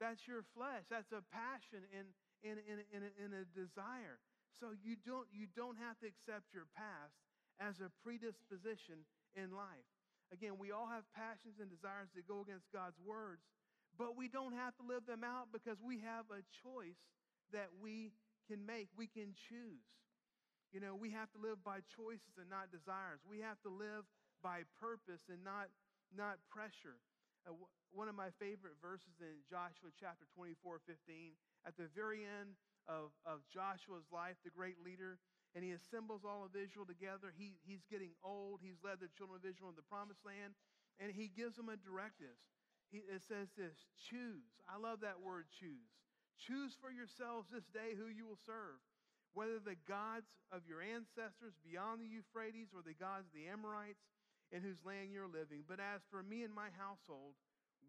That's 0.00 0.24
your 0.28 0.44
flesh. 0.56 0.84
That's 0.88 1.12
a 1.12 1.24
passion 1.32 1.84
and 1.92 2.08
in, 2.42 2.60
in, 2.64 2.78
in, 2.92 3.02
in, 3.02 3.02
in 3.18 3.30
a 3.34 3.44
desire. 3.52 4.20
So 4.60 4.70
you 4.74 4.96
don't, 5.00 5.26
you 5.32 5.46
don't 5.54 5.76
have 5.78 5.98
to 6.00 6.06
accept 6.06 6.54
your 6.54 6.66
past 6.76 7.14
as 7.58 7.80
a 7.82 7.90
predisposition 8.02 9.06
in 9.34 9.50
life. 9.50 9.86
Again, 10.32 10.60
we 10.60 10.72
all 10.72 10.86
have 10.86 11.08
passions 11.16 11.56
and 11.60 11.72
desires 11.72 12.12
that 12.14 12.28
go 12.28 12.44
against 12.44 12.68
God's 12.72 13.00
words, 13.00 13.42
but 13.96 14.16
we 14.16 14.28
don't 14.28 14.52
have 14.52 14.76
to 14.76 14.84
live 14.84 15.08
them 15.08 15.24
out 15.24 15.48
because 15.52 15.80
we 15.80 16.00
have 16.04 16.28
a 16.28 16.44
choice 16.60 17.00
that 17.52 17.72
we 17.80 18.12
can 18.46 18.64
make. 18.64 18.88
We 18.96 19.08
can 19.08 19.32
choose. 19.48 19.88
You 20.72 20.84
know, 20.84 20.92
we 20.92 21.08
have 21.16 21.32
to 21.32 21.40
live 21.40 21.64
by 21.64 21.80
choices 21.96 22.36
and 22.36 22.52
not 22.52 22.68
desires. 22.68 23.24
We 23.24 23.40
have 23.40 23.56
to 23.64 23.72
live 23.72 24.04
by 24.44 24.68
purpose 24.76 25.24
and 25.32 25.40
not, 25.40 25.72
not 26.12 26.36
pressure. 26.52 27.00
Uh, 27.48 27.56
w- 27.56 27.72
one 27.88 28.04
of 28.04 28.12
my 28.12 28.28
favorite 28.36 28.76
verses 28.84 29.16
in 29.24 29.40
Joshua 29.48 29.88
chapter 29.96 30.28
24, 30.36 30.84
15, 30.84 31.32
at 31.64 31.72
the 31.80 31.88
very 31.96 32.28
end 32.28 32.52
of, 32.84 33.16
of 33.24 33.40
Joshua's 33.48 34.04
life, 34.12 34.36
the 34.44 34.52
great 34.52 34.76
leader, 34.84 35.16
and 35.58 35.66
he 35.66 35.74
assembles 35.74 36.22
all 36.22 36.46
of 36.46 36.54
Israel 36.54 36.86
together. 36.86 37.34
He, 37.34 37.58
he's 37.66 37.82
getting 37.90 38.14
old. 38.22 38.62
He's 38.62 38.78
led 38.78 39.02
the 39.02 39.10
children 39.18 39.42
of 39.42 39.42
Israel 39.42 39.74
in 39.74 39.74
the 39.74 39.90
promised 39.90 40.22
land, 40.22 40.54
and 41.02 41.10
he 41.10 41.26
gives 41.34 41.58
them 41.58 41.66
a 41.66 41.74
directive. 41.74 42.38
He, 42.94 43.02
it 43.02 43.26
says 43.26 43.50
this 43.58 43.74
choose. 44.06 44.46
I 44.70 44.78
love 44.78 45.02
that 45.02 45.18
word 45.18 45.50
choose. 45.58 45.90
Choose 46.38 46.78
for 46.78 46.94
yourselves 46.94 47.50
this 47.50 47.66
day 47.74 47.98
who 47.98 48.06
you 48.06 48.22
will 48.22 48.38
serve, 48.46 48.78
whether 49.34 49.58
the 49.58 49.74
gods 49.90 50.30
of 50.54 50.62
your 50.70 50.78
ancestors 50.78 51.58
beyond 51.66 51.98
the 51.98 52.06
Euphrates 52.06 52.70
or 52.70 52.86
the 52.86 52.94
gods 52.94 53.26
of 53.26 53.34
the 53.34 53.50
Amorites 53.50 54.06
in 54.54 54.62
whose 54.62 54.78
land 54.86 55.10
you're 55.10 55.26
living. 55.26 55.66
But 55.66 55.82
as 55.82 56.06
for 56.06 56.22
me 56.22 56.46
and 56.46 56.54
my 56.54 56.70
household, 56.78 57.34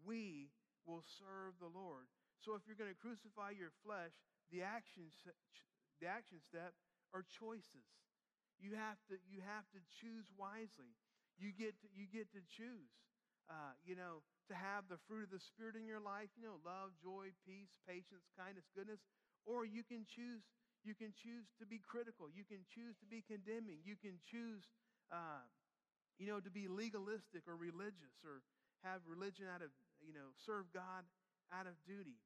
we 0.02 0.50
will 0.90 1.06
serve 1.22 1.54
the 1.62 1.70
Lord. 1.70 2.10
So 2.42 2.58
if 2.58 2.66
you're 2.66 2.74
going 2.74 2.90
to 2.90 2.98
crucify 2.98 3.54
your 3.54 3.70
flesh, 3.86 4.10
the 4.50 4.66
action, 4.66 5.06
the 6.02 6.10
action 6.10 6.42
step 6.42 6.74
are 7.12 7.24
choices. 7.26 7.86
You 8.60 8.76
have 8.76 9.00
to, 9.08 9.16
you 9.24 9.40
have 9.40 9.64
to 9.72 9.80
choose 10.00 10.28
wisely. 10.36 10.92
You 11.40 11.50
get 11.56 11.80
to, 11.80 11.88
you 11.96 12.04
get 12.04 12.28
to 12.36 12.44
choose, 12.44 12.92
uh, 13.48 13.72
you 13.80 13.96
know, 13.96 14.20
to 14.52 14.54
have 14.54 14.84
the 14.92 15.00
fruit 15.08 15.24
of 15.24 15.32
the 15.32 15.40
Spirit 15.40 15.78
in 15.80 15.88
your 15.88 16.02
life, 16.02 16.28
you 16.36 16.44
know, 16.44 16.60
love, 16.60 16.92
joy, 17.00 17.32
peace, 17.48 17.72
patience, 17.88 18.28
kindness, 18.36 18.68
goodness. 18.76 19.00
Or 19.48 19.64
you 19.64 19.80
can 19.80 20.04
choose, 20.04 20.44
you 20.84 20.92
can 20.92 21.16
choose 21.16 21.48
to 21.56 21.64
be 21.64 21.80
critical. 21.80 22.28
You 22.28 22.44
can 22.44 22.60
choose 22.68 23.00
to 23.00 23.08
be 23.08 23.24
condemning. 23.24 23.80
You 23.80 23.96
can 23.96 24.20
choose, 24.20 24.68
uh, 25.08 25.48
you 26.20 26.28
know, 26.28 26.44
to 26.44 26.52
be 26.52 26.68
legalistic 26.68 27.48
or 27.48 27.56
religious 27.56 28.20
or 28.20 28.44
have 28.84 29.00
religion 29.08 29.48
out 29.48 29.64
of, 29.64 29.72
you 30.04 30.12
know, 30.12 30.36
serve 30.36 30.68
God 30.76 31.08
out 31.48 31.64
of 31.64 31.72
duty. 31.88 32.20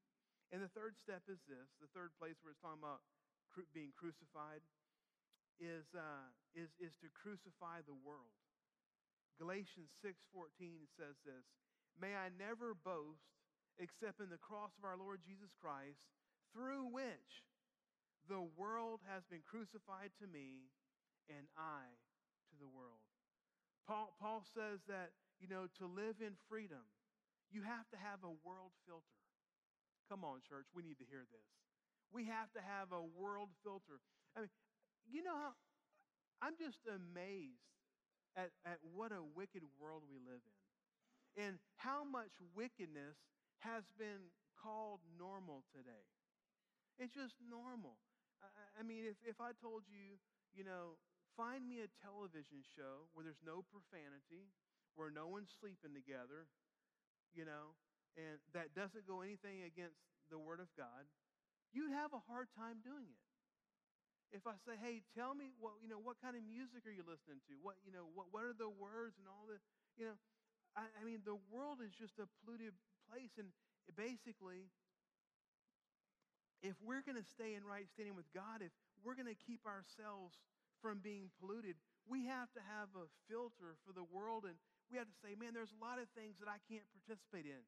And 0.50 0.58
the 0.62 0.70
third 0.74 0.98
step 0.98 1.22
is 1.30 1.38
this 1.46 1.70
the 1.78 1.90
third 1.94 2.10
place 2.18 2.38
where 2.42 2.50
it's 2.50 2.62
talking 2.62 2.82
about 2.82 3.02
being 3.72 3.92
crucified 3.94 4.62
is, 5.60 5.86
uh, 5.94 6.26
is, 6.54 6.70
is 6.82 6.94
to 7.02 7.08
crucify 7.14 7.82
the 7.86 7.94
world. 7.94 8.34
Galatians 9.38 9.90
6:14 10.02 10.86
says 10.96 11.18
this, 11.24 11.44
"May 11.98 12.14
I 12.14 12.28
never 12.28 12.74
boast 12.74 13.34
except 13.78 14.20
in 14.20 14.30
the 14.30 14.38
cross 14.38 14.76
of 14.78 14.84
our 14.84 14.96
Lord 14.96 15.22
Jesus 15.22 15.52
Christ, 15.54 16.06
through 16.52 16.86
which 16.86 17.44
the 18.28 18.42
world 18.42 19.02
has 19.06 19.24
been 19.26 19.42
crucified 19.42 20.14
to 20.18 20.26
me 20.26 20.70
and 21.28 21.48
I 21.56 21.98
to 22.50 22.56
the 22.56 22.68
world." 22.68 23.02
Paul, 23.86 24.14
Paul 24.18 24.42
says 24.54 24.80
that, 24.86 25.12
you 25.38 25.48
know, 25.48 25.66
to 25.78 25.86
live 25.86 26.20
in 26.20 26.36
freedom, 26.48 26.86
you 27.50 27.62
have 27.62 27.88
to 27.90 27.96
have 27.96 28.24
a 28.24 28.30
world 28.30 28.72
filter. 28.86 29.18
Come 30.08 30.24
on, 30.24 30.40
church, 30.42 30.66
we 30.74 30.82
need 30.82 30.98
to 30.98 31.04
hear 31.04 31.26
this. 31.30 31.63
We 32.12 32.26
have 32.26 32.52
to 32.54 32.60
have 32.60 32.92
a 32.92 33.02
world 33.02 33.50
filter. 33.62 34.00
I 34.36 34.46
mean, 34.46 34.54
you 35.06 35.22
know 35.22 35.34
how 35.34 35.52
I'm 36.42 36.54
just 36.58 36.84
amazed 36.86 37.64
at, 38.36 38.50
at 38.66 38.78
what 38.82 39.12
a 39.12 39.22
wicked 39.22 39.62
world 39.80 40.02
we 40.10 40.18
live 40.18 40.42
in 40.44 40.58
and 41.34 41.58
how 41.76 42.04
much 42.04 42.30
wickedness 42.54 43.18
has 43.58 43.82
been 43.98 44.30
called 44.54 45.00
normal 45.18 45.64
today. 45.74 46.06
It's 46.98 47.14
just 47.14 47.34
normal. 47.42 47.98
I, 48.38 48.80
I 48.80 48.82
mean, 48.86 49.02
if, 49.08 49.18
if 49.26 49.42
I 49.42 49.50
told 49.58 49.82
you, 49.90 50.20
you 50.54 50.62
know, 50.62 51.00
find 51.34 51.66
me 51.66 51.82
a 51.82 51.90
television 51.98 52.62
show 52.62 53.10
where 53.14 53.26
there's 53.26 53.42
no 53.42 53.66
profanity, 53.66 54.54
where 54.94 55.10
no 55.10 55.26
one's 55.26 55.50
sleeping 55.50 55.90
together, 55.90 56.46
you 57.34 57.42
know, 57.42 57.74
and 58.14 58.38
that 58.54 58.78
doesn't 58.78 59.10
go 59.10 59.26
anything 59.26 59.66
against 59.66 59.98
the 60.30 60.38
Word 60.38 60.62
of 60.62 60.70
God, 60.78 61.10
you'd 61.74 61.92
have 61.92 62.14
a 62.14 62.22
hard 62.30 62.48
time 62.54 62.80
doing 62.80 63.10
it. 63.10 63.20
If 64.34 64.50
I 64.50 64.58
say, 64.66 64.74
hey, 64.78 65.06
tell 65.14 65.34
me 65.34 65.54
what, 65.62 65.78
you 65.78 65.86
know, 65.86 66.02
what 66.02 66.18
kind 66.18 66.34
of 66.34 66.42
music 66.42 66.82
are 66.86 66.94
you 66.94 67.06
listening 67.06 67.38
to? 67.46 67.54
What, 67.62 67.78
you 67.86 67.94
know, 67.94 68.10
what, 68.14 68.34
what 68.34 68.42
are 68.42 68.54
the 68.54 68.70
words 68.70 69.14
and 69.18 69.30
all 69.30 69.46
the, 69.46 69.62
you 69.94 70.10
know, 70.10 70.18
I, 70.74 70.90
I 70.98 71.02
mean, 71.06 71.22
the 71.22 71.38
world 71.54 71.78
is 71.78 71.94
just 71.94 72.18
a 72.18 72.26
polluted 72.42 72.74
place. 73.06 73.30
And 73.38 73.54
basically, 73.94 74.74
if 76.66 76.74
we're 76.82 77.06
going 77.06 77.18
to 77.18 77.28
stay 77.30 77.54
in 77.54 77.62
right 77.62 77.86
standing 77.94 78.18
with 78.18 78.26
God, 78.34 78.58
if 78.58 78.74
we're 79.06 79.14
going 79.14 79.30
to 79.30 79.38
keep 79.38 79.62
ourselves 79.70 80.34
from 80.82 80.98
being 80.98 81.30
polluted, 81.38 81.78
we 82.02 82.26
have 82.26 82.50
to 82.58 82.62
have 82.74 82.90
a 82.98 83.06
filter 83.30 83.78
for 83.86 83.94
the 83.94 84.02
world. 84.02 84.50
And 84.50 84.58
we 84.90 84.98
have 84.98 85.06
to 85.06 85.18
say, 85.22 85.38
man, 85.38 85.54
there's 85.54 85.70
a 85.70 85.78
lot 85.78 86.02
of 86.02 86.10
things 86.18 86.42
that 86.42 86.50
I 86.50 86.58
can't 86.66 86.86
participate 86.90 87.46
in. 87.46 87.62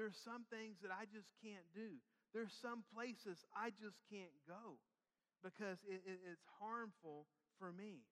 There's 0.00 0.16
some 0.16 0.48
things 0.48 0.80
that 0.80 0.92
I 0.92 1.04
just 1.12 1.28
can't 1.44 1.64
do. 1.76 2.00
There's 2.34 2.54
some 2.54 2.82
places 2.94 3.44
I 3.54 3.70
just 3.76 3.98
can't 4.10 4.34
go 4.46 4.80
because 5.44 5.78
it, 5.86 6.02
it, 6.04 6.18
it's 6.26 6.46
harmful 6.58 7.26
for 7.58 7.72
me. 7.72 8.06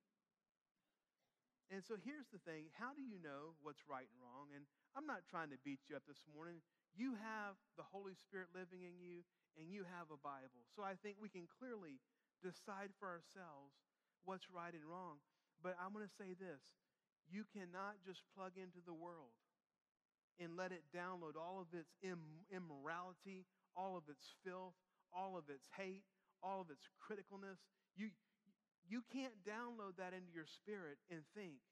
And 1.73 1.81
so 1.81 1.97
here's 1.97 2.29
the 2.29 2.43
thing 2.45 2.69
how 2.77 2.93
do 2.93 3.01
you 3.01 3.17
know 3.19 3.57
what's 3.65 3.83
right 3.89 4.07
and 4.07 4.21
wrong? 4.21 4.53
And 4.53 4.69
I'm 4.95 5.09
not 5.09 5.25
trying 5.27 5.51
to 5.51 5.61
beat 5.65 5.83
you 5.89 5.97
up 5.97 6.05
this 6.07 6.21
morning. 6.31 6.61
You 6.95 7.19
have 7.19 7.59
the 7.75 7.83
Holy 7.83 8.15
Spirit 8.15 8.55
living 8.55 8.87
in 8.87 8.95
you, 9.03 9.27
and 9.59 9.67
you 9.67 9.83
have 9.83 10.15
a 10.15 10.21
Bible. 10.21 10.63
So 10.79 10.87
I 10.87 10.95
think 11.03 11.19
we 11.19 11.33
can 11.33 11.51
clearly 11.51 11.99
decide 12.39 12.95
for 13.03 13.11
ourselves 13.11 13.75
what's 14.23 14.47
right 14.53 14.71
and 14.71 14.87
wrong. 14.87 15.19
But 15.59 15.75
I'm 15.81 15.91
going 15.91 16.07
to 16.07 16.21
say 16.21 16.37
this 16.39 16.63
you 17.27 17.49
cannot 17.51 17.99
just 18.05 18.23
plug 18.37 18.55
into 18.61 18.85
the 18.85 18.95
world 18.95 19.33
and 20.39 20.59
let 20.59 20.71
it 20.75 20.83
download 20.91 21.39
all 21.39 21.63
of 21.63 21.71
its 21.73 21.95
immorality, 22.51 23.47
all 23.77 23.99
of 23.99 24.07
its 24.09 24.35
filth, 24.43 24.75
all 25.15 25.37
of 25.39 25.51
its 25.51 25.69
hate, 25.77 26.07
all 26.43 26.63
of 26.63 26.71
its 26.71 26.87
criticalness. 26.99 27.63
You, 27.95 28.11
you 28.87 29.03
can't 29.11 29.35
download 29.47 29.99
that 29.99 30.15
into 30.15 30.31
your 30.35 30.49
spirit 30.49 30.99
and 31.11 31.23
think 31.35 31.63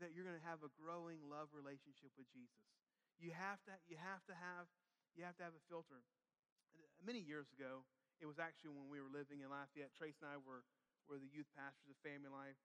that 0.00 0.14
you're 0.14 0.24
going 0.24 0.38
to 0.38 0.48
have 0.48 0.62
a 0.62 0.70
growing 0.78 1.18
love 1.26 1.50
relationship 1.50 2.14
with 2.14 2.30
Jesus. 2.30 2.64
You 3.18 3.34
have 3.34 3.58
to, 3.66 3.74
you 3.90 3.98
have 3.98 4.22
to 4.30 4.34
have, 4.34 4.70
you 5.18 5.26
have 5.26 5.34
to 5.42 5.44
have 5.44 5.54
a 5.54 5.64
filter. 5.66 6.06
Many 7.02 7.18
years 7.18 7.50
ago, 7.50 7.82
it 8.22 8.26
was 8.26 8.38
actually 8.38 8.74
when 8.74 8.90
we 8.90 9.02
were 9.02 9.10
living 9.10 9.42
in 9.42 9.50
Lafayette. 9.50 9.94
Trace 9.94 10.18
and 10.22 10.30
I 10.30 10.38
were, 10.38 10.62
were 11.06 11.18
the 11.18 11.30
youth 11.30 11.50
pastors 11.54 11.90
of 11.90 11.98
Family 12.02 12.30
Life, 12.30 12.58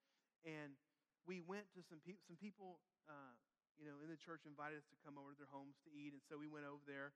and 0.45 0.77
we 1.25 1.41
went 1.41 1.69
to 1.77 1.81
some 1.85 2.01
people. 2.01 2.21
Some 2.25 2.37
people, 2.37 2.81
uh, 3.09 3.33
you 3.77 3.85
know, 3.89 3.97
in 4.01 4.09
the 4.09 4.17
church 4.17 4.45
invited 4.45 4.81
us 4.81 4.87
to 4.93 4.97
come 5.01 5.17
over 5.17 5.33
to 5.33 5.37
their 5.37 5.49
homes 5.49 5.77
to 5.85 5.89
eat, 5.93 6.13
and 6.13 6.21
so 6.25 6.37
we 6.37 6.49
went 6.49 6.65
over 6.65 6.81
there, 6.85 7.13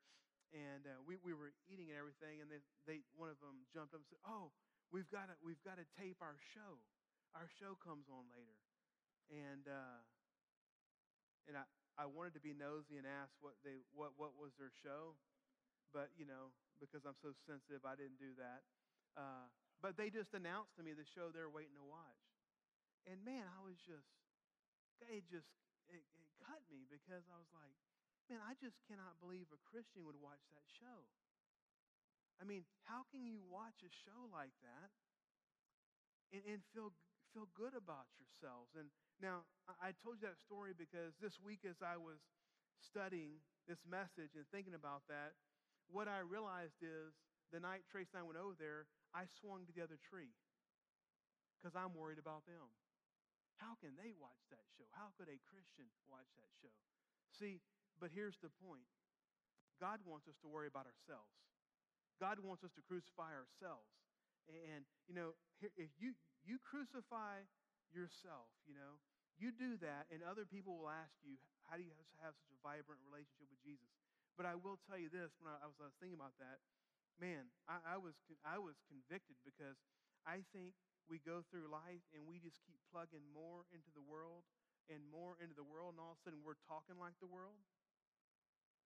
and 0.56 0.88
uh, 0.88 1.00
we, 1.04 1.20
we 1.20 1.36
were 1.36 1.52
eating 1.68 1.92
and 1.92 1.98
everything. 2.00 2.40
And 2.40 2.48
they, 2.48 2.62
they 2.88 2.98
one 3.16 3.32
of 3.32 3.40
them 3.44 3.68
jumped 3.72 3.96
up 3.96 4.04
and 4.04 4.10
said, 4.10 4.24
"Oh, 4.24 4.52
we've 4.92 5.10
got 5.12 5.28
to 5.32 5.36
we've 5.44 5.62
got 5.64 5.80
to 5.80 5.88
tape 6.00 6.20
our 6.24 6.38
show. 6.56 6.80
Our 7.36 7.48
show 7.60 7.76
comes 7.80 8.08
on 8.08 8.28
later." 8.32 8.58
And 9.28 9.68
uh, 9.68 10.00
and 11.48 11.56
I, 11.60 11.66
I 12.00 12.06
wanted 12.08 12.36
to 12.38 12.44
be 12.44 12.54
nosy 12.56 13.00
and 13.00 13.08
ask 13.08 13.34
what 13.40 13.60
they 13.64 13.84
what 13.96 14.16
what 14.16 14.36
was 14.36 14.56
their 14.60 14.72
show, 14.84 15.16
but 15.92 16.12
you 16.16 16.28
know 16.28 16.54
because 16.78 17.04
I'm 17.10 17.18
so 17.18 17.34
sensitive, 17.50 17.82
I 17.84 17.98
didn't 17.98 18.22
do 18.22 18.38
that. 18.38 18.62
Uh, 19.18 19.50
but 19.82 19.98
they 19.98 20.14
just 20.14 20.34
announced 20.38 20.78
to 20.78 20.86
me 20.86 20.94
the 20.94 21.08
show 21.18 21.34
they're 21.34 21.50
waiting 21.50 21.74
to 21.78 21.86
watch, 21.86 22.22
and 23.10 23.18
man, 23.26 23.50
I 23.50 23.60
was 23.66 23.80
just 23.82 24.08
it 25.10 25.26
just 25.30 25.50
it, 25.90 26.04
it 26.18 26.28
cut 26.44 26.62
me 26.70 26.86
because 26.90 27.26
I 27.30 27.38
was 27.38 27.50
like, 27.56 27.78
man, 28.28 28.44
I 28.44 28.60
just 28.60 28.80
cannot 28.88 29.20
believe 29.24 29.48
a 29.52 29.60
Christian 29.64 30.04
would 30.04 30.20
watch 30.20 30.44
that 30.52 30.68
show. 30.68 31.08
I 32.38 32.46
mean, 32.46 32.68
how 32.86 33.08
can 33.10 33.26
you 33.26 33.42
watch 33.42 33.82
a 33.82 33.90
show 33.90 34.30
like 34.30 34.54
that 34.62 34.94
and, 36.30 36.44
and 36.46 36.60
feel, 36.76 36.94
feel 37.34 37.50
good 37.58 37.74
about 37.74 38.12
yourselves? 38.20 38.78
And 38.78 38.94
now, 39.18 39.48
I, 39.82 39.98
told 39.98 40.22
you 40.22 40.30
that 40.30 40.38
story 40.38 40.78
because 40.78 41.18
this 41.18 41.42
week, 41.42 41.66
as 41.66 41.82
I 41.82 41.98
was 41.98 42.22
studying 42.78 43.42
this 43.66 43.82
message 43.90 44.38
and 44.38 44.46
thinking 44.54 44.78
about 44.78 45.10
that, 45.10 45.34
what 45.90 46.06
I 46.06 46.22
realized 46.22 46.84
is 46.84 47.18
the 47.50 47.58
night 47.58 47.88
Trace 47.90 48.14
and 48.14 48.22
I 48.22 48.28
went 48.28 48.38
over 48.38 48.54
there, 48.60 48.86
I 49.16 49.26
swung 49.26 49.66
to 49.66 49.74
the 49.74 49.82
other 49.82 49.98
tree 49.98 50.36
because 51.58 51.74
I'm 51.74 51.98
worried 51.98 52.22
about 52.22 52.46
them. 52.46 52.70
How 53.58 53.74
can 53.82 53.98
they 53.98 54.14
watch 54.14 54.46
that 54.54 54.70
show? 54.78 54.86
How 54.94 55.10
could 55.18 55.32
a 55.32 55.42
Christian 55.50 55.90
watch 56.06 56.30
that 56.38 56.54
show? 56.62 56.76
See, 57.34 57.66
but 57.98 58.14
here's 58.14 58.38
the 58.42 58.54
point 58.62 58.86
God 59.82 60.02
wants 60.06 60.26
us 60.26 60.38
to 60.42 60.48
worry 60.50 60.70
about 60.70 60.90
ourselves. 60.90 61.30
God 62.18 62.42
wants 62.42 62.66
us 62.66 62.74
to 62.74 62.82
crucify 62.82 63.30
ourselves. 63.34 63.86
And, 64.50 64.88
you 65.06 65.14
know, 65.14 65.38
if 65.62 65.92
you, 66.02 66.18
you 66.42 66.58
crucify 66.64 67.46
yourself, 67.94 68.50
you 68.66 68.74
know, 68.74 68.98
you 69.38 69.54
do 69.54 69.78
that, 69.86 70.10
and 70.10 70.26
other 70.26 70.50
people 70.50 70.82
will 70.82 70.90
ask 70.90 71.14
you, 71.22 71.38
how 71.70 71.78
do 71.78 71.86
you 71.86 71.94
have 72.24 72.34
such 72.34 72.50
a 72.50 72.60
vibrant 72.66 72.98
relationship 73.06 73.46
with 73.54 73.62
Jesus? 73.62 73.92
But 74.34 74.50
I 74.50 74.58
will 74.58 74.82
tell 74.90 74.98
you 74.98 75.14
this 75.14 75.38
when 75.38 75.54
I, 75.54 75.70
was, 75.70 75.78
I 75.78 75.94
was 75.94 75.98
thinking 76.02 76.18
about 76.18 76.34
that, 76.42 76.58
man, 77.22 77.54
I, 77.70 77.78
I, 77.94 77.98
was, 78.02 78.18
I 78.42 78.58
was 78.58 78.82
convicted 78.90 79.38
because 79.46 79.78
I 80.26 80.42
think 80.54 80.74
we 81.06 81.22
go 81.22 81.46
through 81.50 81.70
life 81.70 82.02
and 82.14 82.26
we 82.26 82.42
just 82.42 82.58
keep 82.66 82.82
plugging 82.90 83.26
more 83.30 83.70
into 83.70 83.94
the 83.94 84.02
world 84.02 84.46
and 84.90 85.04
more 85.12 85.36
into 85.44 85.54
the 85.54 85.68
world, 85.68 85.96
and 85.96 86.00
all 86.00 86.16
of 86.16 86.20
a 86.20 86.24
sudden 86.24 86.40
we're 86.42 86.60
talking 86.64 86.96
like 86.96 87.20
the 87.20 87.28
world. 87.28 87.60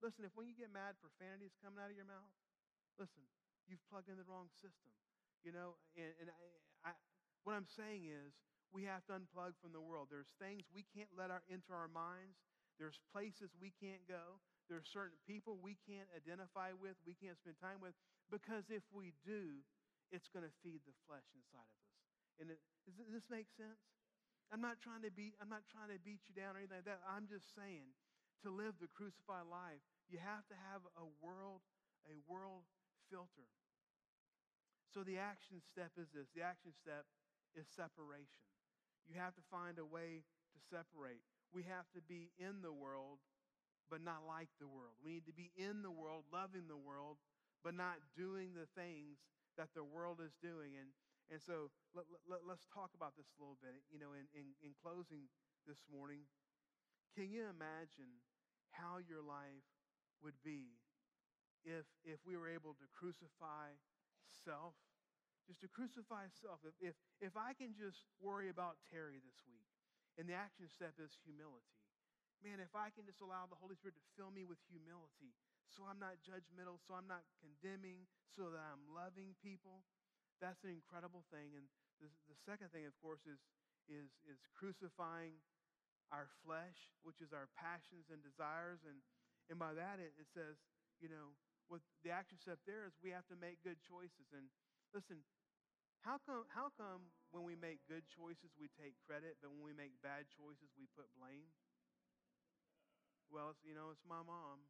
Listen, 0.02 0.26
if 0.26 0.34
when 0.34 0.50
you 0.50 0.58
get 0.58 0.74
mad, 0.74 0.98
profanity 0.98 1.46
is 1.46 1.56
coming 1.62 1.78
out 1.78 1.94
of 1.94 1.98
your 1.98 2.10
mouth, 2.10 2.34
Listen, 3.00 3.24
you've 3.66 3.84
plugged 3.88 4.14
in 4.14 4.20
the 4.20 4.28
wrong 4.28 4.52
system. 4.60 4.92
You 5.42 5.50
know, 5.56 5.80
and, 5.98 6.14
and 6.22 6.28
I, 6.86 6.92
I, 6.92 6.98
what 7.42 7.58
I'm 7.58 7.66
saying 7.66 8.06
is 8.06 8.38
we 8.70 8.86
have 8.86 9.02
to 9.10 9.18
unplug 9.18 9.58
from 9.58 9.74
the 9.74 9.82
world. 9.82 10.14
There's 10.14 10.30
things 10.38 10.70
we 10.70 10.86
can't 10.94 11.10
let 11.18 11.34
our, 11.34 11.42
into 11.50 11.74
our 11.74 11.90
minds. 11.90 12.38
There's 12.78 13.02
places 13.10 13.58
we 13.58 13.74
can't 13.74 14.06
go. 14.06 14.38
There's 14.70 14.86
certain 14.86 15.18
people 15.26 15.58
we 15.58 15.82
can't 15.84 16.08
identify 16.14 16.72
with, 16.78 16.96
we 17.04 17.18
can't 17.18 17.36
spend 17.36 17.60
time 17.60 17.84
with, 17.84 17.92
because 18.32 18.72
if 18.72 18.86
we 18.94 19.12
do, 19.26 19.60
it's 20.14 20.32
going 20.32 20.48
to 20.48 20.54
feed 20.64 20.80
the 20.88 20.96
flesh 21.04 21.28
inside 21.36 21.68
of 21.68 21.80
us. 21.84 21.98
And 22.40 22.48
it, 22.56 22.62
does 22.88 22.96
this 23.12 23.28
make 23.28 23.52
sense? 23.52 23.82
I'm 24.54 24.64
not 24.64 24.80
trying 24.80 25.04
to 25.04 25.12
beat, 25.12 25.36
I'm 25.44 25.52
not 25.52 25.68
trying 25.68 25.92
to 25.92 26.00
beat 26.00 26.24
you 26.30 26.38
down 26.38 26.56
or 26.56 26.64
anything 26.64 26.86
like 26.86 26.88
that. 26.88 27.04
I'm 27.04 27.28
just 27.28 27.52
saying, 27.52 27.92
to 28.44 28.50
live 28.50 28.78
the 28.82 28.92
crucified 28.92 29.48
life, 29.50 29.82
you 30.10 30.20
have 30.20 30.46
to 30.52 30.58
have 30.72 30.82
a 30.98 31.08
world, 31.24 31.62
a 32.10 32.18
world 32.28 32.68
filter. 33.10 33.48
So 34.92 35.04
the 35.08 35.18
action 35.18 35.64
step 35.64 35.96
is 35.96 36.12
this 36.12 36.28
the 36.36 36.44
action 36.44 36.76
step 36.76 37.08
is 37.56 37.68
separation. 37.72 38.44
You 39.08 39.16
have 39.20 39.36
to 39.40 39.44
find 39.50 39.80
a 39.80 39.88
way 39.88 40.24
to 40.54 40.58
separate. 40.68 41.24
We 41.56 41.64
have 41.68 41.88
to 41.96 42.02
be 42.04 42.32
in 42.40 42.64
the 42.64 42.72
world, 42.72 43.20
but 43.90 44.04
not 44.04 44.24
like 44.28 44.52
the 44.60 44.68
world. 44.68 45.00
We 45.04 45.20
need 45.20 45.28
to 45.28 45.36
be 45.36 45.52
in 45.56 45.84
the 45.84 45.92
world, 45.92 46.28
loving 46.32 46.68
the 46.68 46.80
world, 46.80 47.20
but 47.64 47.76
not 47.76 48.00
doing 48.16 48.56
the 48.56 48.68
things 48.76 49.20
that 49.60 49.72
the 49.76 49.84
world 49.84 50.24
is 50.24 50.32
doing. 50.40 50.80
And, 50.80 50.96
and 51.28 51.40
so 51.44 51.72
let, 51.92 52.08
let, 52.24 52.48
let's 52.48 52.68
talk 52.72 52.96
about 52.96 53.20
this 53.20 53.28
a 53.36 53.38
little 53.40 53.60
bit. 53.60 53.84
You 53.92 54.00
know, 54.00 54.16
in, 54.16 54.28
in, 54.32 54.56
in 54.64 54.72
closing 54.80 55.28
this 55.68 55.84
morning, 55.92 56.24
can 57.16 57.28
you 57.28 57.48
imagine 57.52 58.24
how 58.72 59.00
your 59.04 59.22
life 59.22 59.68
would 60.24 60.38
be 60.42 60.80
if, 61.64 61.86
if 62.02 62.20
we 62.26 62.34
were 62.34 62.50
able 62.50 62.74
to 62.78 62.88
crucify 62.96 63.74
self, 64.46 64.74
just 65.46 65.62
to 65.62 65.70
crucify 65.70 66.30
self. 66.42 66.62
If, 66.66 66.74
if, 66.82 66.96
if 67.22 67.34
I 67.38 67.54
can 67.54 67.74
just 67.78 68.08
worry 68.18 68.50
about 68.50 68.82
Terry 68.90 69.22
this 69.22 69.40
week, 69.46 69.70
and 70.20 70.28
the 70.28 70.36
action 70.36 70.68
step 70.68 70.98
is 71.00 71.16
humility. 71.24 71.78
Man, 72.42 72.58
if 72.58 72.74
I 72.74 72.90
can 72.90 73.06
just 73.06 73.22
allow 73.22 73.46
the 73.46 73.58
Holy 73.58 73.78
Spirit 73.78 73.96
to 73.96 74.06
fill 74.18 74.34
me 74.34 74.44
with 74.44 74.58
humility, 74.68 75.38
so 75.70 75.86
I'm 75.86 76.02
not 76.02 76.20
judgmental, 76.26 76.82
so 76.84 76.98
I'm 76.98 77.08
not 77.08 77.24
condemning, 77.40 78.10
so 78.34 78.50
that 78.52 78.60
I'm 78.60 78.84
loving 78.92 79.38
people, 79.40 79.86
that's 80.42 80.66
an 80.66 80.74
incredible 80.74 81.24
thing. 81.30 81.54
And 81.54 81.70
the, 82.02 82.10
the 82.28 82.38
second 82.44 82.74
thing, 82.74 82.90
of 82.90 82.98
course, 83.00 83.24
is, 83.30 83.40
is, 83.88 84.10
is 84.26 84.42
crucifying 84.58 85.38
our 86.12 86.28
flesh, 86.44 86.92
which 87.02 87.24
is 87.24 87.32
our 87.32 87.48
passions 87.56 88.12
and 88.12 88.20
desires. 88.22 88.84
And, 88.84 89.00
and 89.48 89.58
by 89.58 89.74
that, 89.74 90.00
it, 90.00 90.14
it 90.20 90.28
says, 90.32 90.60
you 91.00 91.08
know, 91.08 91.36
what 91.72 91.80
the 92.04 92.12
action 92.12 92.36
step 92.38 92.60
there 92.68 92.84
is 92.84 92.92
we 93.00 93.16
have 93.16 93.26
to 93.32 93.38
make 93.40 93.64
good 93.64 93.80
choices. 93.80 94.28
And 94.36 94.52
listen, 94.92 95.24
how 96.04 96.20
come, 96.20 96.44
how 96.52 96.70
come 96.76 97.10
when 97.32 97.48
we 97.48 97.56
make 97.56 97.80
good 97.88 98.04
choices 98.12 98.52
we 98.60 98.68
take 98.76 99.00
credit, 99.08 99.40
but 99.40 99.50
when 99.56 99.64
we 99.64 99.72
make 99.72 99.96
bad 100.04 100.28
choices 100.36 100.68
we 100.76 100.86
put 100.94 101.08
blame? 101.16 101.48
Well, 103.32 103.56
you 103.64 103.72
know, 103.72 103.96
it's 103.96 104.04
my 104.04 104.20
mom. 104.20 104.68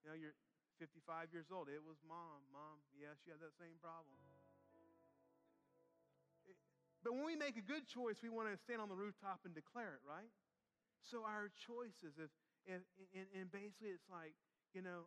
You 0.00 0.08
know, 0.08 0.16
you're 0.16 0.38
55 0.80 1.32
years 1.36 1.52
old. 1.52 1.68
It 1.68 1.84
was 1.84 2.00
mom. 2.00 2.48
Mom, 2.48 2.80
yeah, 2.96 3.12
she 3.20 3.28
had 3.28 3.44
that 3.44 3.52
same 3.60 3.76
problem. 3.76 4.16
But 7.06 7.14
when 7.14 7.22
we 7.22 7.38
make 7.38 7.54
a 7.54 7.62
good 7.62 7.86
choice, 7.86 8.18
we 8.18 8.34
want 8.34 8.50
to 8.50 8.58
stand 8.58 8.82
on 8.82 8.90
the 8.90 8.98
rooftop 8.98 9.46
and 9.46 9.54
declare 9.54 9.94
it, 9.94 10.02
right? 10.02 10.26
So 11.06 11.22
our 11.22 11.54
choices, 11.54 12.18
if, 12.18 12.34
if 12.66 12.82
and, 13.14 13.30
and 13.30 13.46
basically 13.54 13.94
it's 13.94 14.10
like, 14.10 14.34
you 14.74 14.82
know, 14.82 15.06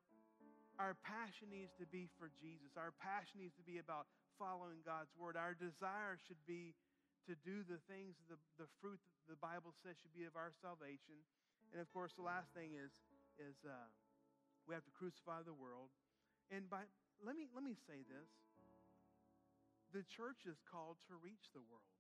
our 0.80 0.96
passion 1.04 1.52
needs 1.52 1.76
to 1.76 1.84
be 1.84 2.08
for 2.16 2.32
Jesus. 2.40 2.80
Our 2.80 2.96
passion 3.04 3.44
needs 3.44 3.52
to 3.60 3.66
be 3.68 3.84
about 3.84 4.08
following 4.40 4.80
God's 4.88 5.12
word. 5.20 5.36
Our 5.36 5.52
desire 5.52 6.16
should 6.24 6.40
be 6.48 6.72
to 7.28 7.36
do 7.44 7.68
the 7.68 7.84
things, 7.92 8.16
the, 8.32 8.40
the 8.56 8.72
fruit 8.80 9.04
that 9.28 9.36
the 9.36 9.42
Bible 9.44 9.76
says 9.84 10.00
should 10.00 10.16
be 10.16 10.24
of 10.24 10.40
our 10.40 10.56
salvation. 10.64 11.20
And 11.76 11.84
of 11.84 11.92
course, 11.92 12.16
the 12.16 12.24
last 12.24 12.48
thing 12.56 12.80
is, 12.80 12.96
is 13.36 13.60
uh, 13.68 13.76
we 14.64 14.72
have 14.72 14.88
to 14.88 14.96
crucify 14.96 15.44
the 15.44 15.52
world. 15.52 15.92
And 16.48 16.64
by, 16.72 16.88
let, 17.20 17.36
me, 17.36 17.52
let 17.52 17.68
me 17.68 17.76
say 17.76 18.08
this 18.08 18.32
the 19.92 20.06
church 20.06 20.46
is 20.46 20.62
called 20.70 21.02
to 21.10 21.18
reach 21.18 21.50
the 21.54 21.64
world. 21.66 21.94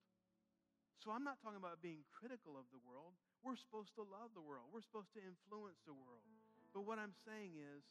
So 1.01 1.15
I'm 1.15 1.23
not 1.23 1.39
talking 1.39 1.57
about 1.59 1.79
being 1.79 2.03
critical 2.11 2.59
of 2.59 2.67
the 2.75 2.81
world. 2.83 3.15
We're 3.39 3.55
supposed 3.55 3.95
to 3.95 4.03
love 4.03 4.35
the 4.35 4.43
world, 4.43 4.67
we're 4.69 4.85
supposed 4.85 5.15
to 5.15 5.21
influence 5.23 5.79
the 5.87 5.95
world. 5.95 6.23
But 6.75 6.85
what 6.85 7.01
I'm 7.01 7.15
saying 7.25 7.57
is, 7.57 7.81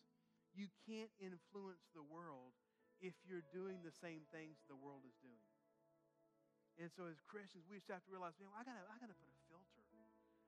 you 0.55 0.71
can't 0.87 1.11
influence 1.19 1.83
the 1.93 2.05
world 2.05 2.55
if 3.03 3.15
you're 3.27 3.45
doing 3.55 3.83
the 3.83 3.95
same 3.95 4.27
things 4.31 4.59
the 4.67 4.79
world 4.79 5.03
is 5.07 5.15
doing. 5.23 5.45
And 6.79 6.89
so 6.95 7.11
as 7.11 7.19
Christians, 7.27 7.67
we 7.67 7.83
just 7.83 7.91
have 7.91 8.07
to 8.07 8.13
realize, 8.13 8.39
man, 8.39 8.55
I 8.55 8.63
gotta, 8.63 8.87
I 8.87 8.97
gotta 9.03 9.19
put 9.19 9.27
a 9.27 9.39
filter. 9.51 9.83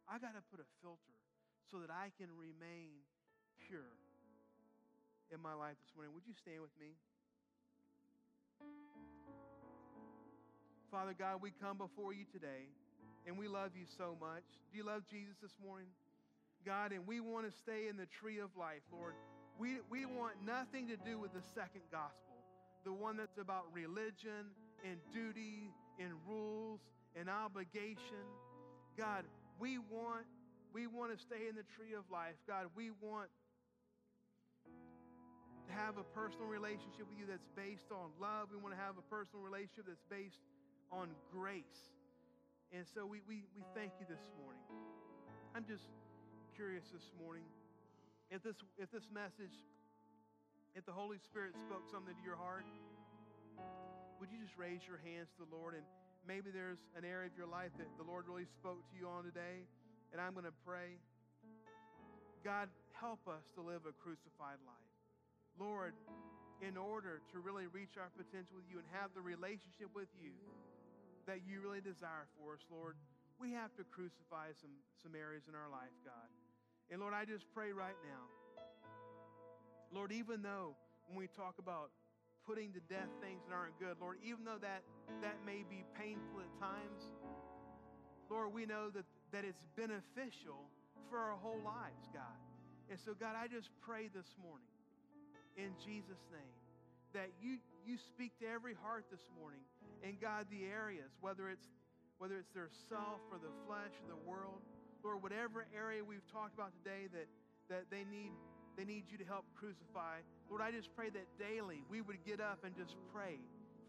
I 0.06 0.16
gotta 0.18 0.42
put 0.46 0.58
a 0.62 0.68
filter 0.82 1.14
so 1.70 1.82
that 1.82 1.90
I 1.90 2.14
can 2.18 2.30
remain 2.34 3.02
pure 3.66 3.98
in 5.30 5.38
my 5.38 5.54
life 5.54 5.78
this 5.82 5.90
morning. 5.94 6.14
Would 6.14 6.26
you 6.26 6.34
stand 6.34 6.62
with 6.62 6.74
me? 6.78 6.94
Father 10.90 11.14
God, 11.16 11.40
we 11.40 11.52
come 11.62 11.78
before 11.78 12.12
you 12.12 12.24
today 12.32 12.66
and 13.24 13.38
we 13.38 13.46
love 13.46 13.70
you 13.78 13.86
so 13.96 14.16
much. 14.18 14.42
Do 14.72 14.78
you 14.78 14.84
love 14.84 15.02
Jesus 15.08 15.36
this 15.40 15.54
morning? 15.64 15.86
God, 16.66 16.90
and 16.90 17.06
we 17.06 17.20
want 17.20 17.46
to 17.46 17.56
stay 17.56 17.86
in 17.86 17.96
the 17.96 18.06
tree 18.06 18.40
of 18.40 18.50
life, 18.58 18.82
Lord. 18.90 19.14
We, 19.58 19.78
we 19.88 20.04
want 20.04 20.42
nothing 20.44 20.88
to 20.88 20.96
do 20.96 21.16
with 21.16 21.32
the 21.32 21.46
second 21.54 21.86
gospel, 21.92 22.42
the 22.84 22.92
one 22.92 23.16
that's 23.16 23.38
about 23.38 23.70
religion 23.72 24.50
and 24.82 24.98
duty 25.14 25.70
in 25.98 26.10
rules 26.26 26.80
and 27.14 27.30
obligation. 27.30 28.26
God, 28.98 29.24
we 29.60 29.78
want 29.78 30.26
we 30.72 30.86
want 30.86 31.10
to 31.10 31.18
stay 31.18 31.50
in 31.50 31.58
the 31.58 31.66
tree 31.74 31.98
of 31.98 32.06
life. 32.14 32.38
God, 32.46 32.70
we 32.78 32.94
want 33.02 33.26
to 35.66 35.72
have 35.74 35.98
a 35.98 36.06
personal 36.14 36.46
relationship 36.46 37.10
with 37.10 37.18
you 37.18 37.26
that's 37.26 37.50
based 37.58 37.90
on 37.90 38.14
love. 38.22 38.54
We 38.54 38.58
want 38.62 38.74
to 38.74 38.80
have 38.82 38.94
a 38.94 39.06
personal 39.10 39.42
relationship 39.42 39.90
that's 39.90 40.06
based 40.06 40.38
on 40.92 41.10
grace. 41.32 41.90
And 42.72 42.86
so 42.94 43.06
we, 43.06 43.22
we, 43.26 43.46
we 43.54 43.62
thank 43.74 43.92
you 43.98 44.06
this 44.06 44.22
morning. 44.38 44.62
I'm 45.54 45.66
just 45.66 45.86
curious 46.54 46.84
this 46.92 47.10
morning 47.18 47.46
if 48.30 48.42
this, 48.46 48.62
if 48.78 48.90
this 48.94 49.10
message, 49.10 49.54
if 50.78 50.86
the 50.86 50.94
Holy 50.94 51.18
Spirit 51.18 51.58
spoke 51.58 51.82
something 51.90 52.14
to 52.14 52.24
your 52.24 52.38
heart, 52.38 52.62
would 54.22 54.30
you 54.30 54.38
just 54.38 54.54
raise 54.54 54.86
your 54.86 55.02
hands 55.02 55.34
to 55.34 55.42
the 55.42 55.50
Lord? 55.50 55.74
And 55.74 55.82
maybe 56.22 56.54
there's 56.54 56.78
an 56.94 57.02
area 57.02 57.26
of 57.26 57.34
your 57.34 57.50
life 57.50 57.74
that 57.78 57.90
the 57.98 58.06
Lord 58.06 58.30
really 58.30 58.46
spoke 58.46 58.78
to 58.86 58.94
you 58.94 59.10
on 59.10 59.26
today 59.26 59.66
and 60.12 60.18
I'm 60.18 60.34
going 60.34 60.46
to 60.46 60.58
pray. 60.66 60.98
God, 62.42 62.70
help 62.98 63.22
us 63.30 63.46
to 63.54 63.62
live 63.62 63.86
a 63.86 63.94
crucified 63.98 64.58
life. 64.66 64.94
Lord, 65.58 65.94
in 66.62 66.76
order 66.76 67.22
to 67.32 67.36
really 67.38 67.66
reach 67.70 67.94
our 67.96 68.10
potential 68.14 68.58
with 68.58 68.66
you 68.70 68.78
and 68.78 68.86
have 68.94 69.10
the 69.14 69.22
relationship 69.22 69.88
with 69.94 70.10
you 70.18 70.34
that 71.30 71.46
you 71.46 71.62
really 71.62 71.78
desire 71.78 72.26
for 72.34 72.58
us, 72.58 72.64
Lord, 72.66 72.98
we 73.38 73.54
have 73.54 73.70
to 73.78 73.86
crucify 73.86 74.50
some, 74.58 74.74
some 74.98 75.14
areas 75.14 75.46
in 75.46 75.54
our 75.54 75.70
life, 75.70 75.94
God. 76.02 76.26
And 76.90 76.98
Lord, 76.98 77.14
I 77.14 77.22
just 77.22 77.46
pray 77.54 77.70
right 77.70 77.94
now. 78.02 78.26
Lord, 79.94 80.10
even 80.10 80.42
though 80.42 80.74
when 81.06 81.14
we 81.14 81.30
talk 81.30 81.62
about 81.62 81.94
putting 82.42 82.74
to 82.74 82.82
death 82.90 83.10
things 83.22 83.46
that 83.46 83.54
aren't 83.54 83.78
good, 83.78 83.94
Lord, 84.02 84.18
even 84.26 84.42
though 84.42 84.58
that, 84.58 84.82
that 85.22 85.38
may 85.46 85.62
be 85.62 85.86
painful 85.94 86.42
at 86.42 86.50
times, 86.58 87.14
Lord, 88.26 88.50
we 88.50 88.66
know 88.66 88.90
that 88.90 89.06
that 89.32 89.46
it's 89.46 89.62
beneficial 89.78 90.66
for 91.08 91.18
our 91.18 91.38
whole 91.38 91.62
lives, 91.62 92.06
God. 92.12 92.38
And 92.90 92.98
so, 92.98 93.14
God, 93.14 93.38
I 93.38 93.46
just 93.46 93.70
pray 93.86 94.10
this 94.10 94.26
morning 94.42 94.70
in 95.54 95.70
Jesus' 95.78 96.22
name 96.34 96.58
that 97.14 97.30
you, 97.42 97.58
you 97.86 97.98
speak 98.14 98.34
to 98.42 98.46
every 98.46 98.74
heart 98.74 99.06
this 99.10 99.22
morning. 99.38 99.62
And 100.02 100.20
God, 100.20 100.46
the 100.50 100.64
areas, 100.64 101.10
whether 101.20 101.48
it's 101.48 101.66
whether 102.18 102.36
it's 102.36 102.52
their 102.52 102.68
self 102.88 103.24
or 103.32 103.40
the 103.40 103.52
flesh 103.64 103.96
or 104.04 104.12
the 104.12 104.22
world, 104.28 104.60
Lord, 105.02 105.22
whatever 105.22 105.64
area 105.72 106.04
we've 106.04 106.26
talked 106.28 106.52
about 106.52 106.72
today 106.84 107.08
that, 107.16 107.28
that 107.72 107.84
they 107.90 108.04
need 108.04 108.32
they 108.76 108.84
need 108.84 109.04
you 109.10 109.18
to 109.18 109.24
help 109.24 109.44
crucify. 109.56 110.20
Lord, 110.48 110.62
I 110.62 110.70
just 110.70 110.94
pray 110.94 111.10
that 111.10 111.26
daily 111.38 111.82
we 111.90 112.00
would 112.00 112.22
get 112.24 112.40
up 112.40 112.64
and 112.64 112.76
just 112.76 112.96
pray 113.12 113.36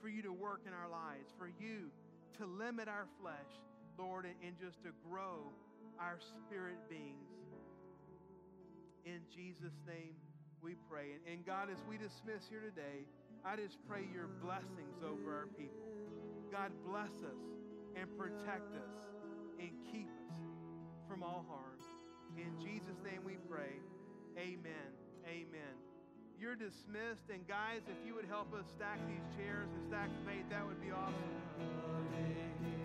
for 0.02 0.10
you 0.10 0.22
to 0.24 0.34
work 0.34 0.62
in 0.66 0.74
our 0.74 0.90
lives, 0.90 1.32
for 1.38 1.48
you 1.48 1.92
to 2.40 2.46
limit 2.46 2.88
our 2.88 3.06
flesh, 3.22 3.52
Lord, 3.98 4.26
and 4.26 4.56
just 4.60 4.82
to 4.84 4.90
grow 5.08 5.52
our 6.00 6.18
spirit 6.20 6.80
beings. 6.90 7.30
In 9.06 9.22
Jesus' 9.34 9.78
name 9.88 10.16
we 10.62 10.76
pray. 10.90 11.20
And 11.30 11.46
God, 11.46 11.70
as 11.72 11.78
we 11.88 11.98
dismiss 11.98 12.48
here 12.50 12.62
today, 12.62 13.06
I 13.46 13.56
just 13.56 13.78
pray 13.90 14.06
your 14.14 14.28
blessings 14.44 15.02
over 15.04 15.34
our 15.34 15.48
people. 15.58 15.90
God, 16.52 16.72
bless 16.86 17.12
us 17.26 17.42
and 17.96 18.06
protect 18.18 18.76
us 18.76 19.02
and 19.60 19.72
keep 19.92 20.10
us 20.30 20.38
from 21.08 21.24
all 21.24 21.46
harm. 21.50 21.72
In 22.38 22.60
Jesus' 22.60 22.98
name 23.04 23.22
we 23.26 23.38
pray. 23.50 23.76
Amen. 24.38 24.90
Amen. 25.28 25.76
You're 26.40 26.56
dismissed. 26.56 27.30
And 27.34 27.48
guys, 27.48 27.82
if 27.88 28.06
you 28.06 28.16
would 28.16 28.26
help 28.26 28.54
us 28.54 28.66
stack 28.76 29.00
these 29.08 29.26
chairs 29.38 29.68
and 29.76 29.88
stack 29.88 30.10
the 30.10 30.32
bait, 30.32 30.50
that 30.50 30.66
would 30.66 30.82
be 30.82 30.92
awesome. 30.92 32.81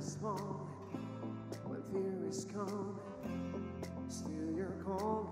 Falling, 0.00 0.66
when 1.66 1.82
fear 1.92 2.28
is 2.28 2.46
coming, 2.46 2.98
still 4.08 4.50
you're 4.56 4.82
calling. 4.82 5.26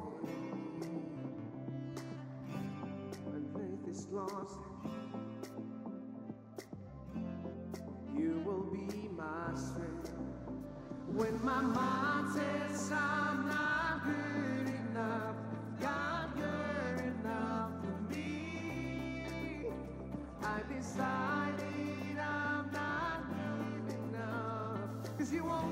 When 3.25 3.45
faith 3.55 3.89
is 3.91 4.07
lost, 4.09 4.59
you 8.15 8.43
will 8.45 8.65
be 8.71 9.09
my 9.17 9.55
strength. 9.55 10.13
When 11.07 11.43
my 11.45 11.63
mind 11.63 12.08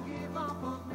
give 0.07 0.37
up 0.37 0.62
on 0.64 0.86